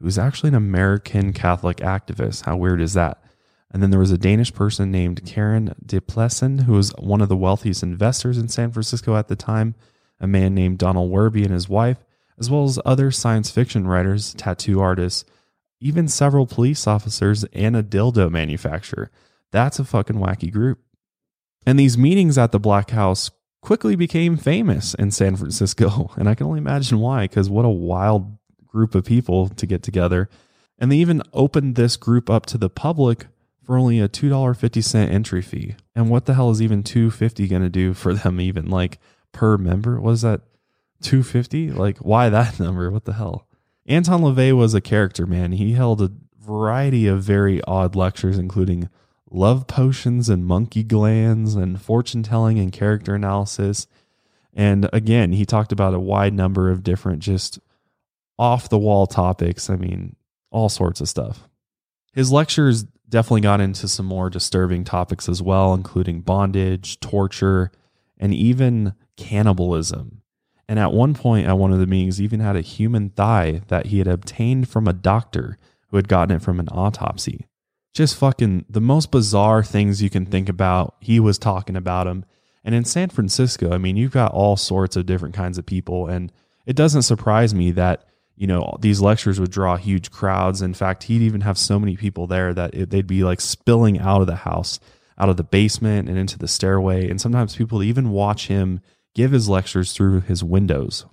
who's 0.00 0.18
actually 0.18 0.48
an 0.48 0.54
American 0.54 1.34
Catholic 1.34 1.76
activist. 1.76 2.46
How 2.46 2.56
weird 2.56 2.80
is 2.80 2.94
that? 2.94 3.22
And 3.70 3.82
then 3.82 3.90
there 3.90 4.00
was 4.00 4.10
a 4.10 4.16
Danish 4.16 4.54
person 4.54 4.90
named 4.90 5.26
Carin 5.26 5.74
de 5.84 6.00
Plessen, 6.00 6.62
who 6.62 6.72
was 6.72 6.90
one 6.98 7.20
of 7.20 7.28
the 7.28 7.36
wealthiest 7.36 7.82
investors 7.82 8.38
in 8.38 8.48
San 8.48 8.72
Francisco 8.72 9.14
at 9.14 9.28
the 9.28 9.36
time, 9.36 9.74
a 10.18 10.26
man 10.26 10.54
named 10.54 10.78
Donald 10.78 11.12
Werby 11.12 11.44
and 11.44 11.52
his 11.52 11.68
wife, 11.68 11.98
as 12.38 12.50
well 12.50 12.64
as 12.64 12.80
other 12.86 13.10
science 13.10 13.50
fiction 13.50 13.86
writers, 13.86 14.32
tattoo 14.32 14.80
artists, 14.80 15.26
even 15.80 16.08
several 16.08 16.46
police 16.46 16.86
officers, 16.86 17.44
and 17.52 17.76
a 17.76 17.82
dildo 17.82 18.30
manufacturer. 18.30 19.10
That's 19.50 19.78
a 19.78 19.84
fucking 19.84 20.16
wacky 20.16 20.50
group. 20.50 20.78
And 21.66 21.78
these 21.78 21.98
meetings 21.98 22.38
at 22.38 22.52
the 22.52 22.58
Black 22.58 22.90
House 22.90 23.30
quickly 23.60 23.96
became 23.96 24.36
famous 24.36 24.94
in 24.94 25.10
San 25.10 25.36
Francisco. 25.36 26.10
And 26.16 26.28
I 26.28 26.34
can 26.34 26.46
only 26.46 26.58
imagine 26.58 26.98
why, 26.98 27.24
because 27.24 27.48
what 27.48 27.64
a 27.64 27.70
wild 27.70 28.36
group 28.66 28.94
of 28.94 29.04
people 29.04 29.48
to 29.48 29.66
get 29.66 29.82
together. 29.82 30.28
And 30.78 30.90
they 30.90 30.96
even 30.96 31.22
opened 31.32 31.74
this 31.74 31.96
group 31.96 32.30
up 32.30 32.46
to 32.46 32.58
the 32.58 32.70
public 32.70 33.26
for 33.62 33.76
only 33.76 34.00
a 34.00 34.08
$2.50 34.08 35.08
entry 35.08 35.42
fee. 35.42 35.76
And 35.94 36.08
what 36.08 36.26
the 36.26 36.34
hell 36.34 36.50
is 36.50 36.62
even 36.62 36.82
250 36.82 37.46
going 37.48 37.62
to 37.62 37.68
do 37.68 37.94
for 37.94 38.14
them 38.14 38.40
even 38.40 38.68
like 38.68 38.98
per 39.32 39.58
member? 39.58 40.00
Was 40.00 40.22
that 40.22 40.40
250? 41.02 41.72
Like 41.72 41.98
why 41.98 42.28
that 42.28 42.58
number? 42.60 42.90
What 42.90 43.04
the 43.04 43.12
hell? 43.12 43.46
Anton 43.86 44.22
LaVey 44.22 44.56
was 44.56 44.74
a 44.74 44.80
character, 44.80 45.26
man. 45.26 45.52
He 45.52 45.72
held 45.72 46.00
a 46.00 46.12
variety 46.40 47.06
of 47.06 47.22
very 47.22 47.62
odd 47.64 47.94
lectures 47.94 48.38
including 48.38 48.88
love 49.30 49.66
potions 49.66 50.28
and 50.28 50.44
monkey 50.44 50.82
glands 50.82 51.54
and 51.54 51.80
fortune 51.80 52.22
telling 52.22 52.58
and 52.58 52.72
character 52.72 53.14
analysis. 53.14 53.86
And 54.52 54.88
again, 54.92 55.32
he 55.32 55.44
talked 55.44 55.72
about 55.72 55.94
a 55.94 56.00
wide 56.00 56.34
number 56.34 56.70
of 56.70 56.82
different 56.82 57.20
just 57.20 57.60
off 58.38 58.68
the 58.68 58.78
wall 58.78 59.06
topics. 59.06 59.70
I 59.70 59.76
mean, 59.76 60.16
all 60.50 60.68
sorts 60.68 61.00
of 61.00 61.08
stuff. 61.08 61.48
His 62.12 62.32
lectures 62.32 62.84
definitely 63.08 63.42
got 63.42 63.60
into 63.60 63.86
some 63.86 64.06
more 64.06 64.30
disturbing 64.30 64.84
topics 64.84 65.28
as 65.28 65.40
well, 65.40 65.74
including 65.74 66.22
bondage, 66.22 66.98
torture, 67.00 67.70
and 68.18 68.34
even 68.34 68.94
cannibalism. 69.16 70.22
And 70.68 70.78
at 70.78 70.92
one 70.92 71.14
point 71.14 71.46
at 71.46 71.58
one 71.58 71.72
of 71.72 71.78
the 71.78 71.86
meetings, 71.86 72.20
even 72.20 72.40
had 72.40 72.56
a 72.56 72.60
human 72.60 73.10
thigh 73.10 73.62
that 73.68 73.86
he 73.86 73.98
had 73.98 74.06
obtained 74.06 74.68
from 74.68 74.86
a 74.86 74.92
doctor 74.92 75.58
who 75.88 75.96
had 75.96 76.08
gotten 76.08 76.36
it 76.36 76.42
from 76.42 76.60
an 76.60 76.68
autopsy. 76.68 77.46
Just 77.92 78.16
fucking 78.16 78.66
the 78.68 78.80
most 78.80 79.10
bizarre 79.10 79.62
things 79.62 80.02
you 80.02 80.10
can 80.10 80.26
think 80.26 80.48
about. 80.48 80.96
He 81.00 81.18
was 81.18 81.38
talking 81.38 81.76
about 81.76 82.04
them. 82.04 82.24
And 82.64 82.74
in 82.74 82.84
San 82.84 83.08
Francisco, 83.08 83.72
I 83.72 83.78
mean, 83.78 83.96
you've 83.96 84.12
got 84.12 84.32
all 84.32 84.56
sorts 84.56 84.96
of 84.96 85.06
different 85.06 85.34
kinds 85.34 85.58
of 85.58 85.66
people. 85.66 86.06
And 86.06 86.32
it 86.66 86.76
doesn't 86.76 87.02
surprise 87.02 87.54
me 87.54 87.70
that 87.72 88.04
you 88.40 88.46
know, 88.46 88.74
these 88.80 89.02
lectures 89.02 89.38
would 89.38 89.50
draw 89.50 89.76
huge 89.76 90.10
crowds. 90.10 90.62
In 90.62 90.72
fact, 90.72 91.02
he'd 91.02 91.20
even 91.20 91.42
have 91.42 91.58
so 91.58 91.78
many 91.78 91.94
people 91.94 92.26
there 92.26 92.54
that 92.54 92.74
it, 92.74 92.88
they'd 92.88 93.06
be 93.06 93.22
like 93.22 93.38
spilling 93.38 93.98
out 93.98 94.22
of 94.22 94.26
the 94.26 94.34
house, 94.34 94.80
out 95.18 95.28
of 95.28 95.36
the 95.36 95.44
basement 95.44 96.08
and 96.08 96.16
into 96.16 96.38
the 96.38 96.48
stairway. 96.48 97.10
And 97.10 97.20
sometimes 97.20 97.54
people 97.54 97.82
even 97.82 98.08
watch 98.08 98.46
him 98.46 98.80
give 99.14 99.32
his 99.32 99.50
lectures 99.50 99.92
through 99.92 100.22
his 100.22 100.42
windows. 100.42 101.04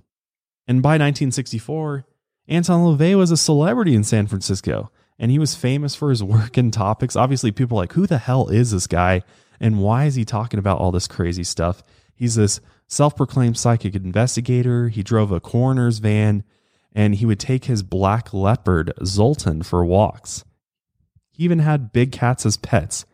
And 0.70 0.82
by 0.82 0.92
1964, 0.92 2.06
Anton 2.48 2.98
LaVey 2.98 3.18
was 3.18 3.30
a 3.30 3.36
celebrity 3.36 3.94
in 3.94 4.06
San 4.06 4.28
Francisco, 4.28 4.90
and 5.20 5.32
he 5.32 5.40
was 5.40 5.56
famous 5.56 5.96
for 5.96 6.10
his 6.10 6.24
work 6.24 6.58
and 6.58 6.72
topics. 6.72 7.16
Obviously, 7.16 7.52
people 7.52 7.78
like, 7.78 7.94
who 7.94 8.08
the 8.08 8.18
hell 8.18 8.48
is 8.48 8.72
this 8.72 8.88
guy? 8.88 9.24
And 9.60 9.82
why 9.82 10.06
is 10.06 10.16
he 10.16 10.26
talking 10.26 10.60
about 10.60 10.80
all 10.80 10.92
this 10.92 11.08
crazy 11.08 11.44
stuff? 11.44 11.82
He's 12.16 12.36
this 12.36 12.60
self 12.88 13.16
proclaimed 13.16 13.58
psychic 13.58 13.96
investigator. 13.96 14.90
He 14.90 15.04
drove 15.04 15.32
a 15.32 15.40
coroner's 15.40 16.00
van 16.00 16.44
and 16.94 17.16
he 17.16 17.26
would 17.26 17.40
take 17.40 17.66
his 17.66 17.84
black 17.84 18.34
leopard, 18.34 18.92
Zoltan, 19.06 19.62
for 19.62 19.86
walks. 19.86 20.44
He 21.32 21.44
even 21.44 21.60
had 21.60 21.92
big 21.92 22.12
cats 22.12 22.46
as 22.46 22.58
pets. 22.58 23.06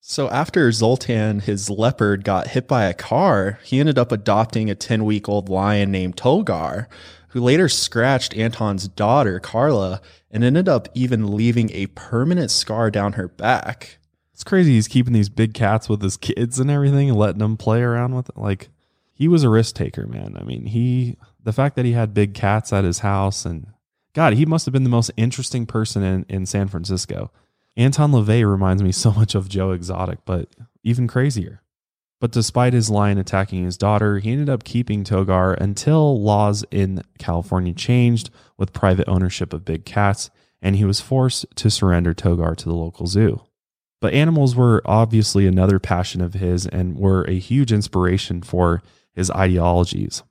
So 0.00 0.30
after 0.30 0.72
Zoltan, 0.72 1.40
his 1.40 1.68
leopard, 1.68 2.24
got 2.24 2.48
hit 2.48 2.66
by 2.66 2.84
a 2.84 2.94
car, 2.94 3.58
he 3.62 3.80
ended 3.80 3.98
up 3.98 4.10
adopting 4.10 4.70
a 4.70 4.74
10 4.74 5.04
week 5.04 5.28
old 5.28 5.48
lion 5.48 5.90
named 5.90 6.16
Togar, 6.16 6.86
who 7.28 7.40
later 7.40 7.68
scratched 7.68 8.36
Anton's 8.36 8.88
daughter, 8.88 9.38
Karla, 9.38 10.00
and 10.30 10.42
ended 10.42 10.68
up 10.68 10.88
even 10.94 11.36
leaving 11.36 11.70
a 11.72 11.86
permanent 11.88 12.50
scar 12.50 12.90
down 12.90 13.12
her 13.12 13.28
back. 13.28 13.98
It's 14.32 14.42
crazy 14.42 14.72
he's 14.72 14.88
keeping 14.88 15.12
these 15.12 15.28
big 15.28 15.52
cats 15.52 15.88
with 15.88 16.00
his 16.00 16.16
kids 16.16 16.58
and 16.58 16.70
everything 16.70 17.12
letting 17.12 17.40
them 17.40 17.58
play 17.58 17.82
around 17.82 18.14
with 18.14 18.30
it. 18.30 18.38
Like, 18.38 18.70
he 19.12 19.28
was 19.28 19.44
a 19.44 19.50
risk 19.50 19.74
taker, 19.74 20.06
man. 20.06 20.34
I 20.40 20.44
mean, 20.44 20.64
he 20.64 21.18
the 21.42 21.52
fact 21.52 21.76
that 21.76 21.84
he 21.84 21.92
had 21.92 22.14
big 22.14 22.32
cats 22.32 22.72
at 22.72 22.84
his 22.84 23.00
house 23.00 23.44
and 23.44 23.66
God, 24.14 24.32
he 24.32 24.46
must 24.46 24.64
have 24.66 24.72
been 24.72 24.84
the 24.84 24.90
most 24.90 25.10
interesting 25.16 25.66
person 25.66 26.02
in, 26.02 26.26
in 26.28 26.46
San 26.46 26.68
Francisco. 26.68 27.30
Anton 27.76 28.12
LaVey 28.12 28.48
reminds 28.48 28.82
me 28.82 28.92
so 28.92 29.12
much 29.16 29.34
of 29.34 29.48
Joe 29.48 29.72
Exotic, 29.72 30.20
but 30.24 30.48
even 30.82 31.06
crazier. 31.06 31.62
But 32.20 32.32
despite 32.32 32.74
his 32.74 32.90
lion 32.90 33.16
attacking 33.16 33.64
his 33.64 33.78
daughter, 33.78 34.18
he 34.18 34.30
ended 34.30 34.50
up 34.50 34.62
keeping 34.62 35.04
Togar 35.04 35.54
until 35.58 36.20
laws 36.20 36.64
in 36.70 37.02
California 37.18 37.72
changed 37.72 38.28
with 38.58 38.74
private 38.74 39.08
ownership 39.08 39.54
of 39.54 39.64
big 39.64 39.86
cats, 39.86 40.28
and 40.60 40.76
he 40.76 40.84
was 40.84 41.00
forced 41.00 41.46
to 41.56 41.70
surrender 41.70 42.12
Togar 42.12 42.54
to 42.56 42.64
the 42.66 42.74
local 42.74 43.06
zoo. 43.06 43.42
But 44.00 44.12
animals 44.12 44.54
were 44.54 44.82
obviously 44.84 45.46
another 45.46 45.78
passion 45.78 46.20
of 46.20 46.34
his 46.34 46.66
and 46.66 46.96
were 46.96 47.24
a 47.24 47.38
huge 47.38 47.72
inspiration 47.72 48.42
for 48.42 48.82
his 49.14 49.30
ideologies. 49.30 50.22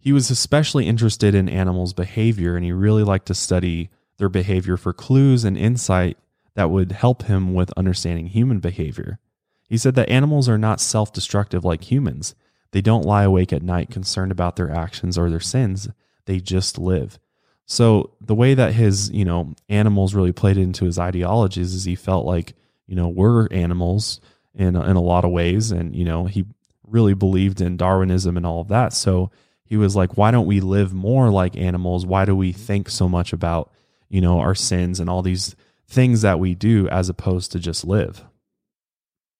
He 0.00 0.12
was 0.12 0.30
especially 0.30 0.86
interested 0.86 1.34
in 1.34 1.48
animals' 1.48 1.92
behavior 1.92 2.56
and 2.56 2.64
he 2.64 2.72
really 2.72 3.02
liked 3.02 3.26
to 3.26 3.34
study 3.34 3.90
their 4.18 4.28
behavior 4.28 4.76
for 4.76 4.92
clues 4.92 5.44
and 5.44 5.58
insight 5.58 6.16
that 6.58 6.70
would 6.70 6.90
help 6.90 7.22
him 7.22 7.54
with 7.54 7.70
understanding 7.76 8.26
human 8.26 8.58
behavior. 8.58 9.20
He 9.68 9.78
said 9.78 9.94
that 9.94 10.08
animals 10.08 10.48
are 10.48 10.58
not 10.58 10.80
self 10.80 11.12
destructive 11.12 11.64
like 11.64 11.88
humans. 11.88 12.34
They 12.72 12.80
don't 12.80 13.04
lie 13.04 13.22
awake 13.22 13.52
at 13.52 13.62
night 13.62 13.90
concerned 13.90 14.32
about 14.32 14.56
their 14.56 14.68
actions 14.68 15.16
or 15.16 15.30
their 15.30 15.38
sins, 15.38 15.88
they 16.24 16.40
just 16.40 16.76
live. 16.76 17.20
So 17.64 18.10
the 18.20 18.34
way 18.34 18.54
that 18.54 18.74
his, 18.74 19.08
you 19.10 19.24
know, 19.24 19.54
animals 19.68 20.16
really 20.16 20.32
played 20.32 20.56
into 20.56 20.84
his 20.84 20.98
ideologies 20.98 21.74
is 21.74 21.84
he 21.84 21.94
felt 21.94 22.26
like, 22.26 22.54
you 22.88 22.96
know, 22.96 23.06
we're 23.06 23.46
animals 23.52 24.20
in 24.52 24.74
in 24.74 24.96
a 24.96 25.00
lot 25.00 25.24
of 25.24 25.30
ways 25.30 25.70
and, 25.70 25.94
you 25.94 26.04
know, 26.04 26.24
he 26.24 26.44
really 26.82 27.14
believed 27.14 27.60
in 27.60 27.76
Darwinism 27.76 28.36
and 28.36 28.44
all 28.44 28.62
of 28.62 28.68
that. 28.68 28.92
So 28.92 29.30
he 29.64 29.76
was 29.76 29.94
like, 29.94 30.16
why 30.16 30.32
don't 30.32 30.48
we 30.48 30.58
live 30.58 30.92
more 30.92 31.30
like 31.30 31.56
animals? 31.56 32.04
Why 32.04 32.24
do 32.24 32.34
we 32.34 32.50
think 32.50 32.88
so 32.88 33.08
much 33.08 33.32
about, 33.32 33.70
you 34.08 34.20
know, 34.20 34.40
our 34.40 34.56
sins 34.56 34.98
and 34.98 35.08
all 35.08 35.22
these 35.22 35.54
things 35.88 36.22
that 36.22 36.38
we 36.38 36.54
do 36.54 36.88
as 36.88 37.08
opposed 37.08 37.52
to 37.52 37.58
just 37.58 37.84
live? 37.84 38.24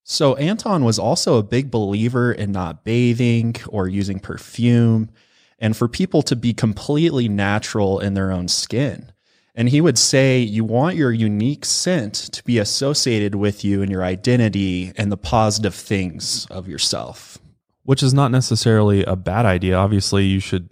So 0.04 0.36
Anton 0.36 0.84
was 0.84 0.98
also 0.98 1.36
a 1.36 1.42
big 1.42 1.70
believer 1.70 2.32
in 2.32 2.50
not 2.50 2.82
bathing 2.82 3.56
or 3.68 3.88
using 3.88 4.18
perfume 4.18 5.10
and 5.58 5.76
for 5.76 5.86
people 5.88 6.22
to 6.22 6.34
be 6.34 6.54
completely 6.54 7.28
natural 7.28 8.00
in 8.00 8.14
their 8.14 8.32
own 8.32 8.48
skin. 8.48 9.12
And 9.54 9.68
he 9.68 9.80
would 9.80 9.98
say, 9.98 10.38
you 10.38 10.64
want 10.64 10.96
your 10.96 11.10
unique 11.10 11.64
scent 11.64 12.14
to 12.14 12.44
be 12.44 12.58
associated 12.58 13.34
with 13.34 13.64
you 13.64 13.82
and 13.82 13.90
your 13.90 14.04
identity 14.04 14.92
and 14.96 15.10
the 15.10 15.16
positive 15.16 15.74
things 15.74 16.46
of 16.46 16.68
yourself. 16.68 17.38
Which 17.82 18.02
is 18.02 18.14
not 18.14 18.30
necessarily 18.30 19.02
a 19.04 19.16
bad 19.16 19.46
idea. 19.46 19.76
Obviously, 19.76 20.24
you 20.24 20.38
should 20.38 20.70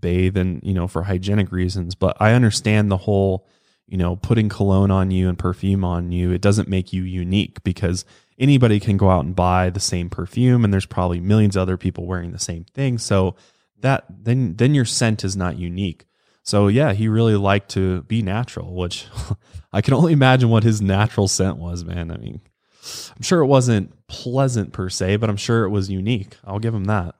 bathe 0.00 0.36
and, 0.36 0.62
you 0.62 0.72
know, 0.72 0.86
for 0.86 1.02
hygienic 1.02 1.50
reasons, 1.50 1.94
but 1.94 2.16
I 2.20 2.32
understand 2.32 2.90
the 2.90 2.96
whole, 2.96 3.48
you 3.92 3.98
know, 3.98 4.16
putting 4.16 4.48
cologne 4.48 4.90
on 4.90 5.10
you 5.10 5.28
and 5.28 5.38
perfume 5.38 5.84
on 5.84 6.12
you. 6.12 6.32
It 6.32 6.40
doesn't 6.40 6.66
make 6.66 6.94
you 6.94 7.02
unique 7.02 7.62
because 7.62 8.06
anybody 8.38 8.80
can 8.80 8.96
go 8.96 9.10
out 9.10 9.26
and 9.26 9.36
buy 9.36 9.68
the 9.68 9.80
same 9.80 10.08
perfume 10.08 10.64
and 10.64 10.72
there's 10.72 10.86
probably 10.86 11.20
millions 11.20 11.56
of 11.56 11.60
other 11.60 11.76
people 11.76 12.06
wearing 12.06 12.32
the 12.32 12.38
same 12.38 12.64
thing. 12.72 12.96
So 12.96 13.36
that 13.80 14.06
then 14.08 14.56
then 14.56 14.74
your 14.74 14.86
scent 14.86 15.24
is 15.24 15.36
not 15.36 15.58
unique. 15.58 16.06
So 16.42 16.68
yeah, 16.68 16.94
he 16.94 17.06
really 17.06 17.36
liked 17.36 17.68
to 17.72 18.00
be 18.04 18.22
natural, 18.22 18.74
which 18.74 19.08
I 19.74 19.82
can 19.82 19.92
only 19.92 20.14
imagine 20.14 20.48
what 20.48 20.64
his 20.64 20.80
natural 20.80 21.28
scent 21.28 21.58
was, 21.58 21.84
man. 21.84 22.10
I 22.10 22.16
mean, 22.16 22.40
I'm 23.14 23.22
sure 23.22 23.42
it 23.42 23.46
wasn't 23.46 24.06
pleasant 24.06 24.72
per 24.72 24.88
se, 24.88 25.16
but 25.16 25.28
I'm 25.28 25.36
sure 25.36 25.64
it 25.64 25.70
was 25.70 25.90
unique. 25.90 26.38
I'll 26.46 26.58
give 26.58 26.74
him 26.74 26.84
that. 26.84 27.14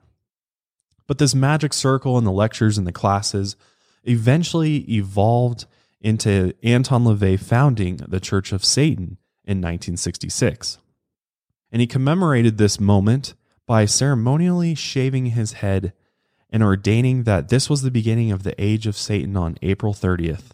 But 1.06 1.18
this 1.18 1.34
magic 1.34 1.74
circle 1.74 2.16
and 2.16 2.26
the 2.26 2.32
lectures 2.32 2.78
and 2.78 2.86
the 2.86 2.92
classes 2.92 3.56
eventually 4.04 4.90
evolved 4.90 5.66
into 6.02 6.52
Anton 6.62 7.04
LaVey 7.04 7.40
founding 7.40 7.96
the 7.96 8.20
Church 8.20 8.52
of 8.52 8.64
Satan 8.64 9.16
in 9.44 9.58
1966. 9.58 10.78
And 11.70 11.80
he 11.80 11.86
commemorated 11.86 12.58
this 12.58 12.78
moment 12.78 13.34
by 13.66 13.86
ceremonially 13.86 14.74
shaving 14.74 15.26
his 15.26 15.54
head 15.54 15.94
and 16.50 16.62
ordaining 16.62 17.22
that 17.22 17.48
this 17.48 17.70
was 17.70 17.80
the 17.80 17.90
beginning 17.90 18.30
of 18.30 18.42
the 18.42 18.54
age 18.62 18.86
of 18.86 18.96
Satan 18.96 19.36
on 19.36 19.56
April 19.62 19.94
30th, 19.94 20.50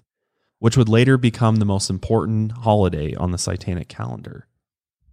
which 0.60 0.76
would 0.76 0.88
later 0.88 1.16
become 1.16 1.56
the 1.56 1.64
most 1.64 1.90
important 1.90 2.52
holiday 2.52 3.14
on 3.14 3.32
the 3.32 3.38
Satanic 3.38 3.88
calendar. 3.88 4.46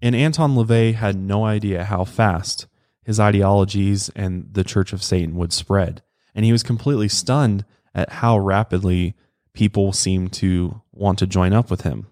And 0.02 0.15
Anton 0.15 0.56
LaVey 0.56 0.93
had 0.93 1.15
no 1.17 1.45
idea 1.45 1.86
how 1.86 2.04
fast 2.04 2.67
his 3.04 3.19
ideologies 3.19 4.10
and 4.10 4.50
the 4.52 4.63
Church 4.63 4.93
of 4.93 5.02
Satan 5.02 5.36
would 5.36 5.54
spread. 5.54 6.04
And 6.36 6.45
he 6.45 6.52
was 6.52 6.63
completely 6.63 7.08
stunned 7.08 7.65
at 7.95 8.12
how 8.12 8.38
rapidly 8.38 9.15
people 9.55 9.91
seem 9.91 10.27
to 10.27 10.81
want 10.91 11.17
to 11.19 11.27
join 11.27 11.53
up 11.53 11.71
with 11.71 11.81
him. 11.81 12.07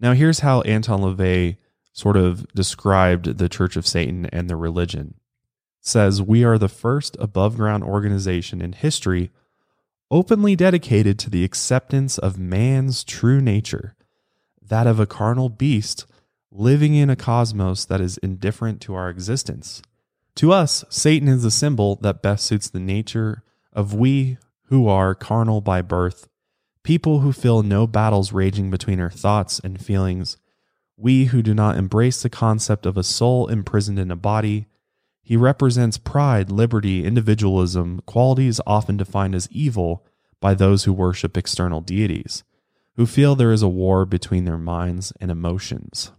Now, 0.00 0.12
here's 0.12 0.40
how 0.40 0.62
Anton 0.62 1.00
LaVey 1.00 1.56
sort 1.92 2.16
of 2.16 2.46
described 2.54 3.38
the 3.38 3.48
Church 3.48 3.76
of 3.76 3.86
Satan 3.86 4.26
and 4.26 4.48
their 4.48 4.56
religion 4.56 5.14
says 5.80 6.20
we 6.20 6.44
are 6.44 6.58
the 6.58 6.68
first 6.68 7.16
above 7.18 7.56
ground 7.56 7.82
organization 7.82 8.60
in 8.60 8.72
history 8.72 9.30
openly 10.10 10.56
dedicated 10.56 11.18
to 11.18 11.30
the 11.30 11.44
acceptance 11.44 12.18
of 12.18 12.38
man's 12.38 13.04
true 13.04 13.40
nature, 13.40 13.94
that 14.62 14.86
of 14.86 14.98
a 14.98 15.06
carnal 15.06 15.48
beast 15.48 16.06
living 16.50 16.94
in 16.94 17.10
a 17.10 17.16
cosmos 17.16 17.84
that 17.84 18.00
is 18.00 18.18
indifferent 18.18 18.80
to 18.80 18.94
our 18.94 19.10
existence. 19.10 19.82
To 20.36 20.52
us, 20.52 20.84
Satan 20.88 21.28
is 21.28 21.42
the 21.42 21.50
symbol 21.50 21.96
that 21.96 22.22
best 22.22 22.46
suits 22.46 22.70
the 22.70 22.80
nature 22.80 23.42
of 23.72 23.92
we 23.92 24.38
who 24.64 24.88
are 24.88 25.14
carnal 25.14 25.60
by 25.60 25.82
birth, 25.82 26.28
people 26.88 27.18
who 27.18 27.34
feel 27.34 27.62
no 27.62 27.86
battles 27.86 28.32
raging 28.32 28.70
between 28.70 28.98
our 28.98 29.10
thoughts 29.10 29.60
and 29.60 29.78
feelings, 29.84 30.38
we 30.96 31.26
who 31.26 31.42
do 31.42 31.52
not 31.52 31.76
embrace 31.76 32.22
the 32.22 32.30
concept 32.30 32.86
of 32.86 32.96
a 32.96 33.02
soul 33.02 33.46
imprisoned 33.48 33.98
in 33.98 34.10
a 34.10 34.16
body 34.16 34.66
he 35.20 35.36
represents 35.36 35.98
pride, 35.98 36.50
liberty, 36.50 37.04
individualism, 37.04 38.00
qualities 38.06 38.62
often 38.66 38.96
defined 38.96 39.34
as 39.34 39.46
evil 39.52 40.02
by 40.40 40.54
those 40.54 40.84
who 40.84 40.92
worship 40.94 41.36
external 41.36 41.82
deities, 41.82 42.44
who 42.96 43.04
feel 43.04 43.34
there 43.34 43.52
is 43.52 43.60
a 43.60 43.68
war 43.68 44.06
between 44.06 44.46
their 44.46 44.56
minds 44.56 45.12
and 45.20 45.30
emotions. 45.30 46.12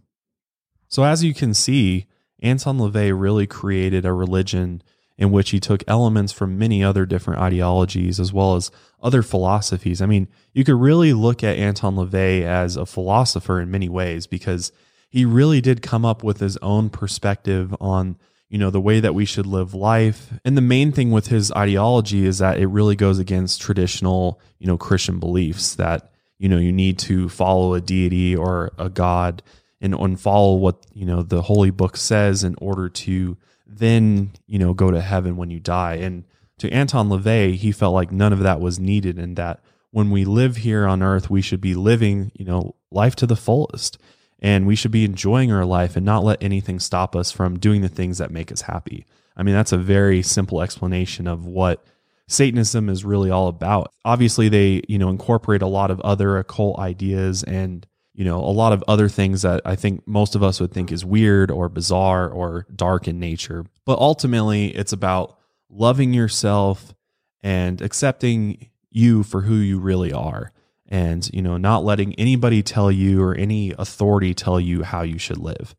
So, 0.86 1.02
as 1.02 1.24
you 1.24 1.34
can 1.34 1.52
see, 1.52 2.06
Anton 2.40 2.78
LaVey 2.78 3.12
really 3.20 3.48
created 3.48 4.06
a 4.06 4.12
religion 4.12 4.80
in 5.20 5.30
which 5.30 5.50
he 5.50 5.60
took 5.60 5.84
elements 5.86 6.32
from 6.32 6.58
many 6.58 6.82
other 6.82 7.06
different 7.06 7.40
ideologies 7.40 8.18
as 8.18 8.32
well 8.32 8.56
as 8.56 8.72
other 9.02 9.22
philosophies. 9.22 10.02
I 10.02 10.06
mean, 10.06 10.26
you 10.52 10.64
could 10.64 10.80
really 10.80 11.12
look 11.12 11.44
at 11.44 11.58
Anton 11.58 11.94
LaVey 11.94 12.42
as 12.42 12.76
a 12.76 12.86
philosopher 12.86 13.60
in 13.60 13.70
many 13.70 13.88
ways 13.88 14.26
because 14.26 14.72
he 15.10 15.24
really 15.24 15.60
did 15.60 15.82
come 15.82 16.04
up 16.04 16.24
with 16.24 16.40
his 16.40 16.56
own 16.58 16.88
perspective 16.88 17.76
on 17.80 18.16
you 18.48 18.58
know, 18.58 18.70
the 18.70 18.80
way 18.80 18.98
that 18.98 19.14
we 19.14 19.24
should 19.24 19.46
live 19.46 19.74
life. 19.74 20.32
And 20.44 20.56
the 20.56 20.62
main 20.62 20.90
thing 20.90 21.12
with 21.12 21.28
his 21.28 21.52
ideology 21.52 22.26
is 22.26 22.38
that 22.38 22.58
it 22.58 22.66
really 22.66 22.96
goes 22.96 23.20
against 23.20 23.60
traditional, 23.60 24.40
you 24.58 24.66
know, 24.66 24.76
Christian 24.76 25.20
beliefs 25.20 25.76
that, 25.76 26.10
you 26.36 26.48
know, 26.48 26.58
you 26.58 26.72
need 26.72 26.98
to 27.00 27.28
follow 27.28 27.74
a 27.74 27.80
deity 27.80 28.34
or 28.34 28.72
a 28.76 28.88
God 28.88 29.44
and, 29.80 30.20
follow 30.20 30.56
what, 30.56 30.84
you 30.92 31.06
know, 31.06 31.22
the 31.22 31.42
holy 31.42 31.70
book 31.70 31.96
says 31.96 32.42
in 32.42 32.56
order 32.60 32.88
to 32.88 33.36
then, 33.70 34.32
you 34.46 34.58
know, 34.58 34.74
go 34.74 34.90
to 34.90 35.00
heaven 35.00 35.36
when 35.36 35.50
you 35.50 35.60
die. 35.60 35.94
And 35.94 36.24
to 36.58 36.70
Anton 36.70 37.08
LaVey, 37.08 37.54
he 37.54 37.72
felt 37.72 37.94
like 37.94 38.12
none 38.12 38.32
of 38.32 38.40
that 38.40 38.60
was 38.60 38.78
needed 38.78 39.18
and 39.18 39.36
that 39.36 39.60
when 39.92 40.10
we 40.10 40.24
live 40.24 40.56
here 40.56 40.86
on 40.86 41.02
earth, 41.02 41.30
we 41.30 41.42
should 41.42 41.60
be 41.60 41.74
living, 41.74 42.32
you 42.34 42.44
know, 42.44 42.74
life 42.90 43.16
to 43.16 43.26
the 43.26 43.36
fullest 43.36 43.98
and 44.40 44.66
we 44.66 44.74
should 44.76 44.90
be 44.90 45.04
enjoying 45.04 45.52
our 45.52 45.64
life 45.64 45.96
and 45.96 46.04
not 46.04 46.24
let 46.24 46.42
anything 46.42 46.80
stop 46.80 47.14
us 47.14 47.30
from 47.30 47.58
doing 47.58 47.82
the 47.82 47.88
things 47.88 48.18
that 48.18 48.30
make 48.30 48.50
us 48.50 48.62
happy. 48.62 49.06
I 49.36 49.42
mean, 49.42 49.54
that's 49.54 49.72
a 49.72 49.78
very 49.78 50.22
simple 50.22 50.60
explanation 50.62 51.26
of 51.26 51.46
what 51.46 51.84
Satanism 52.26 52.88
is 52.88 53.04
really 53.04 53.30
all 53.30 53.48
about. 53.48 53.92
Obviously, 54.04 54.48
they, 54.48 54.82
you 54.88 54.98
know, 54.98 55.08
incorporate 55.08 55.62
a 55.62 55.66
lot 55.66 55.90
of 55.90 56.00
other 56.00 56.38
occult 56.38 56.78
ideas 56.78 57.42
and, 57.42 57.86
you 58.14 58.24
know, 58.24 58.38
a 58.38 58.50
lot 58.50 58.72
of 58.72 58.84
other 58.88 59.08
things 59.08 59.42
that 59.42 59.62
I 59.64 59.76
think 59.76 60.06
most 60.06 60.34
of 60.34 60.42
us 60.42 60.60
would 60.60 60.72
think 60.72 60.90
is 60.90 61.04
weird 61.04 61.50
or 61.50 61.68
bizarre 61.68 62.28
or 62.28 62.66
dark 62.74 63.06
in 63.06 63.20
nature. 63.20 63.64
But 63.84 63.98
ultimately, 63.98 64.74
it's 64.74 64.92
about 64.92 65.38
loving 65.68 66.12
yourself 66.12 66.94
and 67.42 67.80
accepting 67.80 68.68
you 68.90 69.22
for 69.22 69.42
who 69.42 69.54
you 69.54 69.78
really 69.78 70.12
are. 70.12 70.52
And 70.92 71.30
you 71.32 71.40
know 71.40 71.56
not 71.56 71.84
letting 71.84 72.14
anybody 72.14 72.64
tell 72.64 72.90
you 72.90 73.22
or 73.22 73.34
any 73.34 73.72
authority 73.78 74.34
tell 74.34 74.58
you 74.58 74.82
how 74.82 75.02
you 75.02 75.18
should 75.18 75.38
live. 75.38 75.76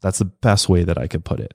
That's 0.00 0.20
the 0.20 0.24
best 0.24 0.68
way 0.68 0.84
that 0.84 0.96
i 0.96 1.08
could 1.08 1.24
put 1.24 1.40
it. 1.40 1.54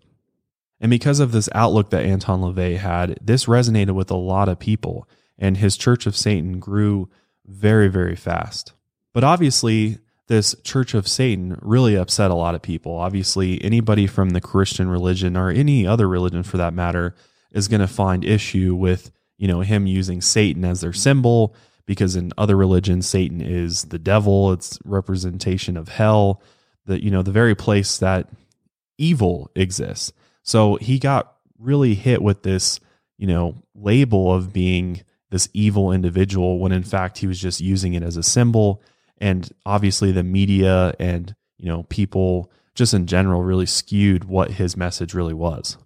And 0.82 0.90
because 0.90 1.22
of 1.22 1.32
this 1.32 1.48
outlook 1.56 1.90
that 1.92 2.04
anton 2.04 2.42
lavey 2.42 2.78
had 2.78 3.18
this 3.22 3.46
resonated 3.46 3.92
with 3.92 4.12
a 4.12 4.18
lot 4.18 4.50
of 4.50 4.60
people. 4.60 5.08
And 5.38 5.56
his 5.56 5.78
church 5.78 6.06
of 6.06 6.18
satan 6.18 6.60
grew 6.60 7.10
very 7.46 7.88
very 7.88 8.18
fast 8.18 8.74
but 9.14 9.24
obviously 9.24 9.98
this 10.28 10.56
church 10.64 10.94
of 10.94 11.08
satan 11.08 11.58
really 11.62 11.96
upset 11.96 12.32
a 12.32 12.36
lot 12.36 12.56
of 12.56 12.62
people. 12.62 12.96
Obviously 12.96 13.62
anybody 13.64 14.08
from 14.08 14.30
the 14.30 14.42
christian 14.42 14.88
religion 14.88 15.36
or 15.36 15.50
any 15.50 15.86
other 15.86 16.08
religion 16.08 16.44
for 16.44 16.58
that 16.58 16.74
matter 16.74 17.16
is 17.52 17.68
going 17.68 17.82
to 17.82 17.88
find 17.88 18.24
issue 18.24 18.74
with 18.74 19.12
you 19.38 19.48
know 19.48 19.62
him 19.62 19.86
using 19.88 20.22
satan 20.22 20.64
as 20.64 20.82
their 20.82 20.94
symbol 20.94 21.56
because 21.86 22.16
in 22.16 22.32
other 22.38 22.56
religions 22.56 23.08
satan 23.08 23.42
is 23.42 23.84
the 23.84 24.00
devil. 24.00 24.54
It's 24.54 24.80
representation 24.86 25.76
of 25.76 25.90
hell 25.90 26.42
the 26.86 27.04
you 27.04 27.12
know 27.12 27.22
the 27.22 27.32
very 27.32 27.56
place 27.56 27.98
that 27.98 28.30
evil 28.98 29.52
exists. 29.56 30.14
So 30.44 30.76
he 30.76 31.00
got 31.00 31.36
really 31.60 31.94
hit 31.96 32.22
with 32.22 32.44
this 32.44 32.80
you 33.18 33.28
know 33.28 33.62
label 33.76 34.34
of 34.34 34.54
being 34.54 35.02
this 35.30 35.50
evil 35.54 35.92
individual 35.92 36.60
when 36.60 36.72
in 36.72 36.84
fact 36.84 37.18
he 37.18 37.28
was 37.28 37.40
just 37.40 37.62
using 37.62 37.94
it 37.94 38.04
as 38.04 38.18
a 38.18 38.24
symbol 38.24 38.82
and 39.22 39.50
obviously 39.66 40.12
the 40.12 40.24
media 40.24 40.94
and 41.00 41.34
you 41.58 41.68
know 41.68 41.84
people 41.84 42.52
just 42.76 42.94
in 42.94 43.06
general 43.06 43.44
really 43.44 43.66
skewed 43.66 44.26
what 44.26 44.52
his 44.52 44.76
message 44.76 45.14
really 45.14 45.34
was 45.34 45.78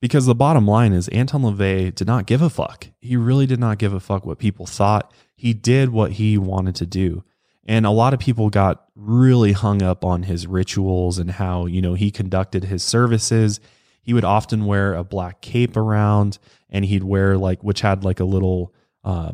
because 0.00 0.26
the 0.26 0.34
bottom 0.34 0.66
line 0.66 0.92
is 0.92 1.08
Anton 1.08 1.42
LaVey 1.42 1.94
did 1.94 2.06
not 2.06 2.26
give 2.26 2.42
a 2.42 2.50
fuck. 2.50 2.88
He 3.00 3.16
really 3.16 3.46
did 3.46 3.60
not 3.60 3.78
give 3.78 3.92
a 3.92 4.00
fuck 4.00 4.24
what 4.24 4.38
people 4.38 4.66
thought. 4.66 5.12
He 5.36 5.52
did 5.52 5.90
what 5.90 6.12
he 6.12 6.38
wanted 6.38 6.74
to 6.76 6.86
do. 6.86 7.22
And 7.66 7.84
a 7.84 7.90
lot 7.90 8.14
of 8.14 8.20
people 8.20 8.50
got 8.50 8.86
really 8.96 9.52
hung 9.52 9.82
up 9.82 10.04
on 10.04 10.24
his 10.24 10.46
rituals 10.46 11.18
and 11.18 11.30
how, 11.32 11.66
you 11.66 11.82
know, 11.82 11.94
he 11.94 12.10
conducted 12.10 12.64
his 12.64 12.82
services. 12.82 13.60
He 14.02 14.14
would 14.14 14.24
often 14.24 14.64
wear 14.64 14.94
a 14.94 15.04
black 15.04 15.42
cape 15.42 15.76
around 15.76 16.38
and 16.70 16.84
he'd 16.84 17.04
wear 17.04 17.36
like, 17.36 17.62
which 17.62 17.82
had 17.82 18.02
like 18.02 18.20
a 18.20 18.24
little 18.24 18.74
uh, 19.04 19.32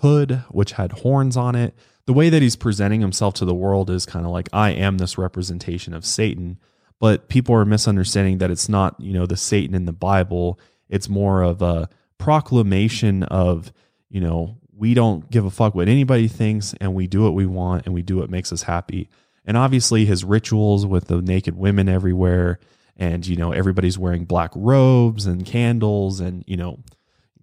hood, 0.00 0.42
which 0.50 0.72
had 0.72 0.92
horns 0.92 1.36
on 1.36 1.54
it. 1.54 1.74
The 2.08 2.14
way 2.14 2.30
that 2.30 2.40
he's 2.40 2.56
presenting 2.56 3.02
himself 3.02 3.34
to 3.34 3.44
the 3.44 3.54
world 3.54 3.90
is 3.90 4.06
kind 4.06 4.24
of 4.24 4.32
like, 4.32 4.48
I 4.50 4.70
am 4.70 4.96
this 4.96 5.18
representation 5.18 5.92
of 5.92 6.06
Satan. 6.06 6.58
But 6.98 7.28
people 7.28 7.54
are 7.54 7.66
misunderstanding 7.66 8.38
that 8.38 8.50
it's 8.50 8.66
not, 8.66 8.98
you 8.98 9.12
know, 9.12 9.26
the 9.26 9.36
Satan 9.36 9.74
in 9.74 9.84
the 9.84 9.92
Bible. 9.92 10.58
It's 10.88 11.10
more 11.10 11.42
of 11.42 11.60
a 11.60 11.90
proclamation 12.16 13.24
of, 13.24 13.74
you 14.08 14.22
know, 14.22 14.56
we 14.74 14.94
don't 14.94 15.30
give 15.30 15.44
a 15.44 15.50
fuck 15.50 15.74
what 15.74 15.86
anybody 15.86 16.28
thinks 16.28 16.74
and 16.80 16.94
we 16.94 17.06
do 17.06 17.24
what 17.24 17.34
we 17.34 17.44
want 17.44 17.84
and 17.84 17.94
we 17.94 18.00
do 18.00 18.16
what 18.16 18.30
makes 18.30 18.54
us 18.54 18.62
happy. 18.62 19.10
And 19.44 19.58
obviously 19.58 20.06
his 20.06 20.24
rituals 20.24 20.86
with 20.86 21.08
the 21.08 21.20
naked 21.20 21.58
women 21.58 21.90
everywhere 21.90 22.58
and 22.96 23.26
you 23.26 23.36
know 23.36 23.52
everybody's 23.52 23.98
wearing 23.98 24.24
black 24.24 24.50
robes 24.54 25.26
and 25.26 25.44
candles 25.46 26.20
and 26.20 26.42
you 26.46 26.56
know 26.56 26.80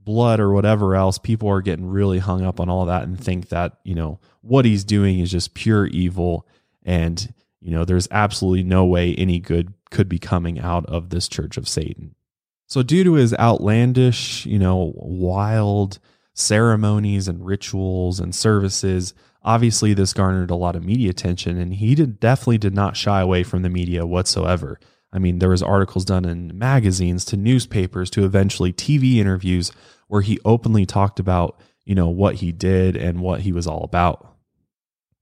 blood 0.05 0.39
or 0.39 0.53
whatever 0.53 0.95
else 0.95 1.17
people 1.17 1.49
are 1.49 1.61
getting 1.61 1.87
really 1.87 2.19
hung 2.19 2.43
up 2.43 2.59
on 2.59 2.69
all 2.69 2.85
that 2.85 3.03
and 3.03 3.19
think 3.19 3.49
that 3.49 3.79
you 3.83 3.95
know 3.95 4.19
what 4.41 4.63
he's 4.63 4.83
doing 4.83 5.19
is 5.19 5.31
just 5.31 5.53
pure 5.53 5.87
evil. 5.87 6.47
And 6.83 7.33
you 7.59 7.71
know 7.71 7.83
there's 7.83 8.07
absolutely 8.11 8.63
no 8.63 8.85
way 8.85 9.15
any 9.15 9.39
good 9.39 9.73
could 9.89 10.07
be 10.07 10.19
coming 10.19 10.59
out 10.59 10.85
of 10.85 11.09
this 11.09 11.27
church 11.27 11.57
of 11.57 11.67
satan. 11.67 12.15
So 12.67 12.83
due 12.83 13.03
to 13.03 13.13
his 13.13 13.33
outlandish 13.33 14.45
you 14.45 14.59
know 14.59 14.93
wild 14.95 15.99
ceremonies 16.33 17.27
and 17.27 17.45
rituals 17.45 18.19
and 18.19 18.35
services 18.35 19.13
obviously 19.41 19.93
this 19.93 20.11
garnered 20.11 20.51
a 20.51 20.55
lot 20.55 20.75
of 20.75 20.83
media 20.83 21.09
attention 21.09 21.57
and 21.57 21.73
he 21.75 21.95
did, 21.95 22.19
definitely 22.19 22.57
did 22.57 22.73
not 22.73 22.97
shy 22.97 23.21
away 23.21 23.41
from 23.41 23.61
the 23.61 23.69
media 23.69 24.05
whatsoever 24.05 24.79
I 25.15 25.17
mean, 25.17 25.39
there 25.39 25.49
was 25.49 25.63
articles 25.63 26.03
done 26.03 26.25
in 26.25 26.57
magazines 26.57 27.23
to 27.25 27.37
newspapers 27.37 28.09
to 28.11 28.25
eventually 28.25 28.73
TV 28.73 29.15
interviews 29.15 29.71
where 30.09 30.21
he 30.21 30.39
openly 30.43 30.85
talked 30.85 31.21
about, 31.21 31.57
you 31.85 31.95
know, 31.95 32.09
what 32.09 32.35
he 32.35 32.51
did 32.51 32.97
and 32.97 33.21
what 33.21 33.39
he 33.41 33.53
was 33.53 33.65
all 33.65 33.85
about. 33.85 34.35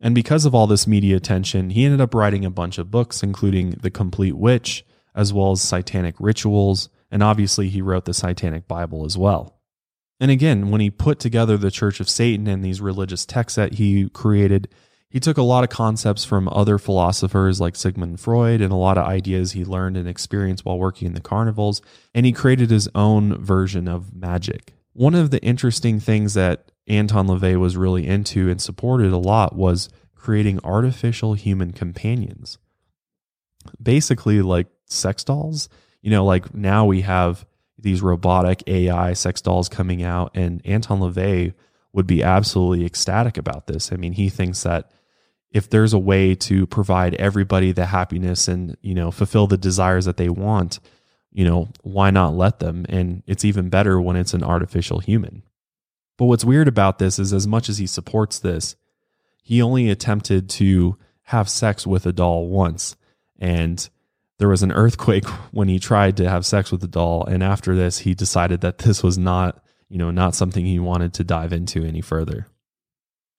And 0.02 0.16
because 0.16 0.46
of 0.46 0.56
all 0.56 0.66
this 0.66 0.88
media 0.88 1.16
attention, 1.16 1.70
he 1.70 1.86
ended 1.86 2.02
up 2.02 2.16
writing 2.16 2.44
a 2.44 2.50
bunch 2.50 2.80
of 2.80 2.90
books, 2.90 3.22
including 3.22 3.78
The 3.82 3.92
Compleat 3.92 4.36
Witch, 4.36 4.84
as 5.14 5.32
well 5.32 5.52
as 5.52 5.62
Satanic 5.62 6.16
Rituals, 6.20 6.90
and 7.12 7.22
obviously 7.22 7.70
he 7.70 7.84
wrote 7.84 8.06
the 8.06 8.16
Satanic 8.16 8.68
Bible 8.68 9.06
as 9.06 9.16
well. 9.16 9.62
And 10.20 10.32
again, 10.32 10.72
when 10.72 10.82
he 10.82 10.90
put 10.90 11.20
together 11.20 11.56
the 11.56 11.70
Church 11.70 12.00
of 12.00 12.10
Satan 12.10 12.48
and 12.48 12.66
these 12.66 12.82
religious 12.82 13.28
texts 13.28 13.58
that 13.58 13.76
he 13.76 14.10
created, 14.10 14.70
he 15.14 15.20
took 15.20 15.38
a 15.38 15.44
lot 15.44 15.64
of 15.64 15.70
concepts 15.70 16.26
from 16.26 16.50
other 16.50 16.80
philosophers 16.80 17.62
like 17.62 17.76
Sigmund 17.76 18.20
Freud 18.20 18.62
and 18.62 18.74
a 18.74 18.76
lot 18.76 18.98
of 18.98 19.06
ideas 19.06 19.52
he 19.52 19.64
learned 19.64 19.96
and 19.96 20.10
experienced 20.10 20.66
while 20.66 20.80
working 20.80 21.06
in 21.06 21.14
the 21.14 21.22
carnivals, 21.22 21.84
and 22.16 22.26
he 22.26 22.32
created 22.32 22.72
his 22.72 22.90
own 22.96 23.38
version 23.38 23.88
of 23.88 24.16
magic. 24.16 24.74
One 24.94 25.14
of 25.14 25.30
the 25.30 25.40
interesting 25.44 26.00
things 26.00 26.34
that 26.34 26.72
Anton 26.88 27.28
LaVey 27.28 27.60
was 27.60 27.78
really 27.78 28.08
into 28.08 28.50
and 28.50 28.60
supported 28.60 29.14
a 29.14 29.18
lot 29.18 29.56
was 29.56 29.88
creating 30.16 30.60
artificial 30.64 31.36
human 31.36 31.74
companions. 31.74 32.58
Basically, 33.80 34.42
like 34.42 34.66
sex 34.88 35.24
dolls. 35.24 35.70
You 36.02 36.10
know, 36.10 36.26
like 36.26 36.56
now 36.56 36.86
we 36.86 37.02
have 37.02 37.46
these 37.78 38.02
robotic 38.02 38.64
AI 38.66 39.14
sex 39.14 39.42
dolls 39.42 39.70
coming 39.70 40.02
out, 40.02 40.32
and 40.34 40.60
Anton 40.66 41.02
LaVey 41.02 41.54
would 41.92 42.08
be 42.08 42.24
absolutely 42.24 42.84
ecstatic 42.84 43.38
about 43.38 43.68
this. 43.68 43.92
I 43.94 43.96
mean, 43.96 44.14
he 44.14 44.30
thinks 44.30 44.64
that 44.64 44.90
if 45.54 45.70
there's 45.70 45.94
a 45.94 46.00
way 46.00 46.36
to 46.36 46.68
provide 46.68 47.14
everybody 47.16 47.72
the 47.72 47.86
happiness 47.86 48.48
and 48.48 48.76
you 48.82 48.94
know 48.94 49.12
fulfill 49.12 49.48
the 49.48 49.58
desires 49.58 50.06
that 50.06 50.18
they 50.18 50.30
want 50.30 50.80
you 51.34 51.44
know 51.44 51.70
why 51.82 52.12
not 52.12 52.36
let 52.36 52.60
them? 52.60 52.86
And 52.88 53.24
it's 53.26 53.44
even 53.44 53.70
better 53.70 54.00
when 54.00 54.16
it's 54.16 54.34
an 54.34 54.44
artificial 54.44 55.00
human. 55.00 55.42
But 56.18 56.26
what's 56.26 56.46
weird 56.46 56.68
about 56.68 57.00
this 57.00 57.18
is 57.18 57.34
as 57.34 57.48
much 57.48 57.70
as 57.70 57.80
he 57.80 57.88
supports 57.88 58.40
this 58.40 58.76
he 59.46 59.62
only 59.62 59.90
attempted 59.90 60.48
to 60.48 60.98
have 61.24 61.50
sex 61.50 61.86
with 61.86 62.06
a 62.06 62.14
doll 62.14 62.48
once. 62.48 62.96
And 63.38 63.90
there 64.38 64.48
was 64.48 64.64
an 64.64 64.72
earthquake 64.72 65.26
when 65.52 65.68
he 65.68 65.80
tried 65.80 66.16
to 66.18 66.30
have 66.30 66.46
sex 66.46 66.72
with 66.72 66.80
the 66.80 66.88
doll. 66.88 67.26
And 67.26 67.44
after 67.44 67.76
this 67.76 68.00
he 68.00 68.14
decided 68.14 68.62
that 68.62 68.78
this 68.78 69.02
was 69.04 69.18
not 69.18 69.62
you 69.90 69.98
know 69.98 70.12
not 70.12 70.36
something 70.36 70.66
he 70.66 70.80
wanted 70.80 71.14
to 71.16 71.24
dive 71.24 71.52
into 71.52 71.84
any 71.84 72.02
further 72.02 72.48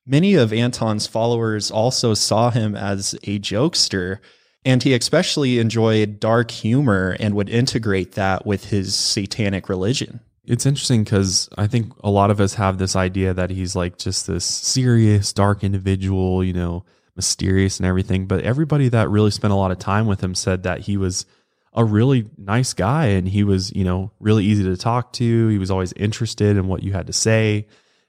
Many 0.06 0.34
of 0.34 0.52
Anton's 0.52 1.06
followers 1.06 1.70
also 1.70 2.12
saw 2.14 2.50
him 2.50 2.76
as 2.76 3.14
a 3.24 3.38
jokester, 3.38 4.18
and 4.64 4.82
he 4.82 4.94
especially 4.94 5.58
enjoyed 5.58 6.20
dark 6.20 6.50
humor 6.50 7.16
and 7.18 7.34
would 7.34 7.48
integrate 7.48 8.12
that 8.12 8.44
with 8.44 8.66
his 8.66 8.94
satanic 8.94 9.68
religion. 9.68 10.20
It's 10.46 10.66
interesting 10.66 11.04
because 11.04 11.48
I 11.56 11.66
think 11.66 11.92
a 12.02 12.10
lot 12.10 12.30
of 12.30 12.38
us 12.40 12.54
have 12.54 12.76
this 12.76 12.96
idea 12.96 13.32
that 13.32 13.48
he's 13.48 13.74
like 13.74 13.96
just 13.96 14.26
this 14.26 14.44
serious, 14.44 15.32
dark 15.32 15.64
individual, 15.64 16.44
you 16.44 16.52
know, 16.52 16.84
mysterious 17.16 17.78
and 17.78 17.86
everything. 17.86 18.26
But 18.26 18.44
everybody 18.44 18.88
that 18.90 19.08
really 19.08 19.30
spent 19.30 19.52
a 19.52 19.56
lot 19.56 19.70
of 19.70 19.78
time 19.78 20.06
with 20.06 20.22
him 20.22 20.34
said 20.34 20.64
that 20.64 20.80
he 20.80 20.98
was 20.98 21.24
a 21.72 21.84
really 21.84 22.28
nice 22.36 22.74
guy 22.74 23.06
and 23.06 23.26
he 23.26 23.42
was, 23.42 23.72
you 23.74 23.84
know, 23.84 24.12
really 24.20 24.44
easy 24.44 24.64
to 24.64 24.76
talk 24.76 25.14
to. 25.14 25.48
He 25.48 25.58
was 25.58 25.70
always 25.70 25.94
interested 25.94 26.58
in 26.58 26.68
what 26.68 26.82
you 26.82 26.92
had 26.92 27.06
to 27.06 27.12
say. 27.14 27.66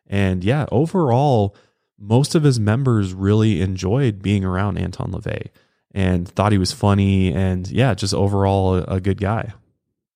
And 0.07 0.43
yeah, 0.43 0.65
overall, 0.71 1.55
most 1.97 2.35
of 2.35 2.43
his 2.43 2.59
members 2.59 3.13
really 3.13 3.61
enjoyed 3.61 4.21
being 4.21 4.43
around 4.43 4.77
Anton 4.77 5.11
LaVey 5.11 5.47
and 5.93 6.27
thought 6.27 6.51
he 6.51 6.57
was 6.57 6.71
funny 6.71 7.33
and 7.33 7.69
yeah, 7.69 7.93
just 7.93 8.13
overall 8.13 8.75
a, 8.75 8.83
a 8.83 9.01
good 9.01 9.19
guy. 9.19 9.53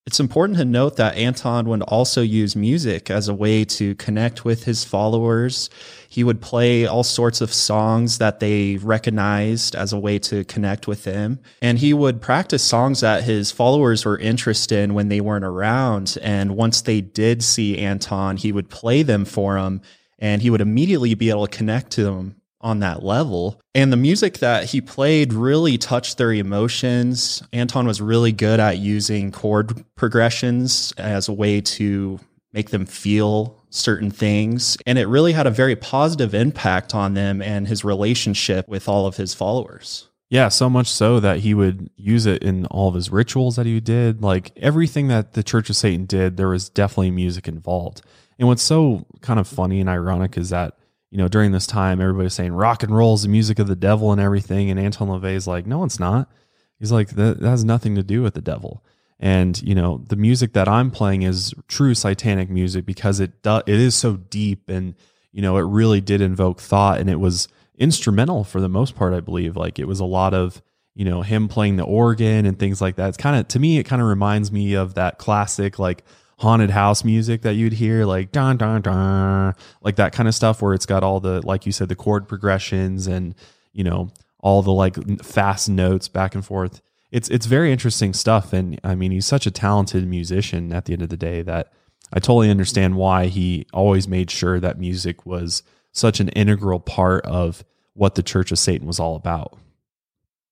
It's 0.06 0.20
important 0.20 0.58
to 0.58 0.66
note 0.66 0.96
that 0.96 1.18
Anton 1.18 1.70
would 1.70 1.84
also 1.84 2.22
use 2.22 2.56
music 2.56 3.12
as 3.12 3.28
a 3.28 3.34
way 3.34 3.64
to 3.66 3.94
connect 3.94 4.44
with 4.44 4.64
his 4.64 4.84
followers. 4.84 5.70
He 6.10 6.24
would 6.24 6.42
play 6.42 6.88
all 6.88 7.04
sorts 7.04 7.42
of 7.42 7.54
songs 7.54 8.18
that 8.18 8.40
they 8.40 8.78
recognized 8.78 9.76
as 9.76 9.94
a 9.94 10.00
way 10.00 10.18
to 10.20 10.44
connect 10.46 10.88
with 10.88 11.04
them. 11.04 11.40
And 11.62 11.78
he 11.78 11.94
would 11.94 12.22
practice 12.22 12.64
songs 12.64 13.02
that 13.02 13.24
his 13.24 13.52
followers 13.52 14.04
were 14.04 14.18
interested 14.18 14.80
in 14.80 14.96
when 14.96 15.10
they 15.10 15.22
weren't 15.22 15.46
around. 15.46 16.18
And 16.24 16.56
once 16.56 16.82
they 16.82 17.02
did 17.02 17.44
see 17.44 17.78
Anton, 17.78 18.38
he 18.38 18.52
would 18.52 18.70
play 18.70 19.04
them 19.04 19.26
for 19.26 19.62
them 19.62 19.80
and 20.20 20.42
he 20.42 20.50
would 20.50 20.62
immediately 20.62 21.16
be 21.16 21.30
able 21.30 21.48
to 21.48 21.58
connect 21.58 21.92
to 21.92 22.04
them 22.04 22.36
on 22.62 22.80
that 22.80 23.04
level. 23.04 23.60
And 23.74 23.92
the 23.92 23.98
music 23.98 24.40
that 24.40 24.66
he 24.66 24.82
played 24.82 25.34
really 25.34 25.78
touched 25.78 26.18
their 26.18 26.34
emotions. 26.34 27.42
Anton 27.54 27.88
was 27.88 28.02
really 28.02 28.32
good 28.32 28.60
at 28.60 28.78
using 28.78 29.32
chord 29.32 29.84
progressions 29.96 30.94
as 30.98 31.28
a 31.28 31.34
way 31.34 31.62
to 31.62 32.20
make 32.52 32.70
them 32.72 32.86
feel 32.86 33.56
certain 33.70 34.12
things. 34.12 34.78
And 34.86 34.98
it 34.98 35.08
really 35.08 35.32
had 35.32 35.48
a 35.48 35.52
very 35.52 35.76
positive 35.76 36.34
impact 36.34 36.94
on 36.94 37.14
them 37.14 37.42
and 37.42 37.68
his 37.68 37.86
relationship 37.86 38.68
with 38.68 38.90
all 38.90 39.06
of 39.06 39.18
his 39.18 39.34
followers. 39.34 40.08
Yeah, 40.30 40.50
so 40.50 40.70
much 40.70 40.88
so 40.88 41.20
that 41.20 41.40
he 41.40 41.54
would 41.54 41.90
use 41.96 42.26
it 42.28 42.44
in 42.44 42.66
all 42.68 42.90
of 42.90 42.96
his 42.96 43.10
rituals 43.10 43.56
that 43.56 43.66
he 43.66 43.80
did. 43.80 44.22
Like 44.22 44.52
everything 44.58 45.08
that 45.08 45.34
the 45.34 45.44
Church 45.44 45.70
of 45.70 45.76
Satan 45.76 46.06
did, 46.06 46.38
there 46.38 46.50
was 46.50 46.70
definitely 46.70 47.12
music 47.12 47.48
involved. 47.48 48.02
And 48.40 48.48
what's 48.48 48.64
so 48.64 49.06
kind 49.22 49.40
of 49.40 49.48
funny 49.48 49.82
and 49.82 49.90
ironic 49.90 50.38
is 50.38 50.50
that, 50.50 50.78
you 51.12 51.18
know, 51.18 51.28
during 51.28 51.52
this 51.52 51.68
time, 51.68 52.00
everybody's 52.00 52.34
saying 52.34 52.54
rock 52.54 52.84
and 52.84 52.96
roll 52.96 53.14
is 53.14 53.24
the 53.24 53.28
music 53.28 53.60
of 53.60 53.68
the 53.68 53.76
devil 53.76 54.14
and 54.14 54.22
everything. 54.22 54.72
And 54.72 54.80
Anton 54.80 55.10
LaVey's 55.10 55.46
like, 55.46 55.68
no, 55.68 55.84
it's 55.84 56.00
not. 56.00 56.32
He's 56.80 56.92
like, 56.92 57.10
that, 57.10 57.42
that 57.42 57.50
has 57.50 57.66
nothing 57.66 57.96
to 57.96 58.04
do 58.04 58.22
with 58.22 58.36
the 58.36 58.42
devil. 58.42 58.84
And, 59.20 59.62
you 59.62 59.76
know, 59.76 60.02
the 60.08 60.16
music 60.16 60.54
that 60.54 60.70
I'm 60.70 60.90
playing 60.90 61.24
is 61.24 61.54
true 61.68 61.94
satanic 61.94 62.50
music 62.50 62.86
because 62.86 63.20
it, 63.20 63.44
do, 63.44 63.58
it 63.58 63.68
is 63.68 63.94
so 63.94 64.16
deep 64.16 64.70
and, 64.70 64.96
you 65.34 65.42
know, 65.42 65.58
it 65.58 65.64
really 65.64 66.00
did 66.00 66.22
invoke 66.22 66.62
thought 66.62 67.02
and 67.02 67.10
it 67.10 67.20
was 67.20 67.50
instrumental 67.78 68.46
for 68.46 68.62
the 68.62 68.70
most 68.70 68.96
part, 68.96 69.14
I 69.14 69.20
believe. 69.20 69.58
Like 69.58 69.80
it 69.80 69.88
was 69.90 70.00
a 70.00 70.06
lot 70.06 70.34
of, 70.34 70.62
you 70.96 71.04
know, 71.04 71.24
him 71.24 71.50
playing 71.50 71.76
the 71.76 71.84
organ 71.84 72.46
and 72.46 72.58
things 72.58 72.80
like 72.80 72.96
that. 72.96 73.10
It's 73.10 73.18
kind 73.18 73.36
of, 73.36 73.50
to 73.50 73.60
me, 73.60 73.78
it 73.78 73.84
kind 73.84 74.02
of 74.02 74.08
reminds 74.08 74.50
me 74.54 74.76
of 74.76 74.94
that 74.94 75.18
classic, 75.18 75.78
like, 75.78 76.06
haunted 76.40 76.70
house 76.70 77.04
music 77.04 77.42
that 77.42 77.56
you'd 77.56 77.74
hear, 77.74 78.06
like 78.06 78.32
dun 78.32 78.58
dun 78.58 78.82
dun, 78.82 79.54
like 79.82 79.98
that 79.98 80.14
kind 80.14 80.28
of 80.28 80.36
stuff, 80.36 80.62
where 80.62 80.74
it's 80.74 80.86
got 80.86 81.04
all 81.04 81.20
the, 81.20 81.46
like 81.46 81.66
you 81.66 81.72
said, 81.72 81.90
the 81.90 81.96
chord 81.96 82.28
progressions 82.28 83.08
and 83.08 83.36
you 83.74 83.84
know 83.84 84.10
all 84.40 84.62
the 84.62 84.72
like 84.72 85.22
fast 85.22 85.70
notes 85.70 86.08
back 86.08 86.34
and 86.34 86.46
forth. 86.46 86.82
It's 87.12 87.30
it's 87.30 87.46
very 87.46 87.72
interesting 87.72 88.14
stuff, 88.14 88.54
and 88.54 88.80
I 88.84 88.96
mean 88.96 89.12
he's 89.12 89.26
such 89.26 89.46
a 89.46 89.52
talented 89.52 90.08
musician. 90.08 90.74
At 90.74 90.86
the 90.86 90.94
end 90.94 91.02
of 91.02 91.10
the 91.10 91.18
day, 91.18 91.42
that 91.42 91.72
I 92.14 92.20
totally 92.20 92.50
understand 92.50 92.96
why 92.96 93.28
he 93.28 93.68
always 93.74 94.08
made 94.08 94.32
sure 94.32 94.60
that 94.60 94.80
music 94.80 95.26
was 95.26 95.64
such 95.92 96.20
an 96.20 96.30
integral 96.30 96.80
part 96.80 97.26
of 97.26 97.64
what 97.94 98.16
the 98.16 98.24
Church 98.24 98.52
of 98.52 98.60
Satan 98.60 98.88
was 98.88 99.00
all 99.00 99.16
about. 99.16 99.58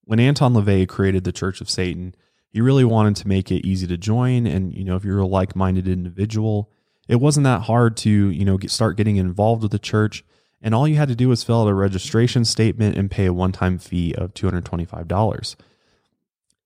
When 0.03 0.19
Anton 0.19 0.53
LaVey 0.53 0.87
created 0.87 1.23
the 1.23 1.31
Church 1.31 1.61
of 1.61 1.69
Satan, 1.69 2.15
he 2.57 2.61
really 2.61 2.83
wanted 2.83 3.15
to 3.15 3.27
make 3.27 3.51
it 3.51 3.67
easy 3.67 3.85
to 3.85 3.97
join. 3.97 4.47
And, 4.47 4.73
you 4.73 4.83
know, 4.83 4.95
if 4.95 5.05
you're 5.05 5.19
a 5.19 5.27
like 5.27 5.55
minded 5.55 5.87
individual, 5.87 6.71
it 7.07 7.17
wasn't 7.17 7.43
that 7.43 7.61
hard 7.61 7.95
to, 7.97 8.09
you 8.09 8.45
know, 8.45 8.57
get, 8.57 8.71
start 8.71 8.97
getting 8.97 9.17
involved 9.17 9.61
with 9.61 9.71
the 9.71 9.77
church. 9.77 10.25
And 10.59 10.73
all 10.73 10.87
you 10.87 10.95
had 10.95 11.09
to 11.09 11.15
do 11.15 11.29
was 11.29 11.43
fill 11.43 11.61
out 11.61 11.67
a 11.67 11.73
registration 11.75 12.45
statement 12.45 12.97
and 12.97 13.11
pay 13.11 13.27
a 13.27 13.31
one 13.31 13.51
time 13.51 13.77
fee 13.77 14.15
of 14.15 14.33
$225. 14.33 15.55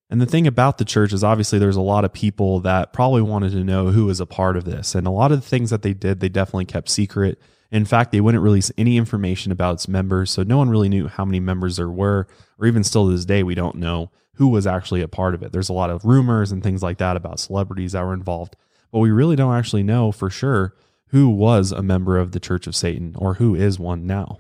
And 0.09 0.21
the 0.21 0.25
thing 0.25 0.47
about 0.47 0.77
the 0.77 0.85
church 0.85 1.11
is 1.11 1.25
obviously 1.25 1.59
there's 1.59 1.75
a 1.75 1.81
lot 1.81 2.05
of 2.05 2.13
people 2.13 2.61
that 2.61 2.93
probably 2.93 3.21
wanted 3.21 3.51
to 3.51 3.63
know 3.65 3.87
who 3.87 4.05
was 4.05 4.21
a 4.21 4.25
part 4.25 4.55
of 4.55 4.63
this. 4.63 4.95
And 4.95 5.05
a 5.05 5.11
lot 5.11 5.33
of 5.33 5.41
the 5.41 5.47
things 5.49 5.71
that 5.71 5.81
they 5.81 5.93
did, 5.93 6.21
they 6.21 6.29
definitely 6.29 6.63
kept 6.63 6.87
secret. 6.87 7.37
In 7.69 7.83
fact, 7.83 8.13
they 8.13 8.21
wouldn't 8.21 8.45
release 8.45 8.71
any 8.77 8.95
information 8.95 9.51
about 9.51 9.73
its 9.73 9.89
members, 9.89 10.31
so 10.31 10.43
no 10.43 10.57
one 10.57 10.69
really 10.69 10.87
knew 10.87 11.09
how 11.09 11.25
many 11.25 11.41
members 11.41 11.75
there 11.75 11.89
were, 11.89 12.27
or 12.57 12.65
even 12.65 12.85
still 12.85 13.07
to 13.07 13.11
this 13.11 13.25
day, 13.25 13.43
we 13.43 13.55
don't 13.55 13.75
know 13.75 14.09
who 14.35 14.47
was 14.47 14.65
actually 14.65 15.01
a 15.01 15.07
part 15.07 15.35
of 15.35 15.43
it. 15.43 15.51
There's 15.51 15.69
a 15.69 15.73
lot 15.73 15.89
of 15.89 16.05
rumors 16.05 16.51
and 16.51 16.63
things 16.63 16.81
like 16.81 16.97
that 16.97 17.17
about 17.17 17.39
celebrities 17.39 17.91
that 17.91 18.05
were 18.05 18.13
involved, 18.13 18.55
but 18.91 18.99
we 18.99 19.11
really 19.11 19.35
don't 19.35 19.55
actually 19.55 19.83
know 19.83 20.11
for 20.11 20.29
sure 20.29 20.73
who 21.07 21.29
was 21.29 21.71
a 21.71 21.83
member 21.83 22.17
of 22.17 22.31
the 22.31 22.39
Church 22.39 22.67
of 22.67 22.75
Satan 22.75 23.15
or 23.17 23.35
who 23.35 23.53
is 23.53 23.77
one 23.77 24.07
now. 24.07 24.39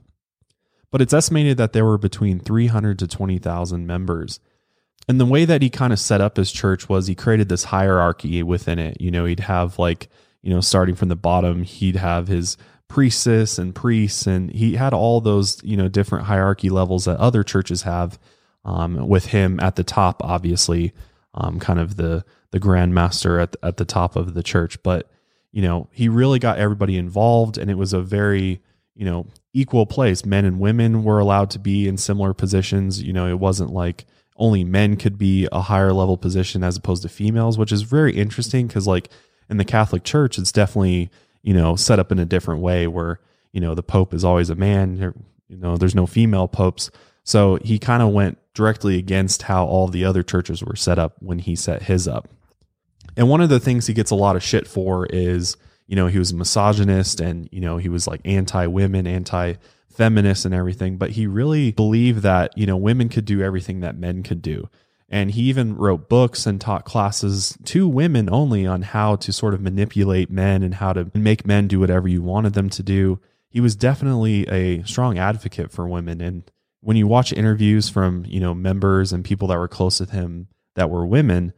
But 0.89 1.01
it's 1.01 1.13
estimated 1.13 1.57
that 1.57 1.73
there 1.73 1.85
were 1.85 1.97
between 1.97 2.39
300 2.39 2.99
to 2.99 3.07
20,000 3.07 3.87
members. 3.87 4.39
And 5.07 5.19
the 5.19 5.25
way 5.25 5.45
that 5.45 5.61
he 5.61 5.69
kind 5.69 5.93
of 5.93 5.99
set 5.99 6.21
up 6.21 6.37
his 6.37 6.51
church 6.51 6.87
was 6.87 7.07
he 7.07 7.15
created 7.15 7.49
this 7.49 7.65
hierarchy 7.65 8.43
within 8.43 8.79
it. 8.79 8.99
You 8.99 9.11
know, 9.11 9.25
he'd 9.25 9.41
have 9.41 9.79
like, 9.79 10.09
you 10.41 10.53
know, 10.53 10.61
starting 10.61 10.95
from 10.95 11.09
the 11.09 11.15
bottom, 11.15 11.63
he'd 11.63 11.95
have 11.95 12.27
his 12.27 12.57
priestess 12.87 13.57
and 13.57 13.73
priests, 13.73 14.27
and 14.27 14.51
he 14.51 14.75
had 14.75 14.93
all 14.93 15.21
those, 15.21 15.61
you 15.63 15.77
know, 15.77 15.87
different 15.87 16.25
hierarchy 16.25 16.69
levels 16.69 17.05
that 17.05 17.17
other 17.17 17.43
churches 17.43 17.83
have 17.83 18.19
um, 18.63 19.07
with 19.07 19.27
him 19.27 19.59
at 19.59 19.75
the 19.75 19.83
top, 19.83 20.23
obviously, 20.23 20.93
um, 21.33 21.59
kind 21.59 21.79
of 21.79 21.95
the 21.97 22.23
the 22.51 22.59
grandmaster 22.59 23.41
at 23.41 23.55
at 23.63 23.77
the 23.77 23.85
top 23.85 24.15
of 24.15 24.33
the 24.33 24.43
church. 24.43 24.81
But 24.83 25.09
you 25.51 25.61
know, 25.61 25.89
he 25.91 26.09
really 26.09 26.39
got 26.39 26.57
everybody 26.57 26.97
involved, 26.97 27.57
and 27.57 27.69
it 27.69 27.77
was 27.77 27.93
a 27.93 28.01
very 28.01 28.61
you 28.95 29.05
know 29.05 29.27
equal 29.53 29.85
place. 29.85 30.25
Men 30.25 30.45
and 30.45 30.59
women 30.59 31.03
were 31.03 31.19
allowed 31.19 31.49
to 31.51 31.59
be 31.59 31.87
in 31.87 31.97
similar 31.97 32.33
positions. 32.33 33.01
You 33.01 33.13
know, 33.13 33.27
it 33.27 33.39
wasn't 33.39 33.71
like 33.71 34.05
only 34.37 34.63
men 34.63 34.95
could 34.95 35.17
be 35.17 35.47
a 35.51 35.61
higher 35.61 35.93
level 35.93 36.17
position 36.17 36.63
as 36.63 36.77
opposed 36.77 37.03
to 37.03 37.09
females, 37.09 37.57
which 37.57 37.71
is 37.71 37.81
very 37.81 38.15
interesting 38.15 38.67
because 38.67 38.87
like 38.87 39.09
in 39.49 39.57
the 39.57 39.65
Catholic 39.65 40.03
Church, 40.03 40.37
it's 40.37 40.51
definitely 40.51 41.09
you 41.41 41.53
know 41.53 41.75
set 41.75 41.99
up 41.99 42.11
in 42.11 42.19
a 42.19 42.25
different 42.25 42.61
way 42.61 42.87
where 42.87 43.19
you 43.51 43.59
know 43.59 43.73
the 43.73 43.83
Pope 43.83 44.13
is 44.13 44.23
always 44.23 44.49
a 44.49 44.55
man. 44.55 45.13
You 45.47 45.57
know, 45.57 45.77
there's 45.77 45.95
no 45.95 46.05
female 46.05 46.47
popes. 46.47 46.91
So 47.23 47.57
he 47.61 47.77
kind 47.77 48.01
of 48.01 48.13
went 48.13 48.37
directly 48.53 48.97
against 48.97 49.43
how 49.43 49.65
all 49.65 49.87
the 49.87 50.05
other 50.05 50.23
churches 50.23 50.63
were 50.63 50.75
set 50.75 50.99
up 50.99 51.15
when 51.19 51.39
he 51.39 51.55
set 51.55 51.83
his 51.83 52.07
up. 52.07 52.27
And 53.15 53.29
one 53.29 53.41
of 53.41 53.49
the 53.49 53.59
things 53.59 53.87
he 53.87 53.93
gets 53.93 54.11
a 54.11 54.15
lot 54.15 54.35
of 54.35 54.43
shit 54.43 54.67
for 54.67 55.05
is, 55.07 55.57
you 55.87 55.95
know, 55.95 56.07
he 56.07 56.19
was 56.19 56.31
a 56.31 56.35
misogynist 56.35 57.19
and, 57.19 57.49
you 57.51 57.59
know, 57.59 57.77
he 57.77 57.89
was 57.89 58.07
like 58.07 58.21
anti 58.23 58.67
women, 58.67 59.07
anti 59.07 59.55
feminist 59.91 60.45
and 60.45 60.53
everything, 60.53 60.97
but 60.97 61.11
he 61.11 61.27
really 61.27 61.71
believed 61.71 62.23
that, 62.23 62.57
you 62.57 62.65
know, 62.65 62.77
women 62.77 63.09
could 63.09 63.25
do 63.25 63.41
everything 63.41 63.81
that 63.81 63.97
men 63.97 64.23
could 64.23 64.41
do. 64.41 64.69
And 65.09 65.31
he 65.31 65.41
even 65.43 65.75
wrote 65.75 66.07
books 66.07 66.45
and 66.45 66.59
taught 66.59 66.85
classes 66.85 67.57
to 67.65 67.87
women 67.87 68.29
only 68.31 68.65
on 68.65 68.81
how 68.81 69.17
to 69.17 69.33
sort 69.33 69.53
of 69.53 69.59
manipulate 69.59 70.31
men 70.31 70.63
and 70.63 70.75
how 70.75 70.93
to 70.93 71.11
make 71.13 71.45
men 71.45 71.67
do 71.67 71.81
whatever 71.81 72.07
you 72.07 72.21
wanted 72.21 72.53
them 72.53 72.69
to 72.69 72.81
do. 72.81 73.19
He 73.49 73.59
was 73.59 73.75
definitely 73.75 74.47
a 74.47 74.83
strong 74.83 75.19
advocate 75.19 75.69
for 75.69 75.85
women. 75.85 76.21
And 76.21 76.49
when 76.81 76.97
you 76.97 77.07
watch 77.07 77.31
interviews 77.31 77.89
from, 77.89 78.25
you 78.27 78.39
know, 78.39 78.53
members 78.53 79.13
and 79.13 79.23
people 79.23 79.47
that 79.47 79.57
were 79.57 79.67
close 79.67 79.99
with 79.99 80.09
him 80.09 80.47
that 80.75 80.89
were 80.89 81.05
women, 81.05 81.53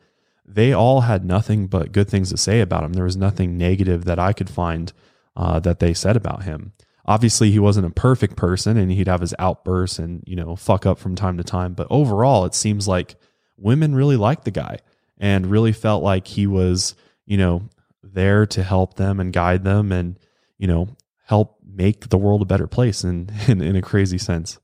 they 0.46 0.74
all 0.74 1.02
had 1.02 1.26
nothing 1.26 1.68
but 1.68 1.92
good 1.92 2.10
things 2.10 2.30
to 2.30 2.38
say 2.38 2.60
about 2.60 2.84
him. 2.84 2.94
There 2.94 3.06
was 3.06 3.18
nothing 3.18 3.58
negative 3.58 4.06
that 4.06 4.20
I 4.20 4.34
could 4.34 4.50
find 4.50 4.92
uh, 5.36 5.60
that 5.62 5.80
they 5.80 5.94
said 5.94 6.18
about 6.18 6.44
him. 6.44 6.74
Obviously, 7.06 7.52
he 7.52 7.60
wasn't 7.60 7.88
a 7.88 7.92
perfect 7.92 8.36
person 8.36 8.78
and 8.78 8.92
he'd 8.92 9.08
have 9.08 9.22
his 9.22 9.34
outbursts 9.40 10.00
and, 10.00 10.24
you 10.26 10.36
know, 10.36 10.56
fuck 10.56 10.86
up 10.86 11.00
from 11.00 11.16
time 11.16 11.38
to 11.38 11.44
time. 11.44 11.74
But 11.74 11.88
overall, 11.90 12.46
it 12.46 12.54
seems 12.54 12.88
like 12.88 13.16
women 13.58 13.96
really 13.96 14.18
liked 14.18 14.46
the 14.46 14.52
guy 14.52 14.80
and 15.18 15.48
really 15.48 15.72
felt 15.72 16.04
like 16.04 16.28
he 16.28 16.48
was, 16.48 16.96
you 17.26 17.38
know, 17.38 17.64
there 18.02 18.46
to 18.48 18.64
help 18.64 18.96
them 18.96 19.20
and 19.20 19.34
guide 19.34 19.64
them 19.64 19.92
and, 19.92 20.18
you 20.58 20.68
know, 20.68 20.90
help 21.26 21.58
make 21.66 22.10
the 22.10 22.18
world 22.18 22.42
a 22.42 22.46
better 22.46 22.68
place 22.68 23.04
in, 23.04 23.30
in, 23.48 23.62
in 23.62 23.76
a 23.76 23.82
crazy 23.82 24.18
sense. 24.18 24.60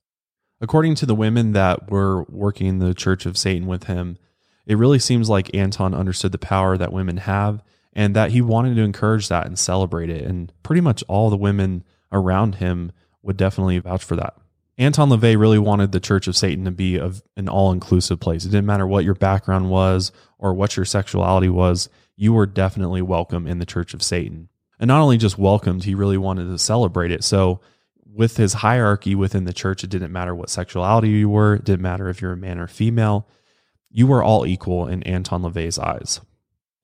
According 0.61 0.95
to 0.95 1.05
the 1.05 1.15
women 1.15 1.53
that 1.53 1.89
were 1.89 2.23
working 2.23 2.67
in 2.67 2.79
the 2.79 2.93
Church 2.93 3.25
of 3.25 3.37
Satan 3.37 3.67
with 3.67 3.85
him, 3.85 4.17
it 4.65 4.77
really 4.77 4.99
seems 4.99 5.29
like 5.29 5.53
Anton 5.55 5.93
understood 5.93 6.31
the 6.31 6.37
power 6.37 6.77
that 6.77 6.93
women 6.93 7.17
have 7.17 7.63
and 7.93 8.15
that 8.15 8.31
he 8.31 8.41
wanted 8.41 8.75
to 8.75 8.83
encourage 8.83 9.29
that 9.29 9.47
and 9.47 9.57
celebrate 9.57 10.09
it. 10.09 10.23
And 10.23 10.51
pretty 10.63 10.81
much 10.81 11.03
all 11.07 11.29
the 11.29 11.37
women 11.37 11.83
around 12.11 12.55
him 12.55 12.91
would 13.23 13.37
definitely 13.37 13.79
vouch 13.79 14.03
for 14.03 14.15
that. 14.17 14.35
Anton 14.77 15.09
LaVey 15.09 15.37
really 15.37 15.59
wanted 15.59 15.91
the 15.91 15.99
Church 15.99 16.27
of 16.27 16.37
Satan 16.37 16.65
to 16.65 16.71
be 16.71 16.97
of 16.97 17.21
an 17.35 17.49
all 17.49 17.71
inclusive 17.71 18.19
place. 18.19 18.45
It 18.45 18.49
didn't 18.49 18.65
matter 18.65 18.87
what 18.87 19.03
your 19.03 19.15
background 19.15 19.69
was 19.69 20.11
or 20.37 20.53
what 20.53 20.77
your 20.77 20.85
sexuality 20.85 21.49
was, 21.49 21.89
you 22.15 22.33
were 22.33 22.45
definitely 22.45 23.01
welcome 23.01 23.47
in 23.47 23.59
the 23.59 23.65
Church 23.65 23.93
of 23.93 24.03
Satan. 24.03 24.49
And 24.79 24.87
not 24.87 25.01
only 25.01 25.17
just 25.17 25.37
welcomed, 25.37 25.83
he 25.83 25.95
really 25.95 26.17
wanted 26.17 26.45
to 26.45 26.57
celebrate 26.57 27.11
it. 27.11 27.23
So, 27.23 27.59
with 28.13 28.37
his 28.37 28.53
hierarchy 28.53 29.15
within 29.15 29.45
the 29.45 29.53
church, 29.53 29.83
it 29.83 29.89
didn't 29.89 30.11
matter 30.11 30.33
what 30.33 30.49
sexuality 30.49 31.09
you 31.09 31.29
were, 31.29 31.55
it 31.55 31.63
didn't 31.63 31.81
matter 31.81 32.09
if 32.09 32.21
you're 32.21 32.33
a 32.33 32.37
man 32.37 32.59
or 32.59 32.67
female 32.67 33.27
you 33.89 34.07
were 34.07 34.23
all 34.23 34.45
equal 34.45 34.87
in 34.87 35.03
Anton 35.03 35.41
LaVey's 35.41 35.79
eyes. 35.79 36.21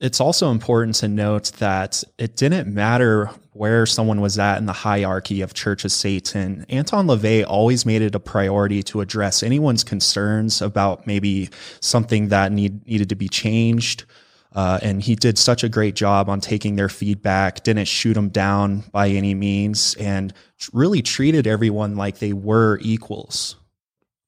It's 0.01 0.19
also 0.19 0.51
important 0.51 0.95
to 0.97 1.07
note 1.07 1.53
that 1.53 2.03
it 2.17 2.35
didn't 2.35 2.71
matter 2.73 3.29
where 3.53 3.85
someone 3.85 4.19
was 4.19 4.37
at 4.37 4.57
in 4.57 4.65
the 4.65 4.73
hierarchy 4.73 5.41
of 5.41 5.53
Church 5.53 5.85
of 5.85 5.91
Satan. 5.91 6.65
Anton 6.67 7.07
LaVey 7.07 7.45
always 7.47 7.85
made 7.85 8.01
it 8.01 8.13
a 8.13 8.19
priority 8.19 8.83
to 8.83 8.99
address 8.99 9.41
anyone's 9.41 9.85
concerns 9.85 10.61
about 10.61 11.07
maybe 11.07 11.49
something 11.79 12.27
that 12.27 12.51
need, 12.51 12.85
needed 12.85 13.09
to 13.09 13.15
be 13.15 13.29
changed. 13.29 14.03
Uh, 14.55 14.79
and 14.81 15.03
he 15.03 15.15
did 15.15 15.37
such 15.37 15.63
a 15.63 15.69
great 15.69 15.95
job 15.95 16.29
on 16.29 16.39
taking 16.39 16.77
their 16.77 16.89
feedback, 16.89 17.63
didn't 17.63 17.85
shoot 17.85 18.13
them 18.13 18.29
down 18.29 18.85
by 18.91 19.09
any 19.09 19.35
means, 19.35 19.93
and 19.95 20.33
really 20.71 21.01
treated 21.01 21.45
everyone 21.45 21.95
like 21.95 22.19
they 22.19 22.33
were 22.33 22.79
equals. 22.81 23.57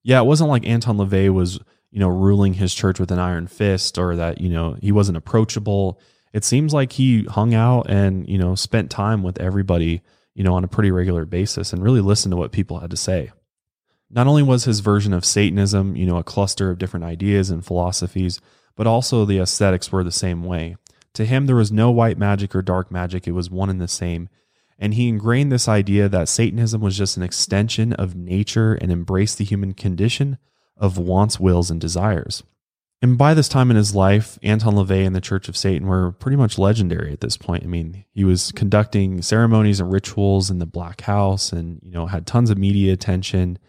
Yeah, 0.03 0.19
it 0.19 0.25
wasn't 0.25 0.49
like 0.49 0.67
Anton 0.67 0.97
LaVey 0.97 1.33
was 1.33 1.59
you 1.91 1.99
know, 1.99 2.09
ruling 2.09 2.53
his 2.53 2.73
church 2.73 2.99
with 2.99 3.11
an 3.11 3.19
iron 3.19 3.47
fist 3.47 3.97
or 3.97 4.15
that, 4.15 4.41
you 4.41 4.49
know, 4.49 4.77
he 4.81 4.91
wasn't 4.91 5.17
approachable. 5.17 5.99
It 6.33 6.43
seems 6.43 6.73
like 6.73 6.91
he 6.91 7.23
hung 7.23 7.53
out 7.53 7.89
and, 7.89 8.27
you 8.27 8.37
know, 8.37 8.55
spent 8.55 8.91
time 8.91 9.23
with 9.23 9.39
everybody, 9.39 10.01
you 10.35 10.43
know, 10.43 10.53
on 10.53 10.63
a 10.63 10.67
pretty 10.67 10.91
regular 10.91 11.25
basis 11.25 11.73
and 11.73 11.81
really 11.81 12.01
listened 12.01 12.33
to 12.33 12.37
what 12.37 12.51
people 12.51 12.79
had 12.79 12.91
to 12.91 12.97
say. 12.97 13.31
Not 14.09 14.27
only 14.27 14.43
was 14.43 14.65
his 14.65 14.81
version 14.81 15.13
of 15.13 15.25
Satanism, 15.25 15.95
you 15.95 16.05
know, 16.05 16.17
a 16.17 16.23
cluster 16.23 16.69
of 16.69 16.77
different 16.77 17.05
ideas 17.05 17.49
and 17.49 17.65
philosophies, 17.65 18.39
but 18.77 18.87
also 18.87 19.25
the 19.25 19.39
aesthetics 19.39 19.91
were 19.91 20.05
the 20.05 20.11
same 20.11 20.43
way. 20.43 20.77
To 21.15 21.25
him, 21.25 21.47
there 21.47 21.55
was 21.57 21.71
no 21.71 21.91
white 21.91 22.17
magic 22.17 22.55
or 22.55 22.61
dark 22.61 22.89
magic, 22.89 23.27
it 23.27 23.33
was 23.33 23.49
one 23.49 23.69
and 23.69 23.81
the 23.81 23.89
same. 23.89 24.29
And 24.79 24.93
he 24.93 25.09
ingrained 25.09 25.51
this 25.51 25.67
idea 25.67 26.07
that 26.07 26.29
Satanism 26.29 26.79
was 26.79 26.97
just 26.97 27.17
an 27.17 27.23
extension 27.23 27.91
of 27.93 28.15
nature 28.15 28.75
and 28.75 28.91
embraced 28.91 29.39
the 29.39 29.43
human 29.43 29.73
condition 29.73 30.37
of 30.77 30.97
wants, 30.97 31.39
wills, 31.39 31.71
and 31.71 31.81
desires. 31.81 32.43
And 33.01 33.17
by 33.17 33.33
this 33.33 33.49
time 33.49 33.69
in 33.69 33.77
his 33.77 33.93
life, 33.93 34.39
Anton 34.41 34.75
LaVey 34.75 35.05
and 35.05 35.15
the 35.15 35.21
Church 35.21 35.49
of 35.49 35.57
Satan 35.57 35.87
were 35.87 36.11
pretty 36.11 36.37
much 36.37 36.57
legendary 36.57 37.13
at 37.13 37.21
this 37.21 37.37
point. 37.37 37.63
I 37.63 37.67
mean, 37.67 38.05
he 38.11 38.23
was 38.23 38.51
conducting 38.53 39.21
ceremonies 39.21 39.79
and 39.79 39.91
rituals 39.91 40.49
in 40.49 40.57
the 40.57 40.65
Black 40.65 41.01
House 41.01 41.51
and, 41.51 41.79
you 41.83 41.91
know, 41.91 42.07
had 42.07 42.25
tons 42.25 42.49
of 42.49 42.57
media 42.57 42.93
attention. 42.93 43.59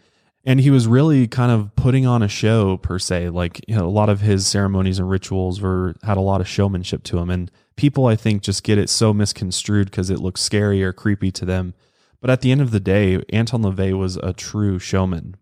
And 0.45 0.61
he 0.61 0.69
was 0.69 0.87
really 0.87 1.27
kind 1.27 1.51
of 1.51 1.75
putting 1.75 2.05
on 2.05 2.23
a 2.23 2.27
show 2.27 2.77
per 2.77 2.97
se. 2.97 3.29
Like, 3.29 3.61
you 3.67 3.75
know, 3.75 3.85
a 3.85 3.89
lot 3.89 4.09
of 4.09 4.21
his 4.21 4.47
ceremonies 4.47 4.97
and 4.97 5.09
rituals 5.09 5.61
were 5.61 5.95
had 6.03 6.17
a 6.17 6.21
lot 6.21 6.41
of 6.41 6.47
showmanship 6.47 7.03
to 7.03 7.17
him 7.17 7.29
And 7.29 7.51
people 7.79 8.07
I 8.07 8.17
think 8.17 8.41
just 8.41 8.63
get 8.63 8.77
it 8.77 8.89
so 8.89 9.13
misconstrued 9.13 9.89
because 9.89 10.09
it 10.09 10.19
looks 10.19 10.41
scary 10.41 10.83
or 10.83 10.91
creepy 10.91 11.31
to 11.31 11.45
them. 11.45 11.73
But 12.19 12.29
at 12.29 12.41
the 12.41 12.51
end 12.51 12.59
of 12.59 12.71
the 12.71 12.79
day, 12.81 13.23
Anton 13.29 13.63
LaVey 13.63 13.97
was 13.97 14.17
a 14.17 14.33
true 14.33 14.79
showman. 14.79 15.37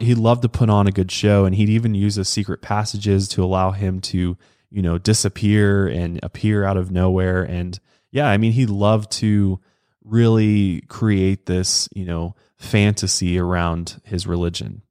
He 0.00 0.14
loved 0.14 0.40
to 0.42 0.48
put 0.48 0.70
on 0.70 0.86
a 0.86 0.92
good 0.92 1.12
show, 1.12 1.44
and 1.44 1.54
he'd 1.54 1.68
even 1.68 1.94
use 1.94 2.14
the 2.14 2.24
secret 2.24 2.62
passages 2.62 3.28
to 3.28 3.44
allow 3.44 3.72
him 3.72 4.00
to, 4.00 4.36
you 4.70 4.82
know, 4.82 4.96
disappear 4.96 5.86
and 5.86 6.18
appear 6.22 6.64
out 6.64 6.78
of 6.78 6.90
nowhere. 6.90 7.42
And 7.42 7.78
yeah, 8.10 8.28
I 8.28 8.38
mean, 8.38 8.52
he 8.52 8.64
loved 8.64 9.12
to 9.12 9.60
really 10.02 10.80
create 10.88 11.44
this, 11.44 11.88
you 11.94 12.06
know, 12.06 12.34
fantasy 12.56 13.38
around 13.38 14.00
his 14.04 14.26
religion. 14.26 14.82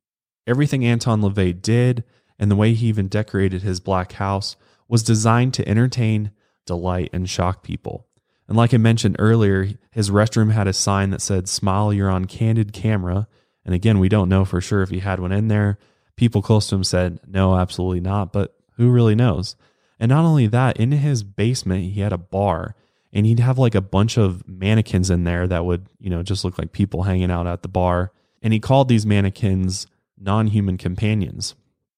Everything 0.45 0.85
Anton 0.85 1.21
LaVey 1.21 1.61
did 1.61 2.03
and 2.37 2.51
the 2.51 2.55
way 2.55 2.73
he 2.73 2.87
even 2.87 3.07
decorated 3.07 3.61
his 3.61 3.79
black 3.79 4.13
house 4.13 4.55
was 4.87 5.03
designed 5.03 5.53
to 5.53 5.67
entertain, 5.67 6.31
delight, 6.65 7.09
and 7.13 7.29
shock 7.29 7.63
people. 7.63 8.07
And 8.47 8.57
like 8.57 8.73
I 8.73 8.77
mentioned 8.77 9.15
earlier, 9.19 9.69
his 9.91 10.09
restroom 10.09 10.51
had 10.51 10.67
a 10.67 10.73
sign 10.73 11.11
that 11.11 11.21
said, 11.21 11.47
Smile, 11.47 11.93
you're 11.93 12.09
on 12.09 12.25
candid 12.25 12.73
camera. 12.73 13.27
And 13.65 13.73
again, 13.73 13.99
we 13.99 14.09
don't 14.09 14.29
know 14.29 14.43
for 14.43 14.59
sure 14.59 14.81
if 14.81 14.89
he 14.89 14.99
had 14.99 15.19
one 15.19 15.31
in 15.31 15.47
there. 15.47 15.79
People 16.15 16.41
close 16.41 16.67
to 16.67 16.75
him 16.75 16.83
said, 16.83 17.19
no, 17.25 17.55
absolutely 17.55 18.01
not. 18.01 18.33
But 18.33 18.55
who 18.75 18.89
really 18.89 19.15
knows? 19.15 19.55
And 19.99 20.09
not 20.09 20.25
only 20.25 20.47
that, 20.47 20.77
in 20.77 20.91
his 20.91 21.23
basement, 21.23 21.93
he 21.93 22.01
had 22.01 22.13
a 22.13 22.17
bar 22.17 22.75
and 23.13 23.27
he'd 23.27 23.39
have 23.39 23.59
like 23.59 23.75
a 23.75 23.81
bunch 23.81 24.17
of 24.17 24.45
mannequins 24.47 25.11
in 25.11 25.23
there 25.23 25.47
that 25.47 25.65
would, 25.65 25.85
you 25.99 26.09
know, 26.09 26.23
just 26.23 26.43
look 26.43 26.57
like 26.57 26.71
people 26.71 27.03
hanging 27.03 27.29
out 27.29 27.45
at 27.45 27.61
the 27.61 27.67
bar. 27.67 28.11
And 28.41 28.51
he 28.51 28.59
called 28.59 28.89
these 28.89 29.05
mannequins 29.05 29.85
non 30.19 30.47
human 30.47 30.77
companions. 30.77 31.53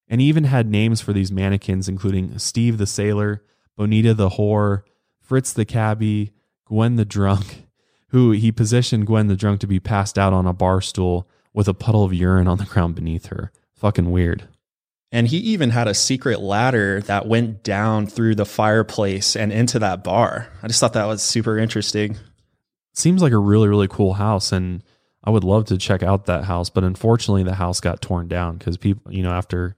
And 0.08 0.20
he 0.22 0.28
even 0.28 0.44
had 0.44 0.70
names 0.70 1.02
for 1.02 1.14
these 1.14 1.32
mannequins, 1.32 1.88
including 1.88 2.38
Steve 2.38 2.78
the 2.78 2.86
Sailor, 2.86 3.44
Bonita 3.78 4.14
the 4.14 4.32
Whore, 4.32 4.84
Fritz 5.22 5.54
the 5.54 5.66
Cabbie, 5.66 6.32
Gwen 6.66 6.98
the 6.98 7.06
Drunk, 7.06 7.66
who 8.10 8.32
he 8.32 8.52
positioned 8.52 9.08
Gwen 9.08 9.28
the 9.28 9.36
drunk 9.36 9.62
to 9.62 9.68
be 9.68 9.80
passed 9.80 10.20
out 10.20 10.34
on 10.34 10.46
a 10.46 10.54
bar 10.54 10.82
stool 10.82 11.28
with 11.54 11.68
a 11.68 11.74
puddle 11.74 12.04
of 12.04 12.14
urine 12.14 12.48
on 12.48 12.58
the 12.58 12.66
ground 12.66 12.94
beneath 12.94 13.28
her. 13.28 13.52
Fucking 13.74 14.12
weird. 14.12 14.48
And 15.16 15.30
he 15.30 15.38
even 15.38 15.70
had 15.70 15.88
a 15.88 15.94
secret 15.94 16.42
ladder 16.42 17.00
that 17.04 17.26
went 17.26 17.64
down 17.64 18.06
through 18.06 18.36
the 18.36 18.46
fireplace 18.46 19.38
and 19.38 19.50
into 19.50 19.80
that 19.80 20.04
bar. 20.04 20.50
I 20.62 20.68
just 20.68 20.82
thought 20.82 20.92
that 20.92 21.08
was 21.08 21.24
super 21.24 21.58
interesting. 21.58 22.18
Seems 22.92 23.22
like 23.22 23.32
a 23.32 23.38
really, 23.38 23.70
really 23.70 23.88
cool 23.88 24.16
house. 24.16 24.52
And 24.52 24.84
I 25.24 25.30
would 25.30 25.46
love 25.46 25.68
to 25.68 25.78
check 25.78 26.04
out 26.04 26.26
that 26.26 26.44
house. 26.44 26.70
But 26.70 26.84
unfortunately, 26.84 27.44
the 27.44 27.56
house 27.56 27.80
got 27.80 28.02
torn 28.02 28.28
down 28.28 28.58
because 28.58 28.76
people, 28.76 29.10
you 29.10 29.24
know, 29.24 29.32
after 29.32 29.78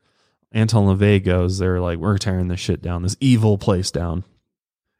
Anton 0.53 0.88
LaVey 0.88 1.23
goes, 1.23 1.59
they're 1.59 1.81
like, 1.81 1.99
we're 1.99 2.17
tearing 2.17 2.47
this 2.47 2.59
shit 2.59 2.81
down, 2.81 3.03
this 3.03 3.15
evil 3.19 3.59
place 3.59 3.91
down. 3.91 4.23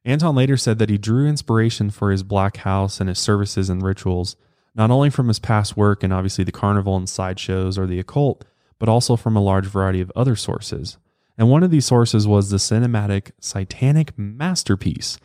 Anton 0.06 0.36
later 0.36 0.56
said 0.56 0.78
that 0.78 0.92
he 0.92 1.00
drew 1.00 1.28
inspiration 1.28 1.90
for 1.90 2.12
his 2.12 2.22
Black 2.22 2.58
House 2.58 3.00
and 3.00 3.10
his 3.10 3.18
services 3.18 3.72
and 3.72 3.82
rituals, 3.82 4.36
not 4.76 4.92
only 4.92 5.10
from 5.10 5.30
his 5.30 5.40
past 5.40 5.76
work 5.76 6.04
and 6.04 6.14
obviously 6.14 6.44
the 6.44 6.52
carnival 6.52 6.96
and 6.96 7.10
sideshows 7.10 7.80
or 7.80 7.88
the 7.88 8.00
occult, 8.00 8.46
but 8.80 8.90
also 8.90 9.16
from 9.16 9.36
a 9.36 9.42
large 9.42 9.66
variety 9.66 10.02
of 10.02 10.12
other 10.16 10.36
sources. 10.36 10.98
And 11.38 11.50
one 11.50 11.64
of 11.64 11.72
these 11.72 11.86
sources 11.86 12.28
was 12.28 12.50
the 12.50 12.58
cinematic 12.58 13.32
Satanic 13.40 14.18
masterpiece, 14.18 15.20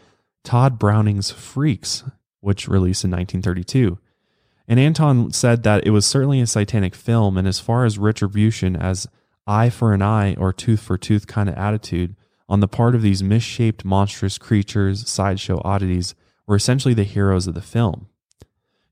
Tod 0.45 0.79
Browning's 0.79 1.31
Freaks, 1.31 2.05
which 2.41 2.69
released 2.69 3.05
in 3.05 3.11
1932. 3.11 3.99
And 4.69 4.79
Anton 4.79 5.33
said 5.33 5.63
that 5.63 5.87
it 5.87 5.91
was 5.91 6.07
certainly 6.07 6.41
a 6.41 6.47
satanic 6.47 6.95
film, 6.95 7.37
and 7.37 7.49
as 7.49 7.61
far 7.61 7.85
as 7.85 7.99
retribution, 7.99 8.77
as 8.77 9.09
eye 9.47 9.71
for 9.71 9.93
an 9.93 10.03
eye 10.03 10.35
or 10.35 10.53
tooth 10.53 10.81
for 10.81 10.97
tooth 10.97 11.27
kind 11.27 11.49
of 11.49 11.57
attitude 11.57 12.15
on 12.49 12.61
the 12.61 12.69
part 12.69 12.95
of 12.95 13.03
these 13.03 13.23
misshaped 13.23 13.85
monstrous 13.85 14.39
creatures, 14.39 15.09
sideshow 15.09 15.61
oddities, 15.65 16.15
were 16.47 16.57
essentially 16.57 16.95
the 16.95 17.05
heroes 17.05 17.47
of 17.47 17.55
the 17.55 17.63
film. 17.63 18.09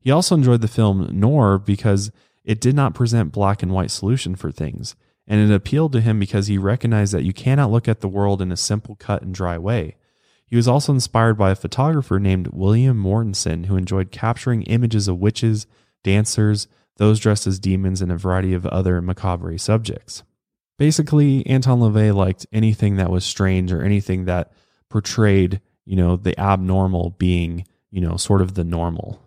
He 0.00 0.10
also 0.10 0.34
enjoyed 0.34 0.62
the 0.62 0.68
film 0.68 1.08
Nor 1.12 1.58
because 1.58 2.10
it 2.44 2.60
did 2.60 2.74
not 2.74 2.94
present 2.94 3.32
black 3.32 3.62
and 3.62 3.72
white 3.72 3.90
solution 3.90 4.34
for 4.34 4.50
things, 4.50 4.96
and 5.26 5.40
it 5.40 5.54
appealed 5.54 5.92
to 5.92 6.00
him 6.00 6.18
because 6.18 6.46
he 6.46 6.58
recognized 6.58 7.12
that 7.12 7.24
you 7.24 7.32
cannot 7.32 7.70
look 7.70 7.88
at 7.88 8.00
the 8.00 8.08
world 8.08 8.40
in 8.42 8.50
a 8.50 8.56
simple 8.56 8.96
cut 8.96 9.22
and 9.22 9.34
dry 9.34 9.58
way. 9.58 9.96
He 10.44 10.56
was 10.56 10.66
also 10.66 10.92
inspired 10.92 11.38
by 11.38 11.52
a 11.52 11.56
photographer 11.56 12.18
named 12.18 12.48
William 12.48 13.00
Mortensen 13.00 13.66
who 13.66 13.76
enjoyed 13.76 14.10
capturing 14.10 14.62
images 14.62 15.06
of 15.06 15.18
witches, 15.18 15.66
dancers, 16.02 16.66
those 16.96 17.20
dressed 17.20 17.46
as 17.46 17.60
demons, 17.60 18.02
and 18.02 18.10
a 18.10 18.16
variety 18.16 18.52
of 18.52 18.66
other 18.66 19.00
macabre 19.00 19.56
subjects. 19.58 20.24
Basically, 20.76 21.46
Anton 21.46 21.78
LaVey 21.78 22.14
liked 22.14 22.46
anything 22.52 22.96
that 22.96 23.10
was 23.10 23.24
strange 23.24 23.70
or 23.70 23.82
anything 23.82 24.24
that 24.24 24.50
portrayed, 24.88 25.60
you 25.84 25.94
know, 25.94 26.16
the 26.16 26.38
abnormal 26.40 27.10
being, 27.10 27.64
you 27.90 28.00
know, 28.00 28.16
sort 28.16 28.40
of 28.40 28.54
the 28.54 28.64
normal. 28.64 29.20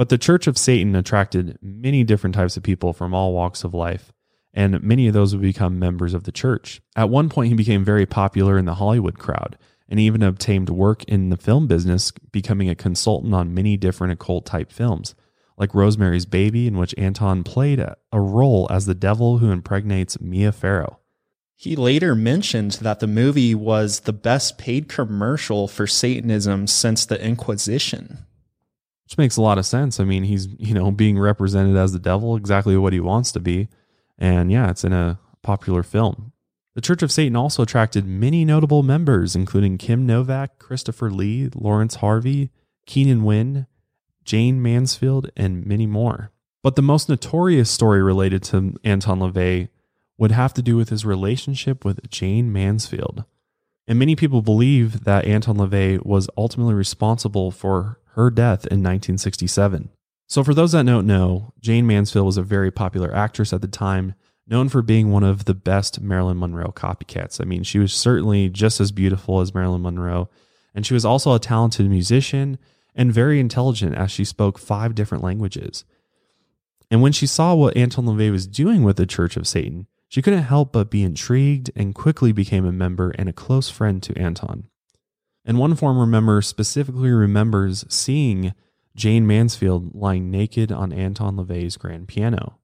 But 0.00 0.08
the 0.08 0.16
Church 0.16 0.46
of 0.46 0.56
Satan 0.56 0.96
attracted 0.96 1.58
many 1.60 2.04
different 2.04 2.34
types 2.34 2.56
of 2.56 2.62
people 2.62 2.94
from 2.94 3.12
all 3.12 3.34
walks 3.34 3.64
of 3.64 3.74
life, 3.74 4.14
and 4.54 4.82
many 4.82 5.08
of 5.08 5.12
those 5.12 5.34
would 5.34 5.42
become 5.42 5.78
members 5.78 6.14
of 6.14 6.24
the 6.24 6.32
church. 6.32 6.80
At 6.96 7.10
one 7.10 7.28
point, 7.28 7.50
he 7.50 7.54
became 7.54 7.84
very 7.84 8.06
popular 8.06 8.56
in 8.56 8.64
the 8.64 8.76
Hollywood 8.76 9.18
crowd 9.18 9.58
and 9.90 10.00
even 10.00 10.22
obtained 10.22 10.70
work 10.70 11.04
in 11.04 11.28
the 11.28 11.36
film 11.36 11.66
business, 11.66 12.12
becoming 12.32 12.70
a 12.70 12.74
consultant 12.74 13.34
on 13.34 13.52
many 13.52 13.76
different 13.76 14.14
occult 14.14 14.46
type 14.46 14.72
films 14.72 15.14
like 15.58 15.74
Rosemary's 15.74 16.24
Baby, 16.24 16.66
in 16.66 16.78
which 16.78 16.94
Anton 16.96 17.44
played 17.44 17.78
a 17.78 17.96
role 18.18 18.66
as 18.70 18.86
the 18.86 18.94
devil 18.94 19.36
who 19.36 19.50
impregnates 19.50 20.18
Mia 20.18 20.50
Farrow. 20.50 20.98
He 21.56 21.76
later 21.76 22.14
mentioned 22.14 22.72
that 22.80 23.00
the 23.00 23.06
movie 23.06 23.54
was 23.54 24.00
the 24.00 24.14
best 24.14 24.56
paid 24.56 24.88
commercial 24.88 25.68
for 25.68 25.86
Satanism 25.86 26.66
since 26.68 27.04
the 27.04 27.22
Inquisition. 27.22 28.24
Which 29.10 29.18
makes 29.18 29.36
a 29.36 29.42
lot 29.42 29.58
of 29.58 29.66
sense. 29.66 29.98
I 29.98 30.04
mean, 30.04 30.22
he's, 30.22 30.46
you 30.58 30.72
know, 30.72 30.92
being 30.92 31.18
represented 31.18 31.76
as 31.76 31.92
the 31.92 31.98
devil, 31.98 32.36
exactly 32.36 32.76
what 32.76 32.92
he 32.92 33.00
wants 33.00 33.32
to 33.32 33.40
be. 33.40 33.66
And 34.16 34.52
yeah, 34.52 34.70
it's 34.70 34.84
in 34.84 34.92
a 34.92 35.18
popular 35.42 35.82
film. 35.82 36.32
The 36.76 36.80
Church 36.80 37.02
of 37.02 37.10
Satan 37.10 37.34
also 37.34 37.64
attracted 37.64 38.06
many 38.06 38.44
notable 38.44 38.84
members, 38.84 39.34
including 39.34 39.78
Kim 39.78 40.06
Novak, 40.06 40.60
Christopher 40.60 41.10
Lee, 41.10 41.50
Laurence 41.56 41.96
Harvey, 41.96 42.50
Keenan 42.86 43.24
Wynn, 43.24 43.66
Jayne 44.24 44.62
Mansfield, 44.62 45.28
and 45.36 45.66
many 45.66 45.86
more. 45.86 46.30
But 46.62 46.76
the 46.76 46.82
most 46.82 47.08
notorious 47.08 47.68
story 47.68 48.00
related 48.00 48.44
to 48.44 48.76
Anton 48.84 49.18
LaVey 49.18 49.70
would 50.18 50.30
have 50.30 50.54
to 50.54 50.62
do 50.62 50.76
with 50.76 50.90
his 50.90 51.04
relationship 51.04 51.84
with 51.84 52.08
Jayne 52.08 52.52
Mansfield. 52.52 53.24
And 53.90 53.98
many 53.98 54.14
people 54.14 54.40
believe 54.40 55.02
that 55.02 55.24
Anton 55.24 55.56
LaVey 55.56 56.06
was 56.06 56.30
ultimately 56.36 56.74
responsible 56.74 57.50
for 57.50 57.98
her 58.12 58.30
death 58.30 58.60
in 58.66 58.84
1967. 58.84 59.90
So, 60.28 60.44
for 60.44 60.54
those 60.54 60.70
that 60.70 60.86
don't 60.86 61.08
know, 61.08 61.52
Jayne 61.60 61.88
Mansfield 61.88 62.24
was 62.24 62.36
a 62.36 62.42
very 62.44 62.70
popular 62.70 63.12
actress 63.12 63.52
at 63.52 63.62
the 63.62 63.66
time, 63.66 64.14
known 64.46 64.68
for 64.68 64.80
being 64.80 65.10
one 65.10 65.24
of 65.24 65.46
the 65.46 65.54
best 65.54 66.00
Marilyn 66.00 66.38
Monroe 66.38 66.70
copycats. 66.70 67.40
I 67.40 67.44
mean, 67.44 67.64
she 67.64 67.80
was 67.80 67.92
certainly 67.92 68.48
just 68.48 68.80
as 68.80 68.92
beautiful 68.92 69.40
as 69.40 69.52
Marilyn 69.52 69.82
Monroe, 69.82 70.30
and 70.72 70.86
she 70.86 70.94
was 70.94 71.04
also 71.04 71.34
a 71.34 71.40
talented 71.40 71.90
musician 71.90 72.60
and 72.94 73.12
very 73.12 73.40
intelligent 73.40 73.96
as 73.96 74.12
she 74.12 74.24
spoke 74.24 74.56
five 74.56 74.94
different 74.94 75.24
languages. 75.24 75.84
And 76.92 77.02
when 77.02 77.10
she 77.10 77.26
saw 77.26 77.56
what 77.56 77.76
Anton 77.76 78.06
LaVey 78.06 78.30
was 78.30 78.46
doing 78.46 78.84
with 78.84 78.98
the 78.98 79.06
Church 79.06 79.36
of 79.36 79.48
Satan, 79.48 79.88
she 80.10 80.20
couldn't 80.20 80.42
help 80.42 80.72
but 80.72 80.90
be 80.90 81.04
intrigued 81.04 81.70
and 81.76 81.94
quickly 81.94 82.32
became 82.32 82.66
a 82.66 82.72
member 82.72 83.12
and 83.16 83.28
a 83.28 83.32
close 83.32 83.70
friend 83.70 84.02
to 84.02 84.18
Anton. 84.18 84.64
And 85.44 85.56
one 85.56 85.76
former 85.76 86.04
member 86.04 86.42
specifically 86.42 87.10
remembers 87.10 87.84
seeing 87.88 88.52
Jayne 88.96 89.24
Mansfield 89.24 89.94
lying 89.94 90.28
naked 90.28 90.72
on 90.72 90.92
Anton 90.92 91.36
LaVey's 91.36 91.76
grand 91.76 92.08
piano. 92.08 92.58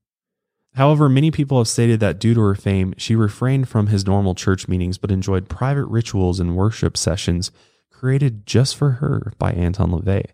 However, 0.74 1.08
many 1.08 1.30
people 1.30 1.58
have 1.58 1.68
stated 1.68 2.00
that 2.00 2.18
due 2.18 2.34
to 2.34 2.40
her 2.40 2.56
fame, 2.56 2.94
she 2.98 3.14
refrained 3.14 3.68
from 3.68 3.86
his 3.86 4.04
normal 4.04 4.34
church 4.34 4.66
meetings 4.66 4.98
but 4.98 5.12
enjoyed 5.12 5.48
private 5.48 5.86
rituals 5.86 6.40
and 6.40 6.56
worship 6.56 6.96
sessions 6.96 7.52
created 7.92 8.44
just 8.44 8.74
for 8.74 8.90
her 8.90 9.32
by 9.38 9.52
Anton 9.52 9.92
LaVey. 9.92 10.24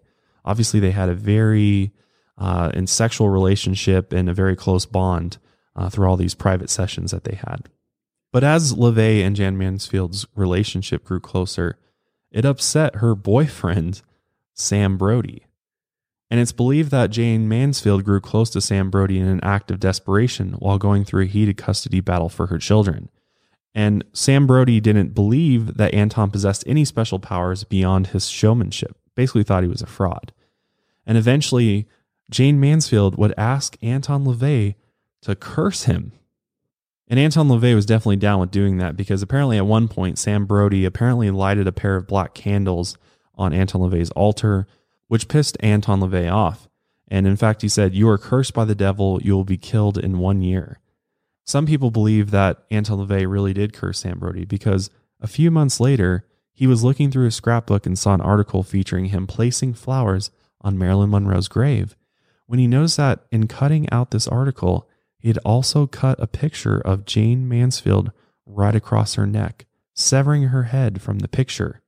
Obviously, 0.46 0.80
they 0.80 0.92
had 0.92 1.10
a 1.10 1.14
very 1.14 1.92
uh, 2.38 2.70
in 2.72 2.86
sexual 2.86 3.28
relationship 3.28 4.14
and 4.14 4.30
a 4.30 4.34
very 4.34 4.56
close 4.56 4.86
bond 4.86 5.36
uh, 5.74 5.88
through 5.88 6.08
all 6.08 6.16
these 6.16 6.34
private 6.34 6.70
sessions 6.70 7.10
that 7.10 7.24
they 7.24 7.36
had. 7.36 7.68
But 8.32 8.44
as 8.44 8.74
LaVey 8.74 9.24
and 9.24 9.36
Jayne 9.36 9.58
Mansfield's 9.58 10.26
relationship 10.34 11.04
grew 11.04 11.20
closer, 11.20 11.78
it 12.30 12.44
upset 12.44 12.96
her 12.96 13.14
boyfriend, 13.14 14.02
Sam 14.54 14.96
Brody. 14.96 15.46
And 16.30 16.40
it's 16.40 16.52
believed 16.52 16.90
that 16.92 17.10
Jayne 17.10 17.46
Mansfield 17.46 18.04
grew 18.04 18.20
close 18.20 18.48
to 18.50 18.62
Sam 18.62 18.90
Brody 18.90 19.18
in 19.18 19.26
an 19.26 19.44
act 19.44 19.70
of 19.70 19.80
desperation 19.80 20.52
while 20.52 20.78
going 20.78 21.04
through 21.04 21.24
a 21.24 21.26
heated 21.26 21.58
custody 21.58 22.00
battle 22.00 22.30
for 22.30 22.46
her 22.46 22.56
children. 22.56 23.10
And 23.74 24.02
Sam 24.14 24.46
Brody 24.46 24.80
didn't 24.80 25.14
believe 25.14 25.76
that 25.76 25.92
Anton 25.92 26.30
possessed 26.30 26.64
any 26.66 26.86
special 26.86 27.18
powers 27.18 27.64
beyond 27.64 28.08
his 28.08 28.28
showmanship, 28.28 28.96
basically, 29.14 29.42
thought 29.42 29.62
he 29.62 29.68
was 29.68 29.82
a 29.82 29.86
fraud. 29.86 30.32
And 31.06 31.18
eventually, 31.18 31.86
Jayne 32.30 32.58
Mansfield 32.58 33.18
would 33.18 33.34
ask 33.36 33.76
Anton 33.82 34.24
LaVey 34.24 34.76
to 35.22 35.34
curse 35.34 35.84
him. 35.84 36.12
And 37.08 37.18
Anton 37.18 37.48
LaVey 37.48 37.74
was 37.74 37.86
definitely 37.86 38.16
down 38.16 38.40
with 38.40 38.50
doing 38.50 38.78
that 38.78 38.96
because 38.96 39.22
apparently 39.22 39.58
at 39.58 39.66
one 39.66 39.88
point, 39.88 40.18
Sam 40.18 40.46
Brody 40.46 40.84
apparently 40.84 41.30
lighted 41.30 41.66
a 41.66 41.72
pair 41.72 41.96
of 41.96 42.06
black 42.06 42.34
candles 42.34 42.96
on 43.34 43.52
Anton 43.52 43.82
LaVey's 43.82 44.10
altar, 44.12 44.66
which 45.08 45.28
pissed 45.28 45.56
Anton 45.60 46.00
LaVey 46.00 46.32
off. 46.32 46.68
And 47.08 47.26
in 47.26 47.36
fact, 47.36 47.62
he 47.62 47.68
said, 47.68 47.94
You 47.94 48.08
are 48.08 48.18
cursed 48.18 48.54
by 48.54 48.64
the 48.64 48.74
devil, 48.74 49.20
you 49.22 49.34
will 49.34 49.44
be 49.44 49.58
killed 49.58 49.98
in 49.98 50.18
one 50.18 50.40
year. 50.40 50.78
Some 51.44 51.66
people 51.66 51.90
believe 51.90 52.30
that 52.30 52.64
Anton 52.70 52.98
LaVey 53.06 53.30
really 53.30 53.52
did 53.52 53.72
curse 53.72 54.00
Sam 54.00 54.18
Brody 54.18 54.44
because 54.44 54.90
a 55.20 55.26
few 55.26 55.50
months 55.50 55.80
later, 55.80 56.24
he 56.52 56.66
was 56.66 56.84
looking 56.84 57.10
through 57.10 57.26
his 57.26 57.34
scrapbook 57.34 57.84
and 57.84 57.98
saw 57.98 58.14
an 58.14 58.20
article 58.20 58.62
featuring 58.62 59.06
him 59.06 59.26
placing 59.26 59.74
flowers 59.74 60.30
on 60.60 60.78
Marilyn 60.78 61.10
Monroe's 61.10 61.48
grave. 61.48 61.96
When 62.46 62.58
he 62.58 62.66
noticed 62.66 62.96
that 62.98 63.24
in 63.30 63.48
cutting 63.48 63.90
out 63.90 64.10
this 64.10 64.28
article, 64.28 64.88
he 65.22 65.28
had 65.28 65.38
also 65.38 65.86
cut 65.86 66.20
a 66.20 66.26
picture 66.26 66.80
of 66.80 67.06
Jayne 67.06 67.48
Mansfield 67.48 68.10
right 68.44 68.74
across 68.74 69.14
her 69.14 69.26
neck, 69.26 69.66
severing 69.94 70.48
her 70.48 70.64
head 70.64 71.00
from 71.00 71.20
the 71.20 71.28
picture. 71.28 71.80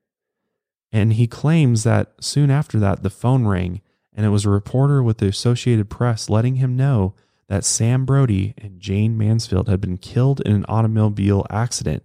And 0.92 1.14
he 1.14 1.26
claims 1.26 1.82
that 1.82 2.12
soon 2.20 2.48
after 2.48 2.78
that, 2.78 3.02
the 3.02 3.10
phone 3.10 3.46
rang 3.46 3.80
and 4.14 4.24
it 4.24 4.30
was 4.30 4.44
a 4.44 4.50
reporter 4.50 5.02
with 5.02 5.18
the 5.18 5.26
Associated 5.26 5.90
Press 5.90 6.30
letting 6.30 6.56
him 6.56 6.76
know 6.76 7.14
that 7.48 7.64
Sam 7.64 8.04
Brody 8.04 8.54
and 8.56 8.80
Jayne 8.80 9.18
Mansfield 9.18 9.68
had 9.68 9.80
been 9.80 9.98
killed 9.98 10.40
in 10.42 10.52
an 10.52 10.64
automobile 10.68 11.44
accident, 11.50 12.04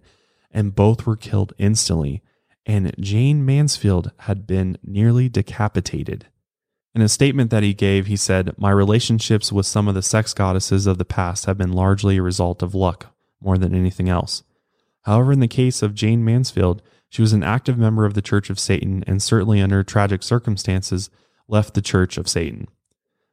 and 0.50 0.74
both 0.74 1.06
were 1.06 1.16
killed 1.16 1.54
instantly. 1.56 2.22
And 2.66 2.92
Jayne 2.98 3.46
Mansfield 3.46 4.10
had 4.20 4.46
been 4.46 4.76
nearly 4.82 5.28
decapitated. 5.28 6.26
In 6.94 7.02
a 7.02 7.08
statement 7.08 7.50
that 7.50 7.62
he 7.62 7.72
gave, 7.72 8.06
he 8.06 8.16
said, 8.16 8.58
My 8.58 8.70
relationships 8.70 9.52
with 9.52 9.66
some 9.66 9.86
of 9.86 9.94
the 9.94 10.02
sex 10.02 10.34
goddesses 10.34 10.86
of 10.86 10.98
the 10.98 11.04
past 11.04 11.46
have 11.46 11.56
been 11.56 11.72
largely 11.72 12.16
a 12.16 12.22
result 12.22 12.62
of 12.62 12.74
luck 12.74 13.14
more 13.40 13.56
than 13.56 13.74
anything 13.74 14.08
else. 14.08 14.42
However, 15.02 15.32
in 15.32 15.40
the 15.40 15.48
case 15.48 15.82
of 15.82 15.94
Jayne 15.94 16.24
Mansfield, 16.24 16.82
she 17.08 17.22
was 17.22 17.32
an 17.32 17.42
active 17.42 17.78
member 17.78 18.04
of 18.04 18.14
the 18.14 18.22
Church 18.22 18.50
of 18.50 18.58
Satan 18.58 19.04
and 19.06 19.22
certainly 19.22 19.60
under 19.60 19.82
tragic 19.82 20.22
circumstances 20.22 21.10
left 21.48 21.74
the 21.74 21.82
Church 21.82 22.18
of 22.18 22.28
Satan. 22.28 22.68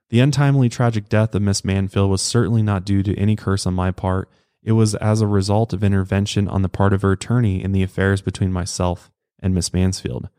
The 0.09 0.19
untimely 0.19 0.69
tragic 0.69 1.09
death 1.09 1.35
of 1.35 1.41
Miss 1.41 1.61
Manfield 1.61 2.09
was 2.09 2.21
certainly 2.21 2.63
not 2.63 2.85
due 2.85 3.03
to 3.03 3.15
any 3.17 3.35
curse 3.35 3.65
on 3.65 3.73
my 3.73 3.91
part. 3.91 4.29
It 4.63 4.71
was 4.71 4.95
as 4.95 5.19
a 5.19 5.27
result 5.27 5.73
of 5.73 5.83
intervention 5.83 6.47
on 6.47 6.61
the 6.61 6.69
part 6.69 6.93
of 6.93 7.01
her 7.01 7.11
attorney 7.11 7.63
in 7.63 7.71
the 7.71 7.83
affairs 7.83 8.21
between 8.21 8.53
myself 8.53 9.11
and 9.39 9.53
Miss 9.53 9.73
Mansfield. 9.73 10.29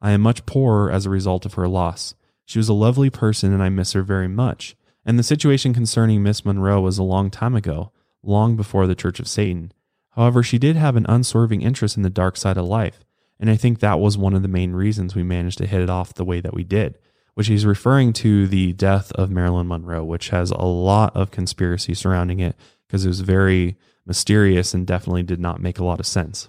I 0.00 0.12
am 0.12 0.22
much 0.22 0.46
poorer 0.46 0.90
as 0.90 1.06
a 1.06 1.10
result 1.10 1.44
of 1.44 1.54
her 1.54 1.68
loss. 1.68 2.14
She 2.48 2.58
was 2.58 2.70
a 2.70 2.74
lovely 2.74 3.10
person 3.10 3.52
and 3.52 3.62
I 3.62 3.68
miss 3.68 3.92
her 3.92 4.02
very 4.02 4.26
much. 4.26 4.74
And 5.04 5.18
the 5.18 5.22
situation 5.22 5.74
concerning 5.74 6.22
Miss 6.22 6.46
Monroe 6.46 6.80
was 6.80 6.96
a 6.96 7.02
long 7.02 7.30
time 7.30 7.54
ago, 7.54 7.92
long 8.22 8.56
before 8.56 8.86
the 8.86 8.94
Church 8.94 9.20
of 9.20 9.28
Satan. 9.28 9.70
However, 10.12 10.42
she 10.42 10.58
did 10.58 10.74
have 10.74 10.96
an 10.96 11.04
unswerving 11.10 11.60
interest 11.60 11.98
in 11.98 12.04
the 12.04 12.08
dark 12.08 12.38
side 12.38 12.56
of 12.56 12.64
life, 12.64 13.04
and 13.38 13.50
I 13.50 13.56
think 13.56 13.80
that 13.80 14.00
was 14.00 14.16
one 14.16 14.32
of 14.32 14.40
the 14.40 14.48
main 14.48 14.72
reasons 14.72 15.14
we 15.14 15.22
managed 15.22 15.58
to 15.58 15.66
hit 15.66 15.82
it 15.82 15.90
off 15.90 16.14
the 16.14 16.24
way 16.24 16.40
that 16.40 16.54
we 16.54 16.64
did, 16.64 16.98
which 17.34 17.48
he's 17.48 17.66
referring 17.66 18.14
to 18.14 18.46
the 18.46 18.72
death 18.72 19.12
of 19.12 19.30
Marilyn 19.30 19.68
Monroe, 19.68 20.02
which 20.02 20.30
has 20.30 20.50
a 20.50 20.64
lot 20.64 21.14
of 21.14 21.30
conspiracy 21.30 21.92
surrounding 21.92 22.40
it 22.40 22.56
because 22.86 23.04
it 23.04 23.08
was 23.08 23.20
very 23.20 23.76
mysterious 24.06 24.72
and 24.72 24.86
definitely 24.86 25.22
did 25.22 25.38
not 25.38 25.60
make 25.60 25.78
a 25.78 25.84
lot 25.84 26.00
of 26.00 26.06
sense. 26.06 26.48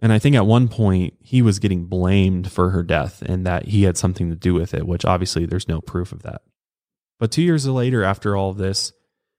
And 0.00 0.12
I 0.12 0.18
think 0.18 0.36
at 0.36 0.46
one 0.46 0.68
point 0.68 1.14
he 1.20 1.42
was 1.42 1.58
getting 1.58 1.86
blamed 1.86 2.52
for 2.52 2.70
her 2.70 2.82
death 2.82 3.22
and 3.22 3.44
that 3.46 3.66
he 3.66 3.82
had 3.82 3.96
something 3.96 4.30
to 4.30 4.36
do 4.36 4.54
with 4.54 4.72
it, 4.74 4.86
which 4.86 5.04
obviously 5.04 5.44
there's 5.44 5.68
no 5.68 5.80
proof 5.80 6.12
of 6.12 6.22
that. 6.22 6.42
But 7.18 7.32
two 7.32 7.42
years 7.42 7.66
later, 7.66 8.04
after 8.04 8.36
all 8.36 8.50
of 8.50 8.58
this, 8.58 8.92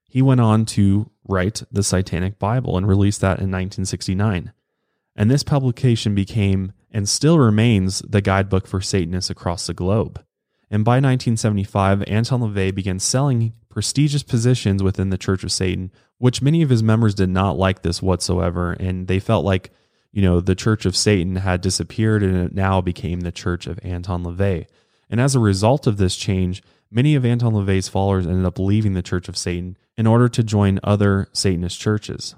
he 0.06 0.20
went 0.20 0.40
on 0.40 0.66
to 0.66 1.10
write 1.26 1.62
the 1.70 1.82
Satanic 1.82 2.38
Bible 2.38 2.76
and 2.76 2.86
released 2.86 3.20
that 3.22 3.38
in 3.38 3.50
1969. 3.50 4.52
And 5.16 5.30
this 5.30 5.42
publication 5.42 6.14
became 6.14 6.72
and 6.90 7.08
still 7.08 7.38
remains 7.38 8.00
the 8.00 8.20
guidebook 8.20 8.66
for 8.66 8.80
Satanists 8.80 9.30
across 9.30 9.66
the 9.66 9.74
globe. 9.74 10.22
And 10.70 10.84
by 10.84 10.96
1975, 10.96 12.02
Anton 12.06 12.40
LaVey 12.40 12.74
began 12.74 12.98
selling 12.98 13.54
prestigious 13.68 14.22
positions 14.22 14.82
within 14.82 15.10
the 15.10 15.18
Church 15.18 15.42
of 15.42 15.52
Satan, 15.52 15.90
which 16.18 16.42
many 16.42 16.62
of 16.62 16.70
his 16.70 16.82
members 16.82 17.14
did 17.14 17.28
not 17.28 17.56
like 17.56 17.82
this 17.82 18.02
whatsoever. 18.02 18.72
And 18.72 19.08
they 19.08 19.20
felt 19.20 19.44
like, 19.44 19.72
you 20.12 20.22
know, 20.22 20.40
the 20.40 20.54
Church 20.54 20.84
of 20.84 20.96
Satan 20.96 21.36
had 21.36 21.60
disappeared 21.60 22.22
and 22.22 22.36
it 22.36 22.54
now 22.54 22.80
became 22.80 23.20
the 23.20 23.32
Church 23.32 23.66
of 23.66 23.78
Anton 23.82 24.24
LaVey. 24.24 24.66
And 25.08 25.20
as 25.20 25.34
a 25.34 25.40
result 25.40 25.86
of 25.86 25.96
this 25.96 26.16
change, 26.16 26.62
many 26.90 27.14
of 27.14 27.24
Anton 27.24 27.52
LaVey's 27.52 27.88
followers 27.88 28.26
ended 28.26 28.44
up 28.44 28.58
leaving 28.58 28.94
the 28.94 29.02
Church 29.02 29.28
of 29.28 29.36
Satan 29.36 29.76
in 29.96 30.06
order 30.06 30.28
to 30.28 30.42
join 30.42 30.80
other 30.82 31.28
Satanist 31.32 31.80
churches. 31.80 32.34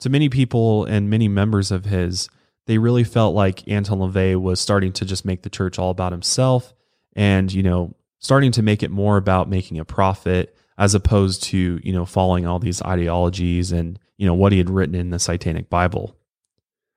To 0.00 0.10
many 0.10 0.28
people 0.28 0.84
and 0.84 1.10
many 1.10 1.28
members 1.28 1.70
of 1.70 1.84
his, 1.84 2.28
they 2.66 2.78
really 2.78 3.04
felt 3.04 3.34
like 3.34 3.66
Anton 3.68 3.98
LaVey 3.98 4.40
was 4.40 4.60
starting 4.60 4.92
to 4.94 5.04
just 5.04 5.24
make 5.24 5.42
the 5.42 5.50
church 5.50 5.78
all 5.78 5.90
about 5.90 6.12
himself 6.12 6.74
and, 7.14 7.52
you 7.52 7.62
know, 7.62 7.94
starting 8.18 8.52
to 8.52 8.62
make 8.62 8.82
it 8.82 8.90
more 8.90 9.16
about 9.16 9.48
making 9.48 9.78
a 9.78 9.84
profit 9.84 10.56
as 10.78 10.94
opposed 10.94 11.42
to, 11.44 11.80
you 11.82 11.92
know, 11.92 12.06
following 12.06 12.46
all 12.46 12.58
these 12.58 12.80
ideologies 12.82 13.72
and, 13.72 13.98
you 14.16 14.26
know, 14.26 14.34
what 14.34 14.52
he 14.52 14.58
had 14.58 14.70
written 14.70 14.94
in 14.94 15.10
the 15.10 15.18
Satanic 15.18 15.68
Bible. 15.68 16.16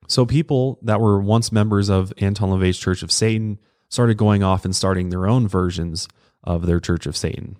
So 0.06 0.26
people 0.26 0.78
that 0.82 1.00
were 1.00 1.20
once 1.20 1.50
members 1.52 1.88
of 1.88 2.12
Anton 2.18 2.50
LaVey's 2.50 2.78
Church 2.78 3.02
of 3.02 3.12
Satan 3.12 3.58
started 3.88 4.16
going 4.16 4.42
off 4.42 4.64
and 4.64 4.74
starting 4.74 5.08
their 5.08 5.26
own 5.26 5.48
versions 5.48 6.08
of 6.42 6.66
their 6.66 6.80
Church 6.80 7.06
of 7.06 7.16
Satan. 7.16 7.56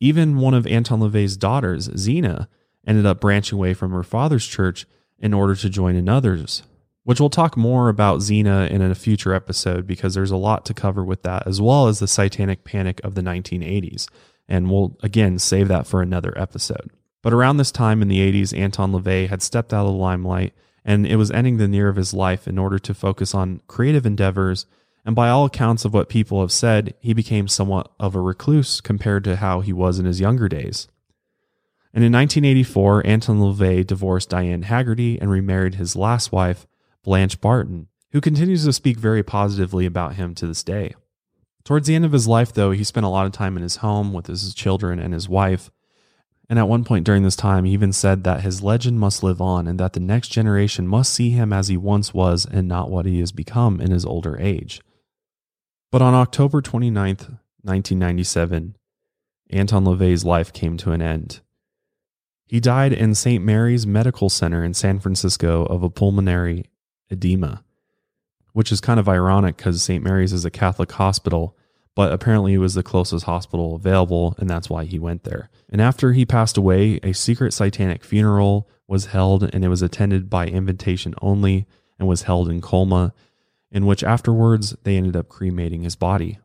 Even 0.00 0.38
one 0.38 0.54
of 0.54 0.66
Anton 0.66 1.00
LaVey's 1.00 1.36
daughters, 1.36 1.88
Zeena, 1.96 2.48
ended 2.86 3.06
up 3.06 3.20
branching 3.20 3.58
away 3.58 3.74
from 3.74 3.92
her 3.92 4.02
father's 4.02 4.46
church 4.46 4.86
in 5.18 5.34
order 5.34 5.54
to 5.54 5.68
join 5.68 5.96
another's 5.96 6.62
which 7.08 7.20
we'll 7.20 7.30
talk 7.30 7.56
more 7.56 7.88
about 7.88 8.20
Zeena 8.20 8.68
in 8.68 8.82
a 8.82 8.94
future 8.94 9.32
episode 9.32 9.86
because 9.86 10.12
there's 10.12 10.30
a 10.30 10.36
lot 10.36 10.66
to 10.66 10.74
cover 10.74 11.02
with 11.02 11.22
that, 11.22 11.46
as 11.46 11.58
well 11.58 11.88
as 11.88 12.00
the 12.00 12.06
satanic 12.06 12.64
panic 12.64 13.00
of 13.02 13.14
the 13.14 13.22
1980s. 13.22 14.06
And 14.46 14.70
we'll 14.70 14.94
again 15.02 15.38
save 15.38 15.68
that 15.68 15.86
for 15.86 16.02
another 16.02 16.34
episode. 16.36 16.90
But 17.22 17.32
around 17.32 17.56
this 17.56 17.72
time 17.72 18.02
in 18.02 18.08
the 18.08 18.18
80s, 18.18 18.54
Anton 18.54 18.92
LaVey 18.92 19.30
had 19.30 19.40
stepped 19.40 19.72
out 19.72 19.86
of 19.86 19.92
the 19.92 19.98
limelight 19.98 20.52
and 20.84 21.06
it 21.06 21.16
was 21.16 21.30
ending 21.30 21.56
the 21.56 21.68
near 21.68 21.88
of 21.88 21.96
his 21.96 22.14
life 22.14 22.48
in 22.48 22.58
order 22.58 22.78
to 22.78 22.94
focus 22.94 23.34
on 23.34 23.60
creative 23.66 24.06
endeavors. 24.06 24.66
And 25.04 25.14
by 25.14 25.28
all 25.28 25.44
accounts 25.44 25.84
of 25.84 25.94
what 25.94 26.08
people 26.08 26.40
have 26.40 26.52
said, 26.52 26.94
he 27.00 27.14
became 27.14 27.48
somewhat 27.48 27.90
of 27.98 28.14
a 28.14 28.20
recluse 28.20 28.80
compared 28.80 29.24
to 29.24 29.36
how 29.36 29.60
he 29.60 29.72
was 29.72 29.98
in 29.98 30.04
his 30.04 30.20
younger 30.20 30.48
days. 30.48 30.88
And 31.94 32.04
in 32.04 32.12
1984, 32.12 33.06
Anton 33.06 33.40
LaVey 33.40 33.86
divorced 33.86 34.28
Diane 34.28 34.62
Hegarty 34.62 35.18
and 35.20 35.30
remarried 35.30 35.76
his 35.76 35.96
last 35.96 36.30
wife, 36.30 36.66
Blanche 37.02 37.40
Barton, 37.40 37.88
who 38.12 38.20
continues 38.20 38.64
to 38.64 38.72
speak 38.72 38.98
very 38.98 39.22
positively 39.22 39.86
about 39.86 40.14
him 40.14 40.34
to 40.34 40.46
this 40.46 40.62
day. 40.62 40.94
Towards 41.64 41.86
the 41.86 41.94
end 41.94 42.04
of 42.04 42.12
his 42.12 42.28
life, 42.28 42.52
though, 42.52 42.70
he 42.70 42.84
spent 42.84 43.06
a 43.06 43.10
lot 43.10 43.26
of 43.26 43.32
time 43.32 43.56
in 43.56 43.62
his 43.62 43.76
home 43.76 44.12
with 44.12 44.26
his 44.26 44.54
children 44.54 44.98
and 44.98 45.12
his 45.12 45.28
wife. 45.28 45.70
And 46.48 46.58
at 46.58 46.68
one 46.68 46.84
point 46.84 47.04
during 47.04 47.22
this 47.22 47.36
time, 47.36 47.64
he 47.64 47.72
even 47.72 47.92
said 47.92 48.24
that 48.24 48.40
his 48.40 48.62
legend 48.62 48.98
must 48.98 49.22
live 49.22 49.40
on 49.40 49.66
and 49.66 49.78
that 49.78 49.92
the 49.92 50.00
next 50.00 50.28
generation 50.28 50.88
must 50.88 51.12
see 51.12 51.30
him 51.30 51.52
as 51.52 51.68
he 51.68 51.76
once 51.76 52.14
was 52.14 52.46
and 52.46 52.66
not 52.66 52.90
what 52.90 53.04
he 53.04 53.20
has 53.20 53.32
become 53.32 53.80
in 53.80 53.90
his 53.90 54.06
older 54.06 54.38
age. 54.40 54.80
But 55.92 56.00
on 56.00 56.14
October 56.14 56.62
29th, 56.62 57.38
1997, 57.62 58.76
Anton 59.50 59.84
LaVey's 59.84 60.24
life 60.24 60.52
came 60.52 60.78
to 60.78 60.92
an 60.92 61.02
end. 61.02 61.40
He 62.46 62.60
died 62.60 62.94
in 62.94 63.14
St. 63.14 63.44
Mary's 63.44 63.86
Medical 63.86 64.30
Center 64.30 64.64
in 64.64 64.72
San 64.72 65.00
Francisco 65.00 65.66
of 65.66 65.82
a 65.82 65.90
pulmonary 65.90 66.64
edema, 67.10 67.62
which 68.54 68.72
is 68.72 68.80
kind 68.80 68.98
of 68.98 69.08
ironic 69.08 69.58
because 69.58 69.82
St. 69.82 70.02
Mary's 70.02 70.32
is 70.32 70.46
a 70.46 70.50
Catholic 70.50 70.92
hospital, 70.92 71.57
but 71.98 72.12
apparently 72.12 72.54
it 72.54 72.58
was 72.58 72.74
the 72.74 72.82
closest 72.84 73.24
hospital 73.24 73.74
available, 73.74 74.36
and 74.38 74.48
that's 74.48 74.70
why 74.70 74.84
he 74.84 75.00
went 75.00 75.24
there. 75.24 75.50
And 75.68 75.80
after 75.80 76.12
he 76.12 76.24
passed 76.24 76.56
away, 76.56 77.00
a 77.02 77.12
secret 77.12 77.52
satanic 77.52 78.04
funeral 78.04 78.68
was 78.86 79.06
held, 79.06 79.42
and 79.52 79.64
it 79.64 79.68
was 79.68 79.82
attended 79.82 80.30
by 80.30 80.46
invitation 80.46 81.12
only 81.20 81.66
and 81.98 82.06
was 82.06 82.22
held 82.22 82.48
in 82.48 82.60
Colma, 82.60 83.12
in 83.72 83.84
which 83.84 84.04
afterwards 84.04 84.76
they 84.84 84.96
ended 84.96 85.16
up 85.16 85.28
cremating 85.28 85.82
his 85.82 85.96
body. 85.96 86.38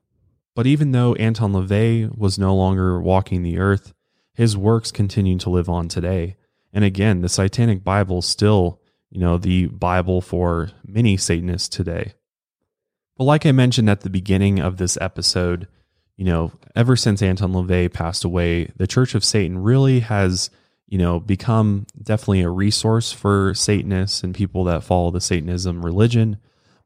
But 0.56 0.66
even 0.66 0.91
though 0.91 1.14
Anton 1.14 1.54
LaVey 1.54 2.18
was 2.18 2.39
no 2.39 2.56
longer 2.56 2.99
walking 2.99 3.43
the 3.43 3.60
earth, 3.60 3.93
his 4.34 4.58
works 4.58 4.91
continue 4.91 5.38
to 5.38 5.51
live 5.51 5.70
on 5.70 5.88
today. 5.88 6.36
And 6.74 6.84
again, 6.84 7.22
the 7.22 7.30
Satanic 7.30 7.84
Bible 7.84 8.18
is 8.18 8.26
still 8.26 8.82
you 9.14 9.20
know, 9.20 9.38
the 9.38 9.68
Bible 9.68 10.22
for 10.22 10.72
many 10.84 11.16
Satanists 11.18 11.70
today. 11.70 12.14
But 13.18 13.26
like 13.26 13.45
I 13.45 13.51
mentioned 13.51 13.89
at 13.89 14.01
the 14.01 14.09
beginning 14.09 14.59
of 14.59 14.78
this 14.78 14.97
episode, 14.99 15.68
you 16.18 16.26
know, 16.26 16.51
ever 16.76 16.95
since 16.95 17.22
Anton 17.22 17.53
LaVey 17.53 17.91
passed 17.91 18.24
away, 18.24 18.72
the 18.76 18.88
Church 18.88 19.16
of 19.16 19.24
Satan 19.24 19.59
really 19.59 20.01
has, 20.01 20.49
you 20.88 20.97
know, 20.97 21.20
become 21.20 21.86
definitely 22.01 22.41
a 22.41 22.49
resource 22.49 23.11
for 23.11 23.53
Satanists 23.53 24.24
and 24.24 24.34
people 24.34 24.64
that 24.66 24.84
follow 24.84 25.11
the 25.11 25.22
Satanism 25.22 25.86
religion, 25.86 26.38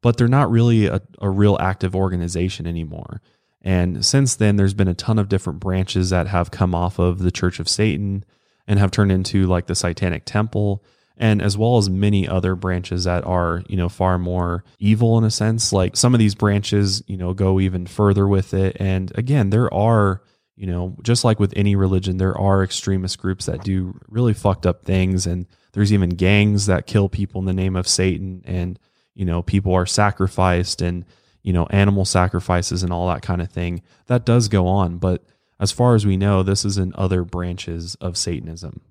but 0.02 0.18
they're 0.18 0.28
not 0.28 0.52
really 0.52 0.88
a, 0.88 1.02
a 1.22 1.30
real 1.30 1.58
active 1.60 1.96
organization 1.96 2.68
anymore. 2.68 3.22
And 3.62 4.06
since 4.06 4.36
then, 4.36 4.56
there's 4.56 4.74
been 4.74 4.88
a 4.88 4.94
ton 4.94 5.20
of 5.20 5.30
different 5.30 5.60
branches 5.60 6.10
that 6.12 6.28
have 6.28 6.52
come 6.52 6.74
off 6.74 7.00
of 7.00 7.20
the 7.20 7.32
Church 7.32 7.60
of 7.60 7.68
Satan 7.68 8.24
and 8.66 8.80
have 8.80 8.92
turned 8.92 9.12
into 9.12 9.46
like 9.46 9.68
the 9.68 9.76
Satanic 9.76 10.24
Temple 10.26 10.84
and 11.18 11.42
as 11.42 11.58
well 11.58 11.78
as 11.78 11.90
many 11.90 12.28
other 12.28 12.56
branches 12.56 13.06
that 13.06 13.26
are 13.26 13.64
you 13.68 13.76
know 13.76 13.90
far 13.90 14.18
more 14.18 14.64
evil 14.80 15.18
in 15.18 15.24
a 15.24 15.32
sense. 15.32 15.74
Like 15.74 15.98
some 15.98 16.14
of 16.14 16.20
these 16.20 16.36
branches 16.36 17.04
you 17.08 17.18
know 17.18 17.34
go 17.34 17.60
even 17.60 17.86
further 17.88 18.28
with 18.28 18.54
it. 18.54 18.78
And 18.80 19.12
again 19.18 19.50
there 19.50 19.74
are 19.74 20.22
you 20.56 20.68
know 20.68 20.96
just 21.02 21.24
like 21.24 21.40
with 21.40 21.54
any 21.56 21.76
religion 21.76 22.18
there 22.18 22.38
are 22.38 22.64
extremist 22.64 23.18
groups 23.18 23.48
that 23.48 23.64
do 23.64 24.00
really 24.08 24.34
fucked 24.34 24.66
up 24.66 24.84
things. 24.84 25.26
And 25.26 25.48
there's 25.74 25.92
even 25.92 26.12
gangs 26.12 26.68
that 26.68 26.88
kill 26.88 27.10
people 27.10 27.40
in 27.40 27.46
the 27.46 27.54
name 27.54 27.76
of 27.76 27.88
satan. 27.88 28.44
And 28.46 28.80
you 29.16 29.26
know 29.26 29.42
people 29.42 29.74
are 29.74 29.86
sacrificed 29.86 30.82
and 30.82 31.06
you 31.42 31.54
know 31.54 31.66
animal 31.72 32.06
sacrifices 32.06 32.84
and 32.84 32.94
all 32.94 33.08
that 33.08 33.24
kind 33.24 33.42
of 33.42 33.52
thing. 33.52 33.82
That 34.06 34.26
does 34.26 34.48
go 34.48 34.68
on. 34.68 34.98
But 34.98 35.24
as 35.60 35.72
far 35.72 35.96
as 35.96 36.06
we 36.06 36.16
know 36.16 36.44
this 36.44 36.64
is 36.64 36.78
in 36.78 36.94
other 36.96 37.24
branches 37.24 37.96
of 37.96 38.18
satanism 38.18 38.82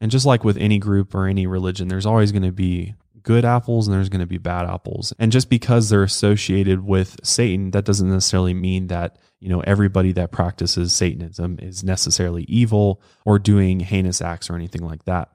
and 0.00 0.10
just 0.10 0.26
like 0.26 0.44
with 0.44 0.56
any 0.56 0.78
group 0.78 1.14
or 1.14 1.26
any 1.26 1.46
religion, 1.46 1.88
there's 1.88 2.06
always 2.06 2.32
going 2.32 2.42
to 2.42 2.52
be 2.52 2.94
good 3.24 3.44
apples 3.44 3.88
and 3.88 3.96
there's 3.96 4.08
going 4.10 4.20
to 4.20 4.26
be 4.26 4.38
bad 4.38 4.66
apples. 4.66 5.12
And 5.18 5.32
just 5.32 5.48
because 5.48 5.88
they're 5.88 6.02
associated 6.02 6.84
with 6.84 7.18
Satan, 7.24 7.70
that 7.72 7.84
doesn't 7.84 8.10
necessarily 8.10 8.54
mean 8.54 8.88
that, 8.88 9.18
you 9.40 9.48
know, 9.48 9.60
everybody 9.60 10.12
that 10.12 10.30
practices 10.30 10.92
Satanism 10.92 11.58
is 11.60 11.82
necessarily 11.82 12.44
evil 12.44 13.02
or 13.24 13.38
doing 13.38 13.80
heinous 13.80 14.20
acts 14.20 14.50
or 14.50 14.54
anything 14.54 14.84
like 14.84 15.04
that. 15.04 15.30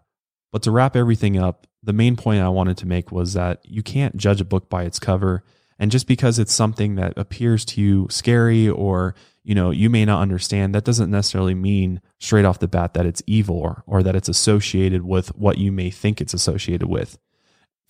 But 0.51 0.63
to 0.63 0.71
wrap 0.71 0.95
everything 0.95 1.37
up, 1.37 1.67
the 1.83 1.93
main 1.93 2.15
point 2.15 2.41
I 2.41 2.49
wanted 2.49 2.77
to 2.77 2.87
make 2.87 3.11
was 3.11 3.33
that 3.33 3.61
you 3.63 3.83
can't 3.83 4.17
judge 4.17 4.41
a 4.41 4.45
book 4.45 4.69
by 4.69 4.83
its 4.83 4.99
cover. 4.99 5.43
And 5.79 5.91
just 5.91 6.07
because 6.07 6.39
it's 6.39 6.53
something 6.53 6.95
that 6.95 7.13
appears 7.17 7.65
to 7.65 7.81
you 7.81 8.07
scary 8.09 8.69
or 8.69 9.15
you 9.49 9.55
know 9.55 9.71
you 9.71 9.89
may 9.89 10.05
not 10.05 10.21
understand 10.21 10.73
that 10.73 10.85
doesn't 10.85 11.11
necessarily 11.11 11.55
mean 11.55 12.01
straight 12.19 12.45
off 12.45 12.59
the 12.59 12.67
bat 12.67 12.93
that 12.93 13.05
it's 13.05 13.23
evil 13.25 13.57
or, 13.57 13.83
or 13.87 14.03
that 14.03 14.15
it's 14.15 14.29
associated 14.29 15.03
with 15.03 15.35
what 15.35 15.57
you 15.57 15.71
may 15.71 15.89
think 15.89 16.21
it's 16.21 16.33
associated 16.33 16.87
with 16.87 17.17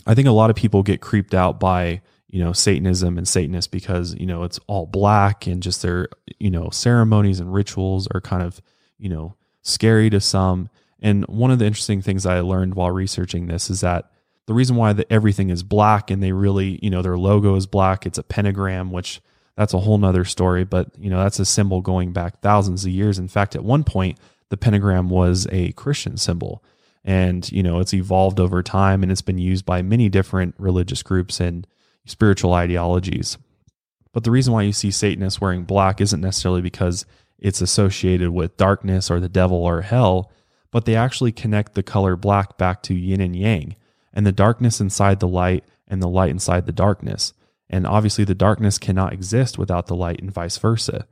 i 0.07 0.15
think 0.15 0.27
a 0.27 0.31
lot 0.31 0.49
of 0.49 0.55
people 0.55 0.81
get 0.83 1.01
creeped 1.01 1.33
out 1.33 1.59
by 1.59 2.01
you 2.29 2.43
know, 2.43 2.53
Satanism 2.53 3.17
and 3.17 3.27
Satanists 3.27 3.67
because, 3.67 4.13
you 4.15 4.25
know, 4.27 4.43
it's 4.43 4.59
all 4.67 4.85
black 4.85 5.47
and 5.47 5.63
just 5.63 5.81
their, 5.81 6.09
you 6.37 6.51
know, 6.51 6.69
ceremonies 6.69 7.39
and 7.39 7.51
rituals 7.51 8.07
are 8.13 8.21
kind 8.21 8.43
of, 8.43 8.61
you 8.99 9.09
know, 9.09 9.35
scary 9.63 10.11
to 10.11 10.21
some. 10.21 10.69
And 11.01 11.25
one 11.25 11.49
of 11.49 11.57
the 11.57 11.65
interesting 11.65 12.03
things 12.03 12.27
I 12.27 12.39
learned 12.41 12.75
while 12.75 12.91
researching 12.91 13.47
this 13.47 13.71
is 13.71 13.81
that 13.81 14.11
the 14.45 14.53
reason 14.53 14.75
why 14.75 14.93
the, 14.93 15.11
everything 15.11 15.49
is 15.49 15.63
black 15.63 16.11
and 16.11 16.21
they 16.21 16.31
really, 16.31 16.79
you 16.83 16.91
know, 16.91 17.01
their 17.01 17.17
logo 17.17 17.55
is 17.55 17.65
black, 17.65 18.05
it's 18.05 18.19
a 18.19 18.23
pentagram, 18.23 18.91
which 18.91 19.21
that's 19.59 19.73
a 19.73 19.79
whole 19.79 19.97
nother 19.97 20.23
story, 20.23 20.63
but 20.63 20.87
you 20.97 21.09
know, 21.09 21.21
that's 21.21 21.37
a 21.37 21.43
symbol 21.43 21.81
going 21.81 22.13
back 22.13 22.39
thousands 22.39 22.85
of 22.85 22.91
years. 22.91 23.19
In 23.19 23.27
fact, 23.27 23.57
at 23.57 23.63
one 23.63 23.83
point, 23.83 24.17
the 24.47 24.55
pentagram 24.55 25.09
was 25.09 25.47
a 25.51 25.73
Christian 25.73 26.15
symbol. 26.15 26.63
And, 27.03 27.51
you 27.51 27.61
know, 27.61 27.81
it's 27.81 27.93
evolved 27.93 28.39
over 28.39 28.63
time 28.63 29.03
and 29.03 29.11
it's 29.11 29.21
been 29.21 29.37
used 29.37 29.65
by 29.65 29.81
many 29.81 30.07
different 30.07 30.55
religious 30.57 31.03
groups 31.03 31.41
and 31.41 31.67
spiritual 32.05 32.53
ideologies. 32.53 33.37
But 34.13 34.23
the 34.23 34.31
reason 34.31 34.53
why 34.53 34.61
you 34.61 34.71
see 34.71 34.91
Satanists 34.91 35.41
wearing 35.41 35.65
black 35.65 35.99
isn't 35.99 36.21
necessarily 36.21 36.61
because 36.61 37.05
it's 37.37 37.59
associated 37.59 38.29
with 38.29 38.55
darkness 38.55 39.11
or 39.11 39.19
the 39.19 39.27
devil 39.27 39.57
or 39.57 39.81
hell, 39.81 40.31
but 40.71 40.85
they 40.85 40.95
actually 40.95 41.33
connect 41.33 41.75
the 41.75 41.83
color 41.83 42.15
black 42.15 42.57
back 42.57 42.81
to 42.83 42.93
yin 42.93 43.19
and 43.19 43.35
yang 43.35 43.75
and 44.13 44.25
the 44.25 44.31
darkness 44.31 44.79
inside 44.79 45.19
the 45.19 45.27
light 45.27 45.65
and 45.85 46.01
the 46.01 46.07
light 46.07 46.29
inside 46.29 46.65
the 46.65 46.71
darkness. 46.71 47.33
And 47.69 47.85
obviously, 47.85 48.23
the 48.23 48.35
darkness 48.35 48.77
cannot 48.77 49.13
exist 49.13 49.57
without 49.57 49.87
the 49.87 49.95
light 49.95 50.21
and 50.21 50.31
vice 50.31 50.57
versa. 50.57 51.05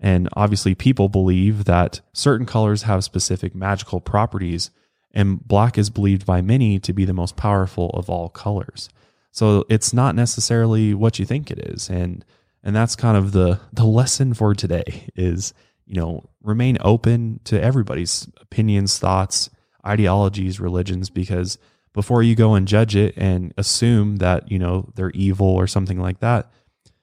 And 0.00 0.28
obviously, 0.34 0.74
people 0.74 1.08
believe 1.08 1.64
that 1.64 2.00
certain 2.12 2.46
colors 2.46 2.82
have 2.82 3.04
specific 3.04 3.54
magical 3.54 4.00
properties, 4.00 4.70
and 5.12 5.46
black 5.46 5.78
is 5.78 5.90
believed 5.90 6.26
by 6.26 6.42
many 6.42 6.78
to 6.80 6.92
be 6.92 7.04
the 7.04 7.14
most 7.14 7.36
powerful 7.36 7.90
of 7.90 8.10
all 8.10 8.28
colors. 8.28 8.88
So 9.30 9.64
it's 9.68 9.92
not 9.92 10.14
necessarily 10.14 10.94
what 10.94 11.18
you 11.18 11.24
think 11.24 11.50
it 11.50 11.58
is. 11.58 11.88
And 11.88 12.24
and 12.62 12.74
that's 12.74 12.96
kind 12.96 13.16
of 13.16 13.32
the 13.32 13.60
the 13.72 13.84
lesson 13.84 14.34
for 14.34 14.54
today 14.54 15.08
is, 15.16 15.52
you 15.86 16.00
know, 16.00 16.28
remain 16.42 16.78
open 16.80 17.40
to 17.44 17.60
everybody's 17.60 18.28
opinions, 18.40 18.98
thoughts, 18.98 19.50
ideologies, 19.86 20.60
religions 20.60 21.10
because 21.10 21.58
before 21.94 22.22
you 22.22 22.34
go 22.34 22.54
and 22.54 22.68
judge 22.68 22.94
it 22.94 23.14
and 23.16 23.54
assume 23.56 24.16
that, 24.16 24.50
you 24.50 24.58
know, 24.58 24.90
they're 24.94 25.12
evil 25.12 25.48
or 25.48 25.66
something 25.66 25.98
like 25.98 26.20
that, 26.20 26.50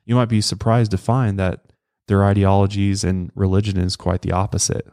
you 0.05 0.13
might 0.13 0.29
be 0.29 0.41
surprised 0.41 0.91
to 0.91 0.97
find 0.97 1.39
that 1.39 1.65
their 2.07 2.23
ideologies 2.23 3.03
and 3.03 3.31
religion 3.33 3.77
is 3.77 3.95
quite 3.95 4.21
the 4.21 4.31
opposite 4.31 4.87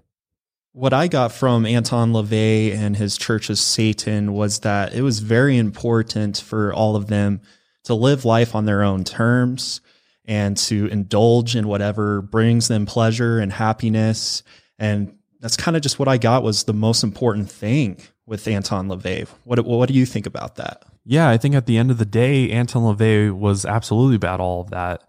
what 0.78 0.92
I 0.92 1.08
got 1.08 1.32
from 1.32 1.66
Anton 1.66 2.12
LaVey 2.12 2.72
and 2.72 2.96
his 2.96 3.18
church 3.18 3.50
of 3.50 3.58
Satan 3.58 4.32
was 4.32 4.60
that 4.60 4.94
it 4.94 5.02
was 5.02 5.18
very 5.18 5.56
important 5.56 6.38
for 6.38 6.72
all 6.72 6.94
of 6.94 7.08
them 7.08 7.40
to 7.84 7.94
live 7.94 8.24
life 8.24 8.54
on 8.54 8.64
their 8.64 8.84
own 8.84 9.02
terms 9.02 9.80
and 10.24 10.56
to 10.56 10.86
indulge 10.86 11.56
in 11.56 11.66
whatever 11.66 12.22
brings 12.22 12.68
them 12.68 12.86
pleasure 12.86 13.40
and 13.40 13.52
happiness. 13.52 14.44
And 14.78 15.16
that's 15.40 15.56
kind 15.56 15.76
of 15.76 15.82
just 15.82 15.98
what 15.98 16.06
I 16.06 16.16
got 16.16 16.44
was 16.44 16.62
the 16.62 16.72
most 16.72 17.02
important 17.02 17.50
thing 17.50 18.00
with 18.28 18.46
Anton 18.46 18.88
LaVey. 18.88 19.26
What, 19.44 19.64
what 19.64 19.88
do 19.88 19.94
you 19.94 20.06
think 20.06 20.26
about 20.26 20.56
that? 20.56 20.84
Yeah, 21.04 21.30
I 21.30 21.38
think 21.38 21.54
at 21.54 21.66
the 21.66 21.78
end 21.78 21.90
of 21.90 21.96
the 21.96 22.04
day, 22.04 22.50
Anton 22.50 22.82
LaVey 22.82 23.32
was 23.32 23.64
absolutely 23.64 24.16
about 24.16 24.38
all 24.38 24.60
of 24.60 24.70
that. 24.70 25.02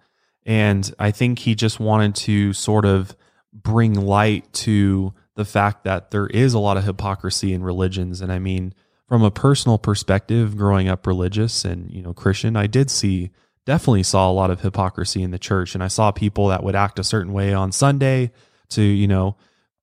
And 0.46 0.92
I 0.98 1.12
think 1.12 1.40
he 1.40 1.54
just 1.54 1.80
wanted 1.80 2.16
to 2.16 2.54
sort 2.54 2.86
of 2.86 3.16
bring 3.54 3.94
light 3.94 4.52
to 4.54 5.14
the 5.36 5.44
fact 5.44 5.84
that 5.84 6.12
there 6.12 6.28
is 6.28 6.54
a 6.54 6.60
lot 6.60 6.78
of 6.78 6.86
hypocrisy 6.86 7.54
in 7.54 7.62
religions. 7.62 8.22
And 8.22 8.32
I 8.32 8.40
mean, 8.40 8.74
from 9.08 9.22
a 9.22 9.32
personal 9.32 9.78
perspective, 9.78 10.56
growing 10.56 10.88
up 10.88 11.06
religious 11.06 11.66
and, 11.66 11.92
you 11.92 12.02
know, 12.02 12.14
Christian, 12.14 12.56
I 12.56 12.68
did 12.68 12.90
see, 12.90 13.32
definitely 13.66 14.04
saw 14.04 14.32
a 14.32 14.34
lot 14.34 14.52
of 14.52 14.62
hypocrisy 14.62 15.22
in 15.22 15.32
the 15.32 15.40
church. 15.40 15.76
And 15.76 15.84
I 15.84 15.88
saw 15.90 16.12
people 16.12 16.48
that 16.48 16.64
would 16.64 16.76
act 16.76 17.00
a 17.00 17.04
certain 17.04 17.34
way 17.34 17.54
on 17.54 17.74
Sunday 17.74 18.32
to, 18.70 18.82
you 18.82 19.08
know, 19.08 19.36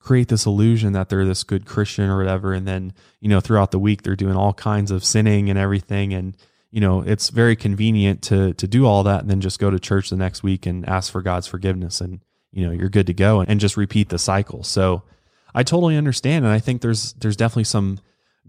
create 0.07 0.29
this 0.29 0.47
illusion 0.47 0.93
that 0.93 1.09
they're 1.09 1.25
this 1.25 1.45
good 1.45 1.67
Christian 1.67 2.09
or 2.09 2.17
whatever. 2.17 2.55
And 2.55 2.67
then, 2.67 2.93
you 3.21 3.29
know, 3.29 3.41
throughout 3.41 3.73
the 3.73 3.79
week, 3.79 4.03
they're 4.03 4.17
doing 4.17 4.37
all 4.37 4.55
kinds 4.55 4.91
of 4.91 5.05
sinning 5.05 5.51
and 5.51 5.59
everything. 5.59 6.15
And, 6.15 6.37
you 6.71 6.81
know, 6.81 7.03
it's 7.03 7.31
very 7.31 7.57
convenient 7.57 8.23
to, 8.23 8.55
to 8.55 8.67
do 8.67 8.87
all 8.87 9.03
that 9.03 9.21
and 9.21 9.31
then 9.31 9.41
just 9.41 9.59
go 9.59 9.71
to 9.71 9.79
church 9.79 10.11
the 10.11 10.17
next 10.17 10.43
week 10.43 10.65
and 10.65 10.89
ask 10.89 11.13
for 11.13 11.23
God's 11.23 11.47
forgiveness. 11.47 12.01
And, 12.01 12.21
you 12.53 12.67
know, 12.67 12.73
you're 12.73 12.89
good 12.89 13.07
to 13.09 13.15
go 13.15 13.41
and, 13.41 13.51
and 13.51 13.61
just 13.61 13.77
repeat 13.77 14.09
the 14.09 14.19
cycle. 14.19 14.63
So, 14.63 15.03
I 15.57 15.63
totally 15.63 15.97
understand, 15.97 16.45
and 16.45 16.53
I 16.53 16.59
think 16.59 16.83
there's 16.83 17.15
there's 17.15 17.35
definitely 17.35 17.65
some 17.65 17.99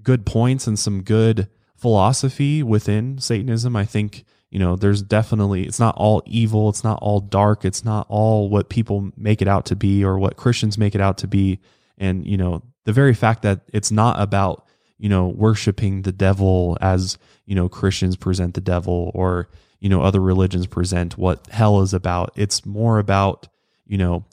good 0.03 0.25
points 0.25 0.67
and 0.67 0.77
some 0.77 1.03
good 1.03 1.47
philosophy 1.77 2.61
within 2.61 3.17
Satanism. 3.17 3.77
I 3.77 3.85
think 3.85 4.25
you 4.49 4.59
know 4.59 4.75
there's 4.75 5.01
definitely 5.01 5.65
it's 5.65 5.79
not 5.79 5.95
all 5.97 6.23
evil, 6.25 6.69
it's 6.69 6.83
not 6.83 6.99
all 7.01 7.19
dark, 7.19 7.65
it's 7.65 7.83
not 7.83 8.05
all 8.09 8.49
what 8.49 8.69
people 8.69 9.11
make 9.17 9.41
it 9.41 9.47
out 9.47 9.65
to 9.65 9.75
be 9.75 10.03
or 10.03 10.17
what 10.17 10.37
Christians 10.37 10.77
make 10.77 10.95
it 10.95 11.01
out 11.01 11.17
to 11.19 11.27
be, 11.27 11.59
and 11.97 12.25
you 12.25 12.37
know 12.37 12.63
the 12.85 12.93
very 12.93 13.13
fact 13.13 13.41
that 13.41 13.61
it's 13.73 13.91
not 13.91 14.19
about 14.21 14.65
you 14.97 15.09
know 15.09 15.27
worshiping 15.27 16.03
the 16.03 16.11
devil 16.11 16.77
as 16.81 17.17
you 17.45 17.55
know 17.55 17.69
Christians 17.69 18.15
present 18.15 18.53
the 18.53 18.61
devil 18.61 19.11
or 19.13 19.49
you 19.79 19.89
know 19.89 20.01
other 20.01 20.21
religions 20.21 20.67
present 20.67 21.17
what 21.17 21.45
hell 21.47 21.81
is 21.81 21.93
about. 21.93 22.31
It's 22.35 22.65
more 22.65 22.99
about 22.99 23.47
you 23.85 23.97
know 23.97 24.25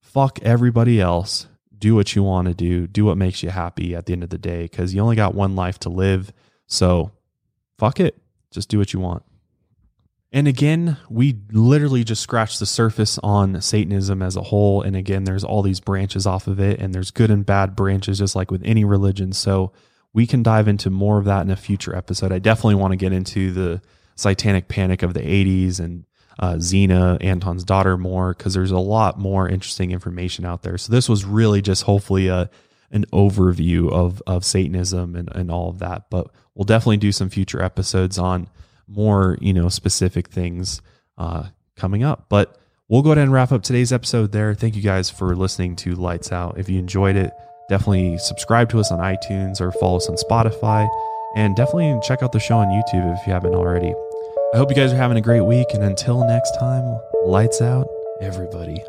fuck 0.00 0.38
everybody 0.42 1.00
else 1.00 1.46
do 1.78 1.94
what 1.94 2.14
you 2.14 2.22
want 2.22 2.48
to 2.48 2.54
do, 2.54 2.86
do 2.86 3.04
what 3.04 3.18
makes 3.18 3.42
you 3.42 3.50
happy 3.50 3.94
at 3.94 4.06
the 4.06 4.12
end 4.12 4.22
of 4.22 4.30
the 4.30 4.38
day 4.38 4.62
because 4.62 4.94
you 4.94 5.00
only 5.00 5.16
got 5.16 5.34
one 5.34 5.54
life 5.54 5.78
to 5.80 5.88
live. 5.88 6.32
So 6.66 7.10
fuck 7.78 8.00
it. 8.00 8.16
Just 8.50 8.68
do 8.68 8.78
what 8.78 8.92
you 8.92 9.00
want. 9.00 9.22
And 10.32 10.48
again, 10.48 10.96
we 11.08 11.38
literally 11.52 12.04
just 12.04 12.22
scratched 12.22 12.58
the 12.58 12.66
surface 12.66 13.18
on 13.22 13.60
Satanism 13.60 14.22
as 14.22 14.36
a 14.36 14.42
whole. 14.42 14.82
And 14.82 14.96
again, 14.96 15.24
there's 15.24 15.44
all 15.44 15.62
these 15.62 15.80
branches 15.80 16.26
off 16.26 16.46
of 16.46 16.60
it, 16.60 16.80
and 16.80 16.94
there's 16.94 17.10
good 17.10 17.30
and 17.30 17.46
bad 17.46 17.76
branches, 17.76 18.18
just 18.18 18.34
like 18.34 18.50
with 18.50 18.62
any 18.64 18.84
religion. 18.84 19.32
So 19.32 19.72
we 20.12 20.26
can 20.26 20.42
dive 20.42 20.66
into 20.68 20.90
more 20.90 21.18
of 21.18 21.26
that 21.26 21.42
in 21.42 21.50
a 21.50 21.56
future 21.56 21.94
episode. 21.94 22.32
I 22.32 22.38
definitely 22.38 22.74
want 22.74 22.92
to 22.92 22.96
get 22.96 23.12
into 23.12 23.52
the 23.52 23.80
satanic 24.16 24.68
panic 24.68 25.02
of 25.02 25.14
the 25.14 25.20
80s 25.20 25.78
and 25.78 26.04
uh, 26.38 26.54
Zeena, 26.58 27.18
Anton's 27.20 27.64
daughter, 27.64 27.96
more 27.96 28.34
because 28.34 28.54
there's 28.54 28.70
a 28.70 28.78
lot 28.78 29.18
more 29.18 29.48
interesting 29.48 29.90
information 29.90 30.44
out 30.44 30.62
there. 30.62 30.76
So 30.76 30.92
this 30.92 31.08
was 31.08 31.24
really 31.24 31.62
just 31.62 31.84
hopefully 31.84 32.28
a 32.28 32.50
an 32.92 33.04
overview 33.12 33.90
of 33.90 34.22
of 34.26 34.44
Satanism 34.44 35.16
and, 35.16 35.34
and 35.34 35.50
all 35.50 35.70
of 35.70 35.78
that. 35.78 36.10
But 36.10 36.30
we'll 36.54 36.64
definitely 36.64 36.98
do 36.98 37.12
some 37.12 37.30
future 37.30 37.62
episodes 37.62 38.18
on 38.18 38.48
more 38.88 39.36
you 39.40 39.52
know 39.52 39.68
specific 39.68 40.28
things 40.28 40.80
uh, 41.18 41.44
coming 41.76 42.02
up. 42.02 42.26
But 42.28 42.56
we'll 42.88 43.02
go 43.02 43.10
ahead 43.10 43.22
and 43.22 43.32
wrap 43.32 43.52
up 43.52 43.62
today's 43.62 43.92
episode 43.92 44.32
there. 44.32 44.54
Thank 44.54 44.76
you 44.76 44.82
guys 44.82 45.10
for 45.10 45.34
listening 45.34 45.76
to 45.76 45.94
Lights 45.94 46.32
Out. 46.32 46.58
If 46.58 46.68
you 46.68 46.78
enjoyed 46.78 47.16
it, 47.16 47.32
definitely 47.68 48.18
subscribe 48.18 48.70
to 48.70 48.80
us 48.80 48.90
on 48.90 48.98
iTunes 48.98 49.60
or 49.60 49.72
follow 49.72 49.96
us 49.96 50.08
on 50.08 50.16
Spotify. 50.16 50.88
And 51.34 51.54
definitely 51.54 51.98
check 52.02 52.22
out 52.22 52.32
the 52.32 52.40
show 52.40 52.56
on 52.56 52.68
YouTube 52.68 53.18
if 53.18 53.26
you 53.26 53.32
haven't 53.32 53.54
already. 53.54 53.92
I 54.54 54.56
hope 54.56 54.70
you 54.70 54.76
guys 54.76 54.92
are 54.92 54.96
having 54.96 55.18
a 55.18 55.22
great 55.22 55.42
week. 55.42 55.66
And 55.74 55.82
until 55.82 56.26
next 56.26 56.52
time, 56.58 56.98
lights 57.26 57.60
out, 57.60 57.86
everybody. 58.22 58.82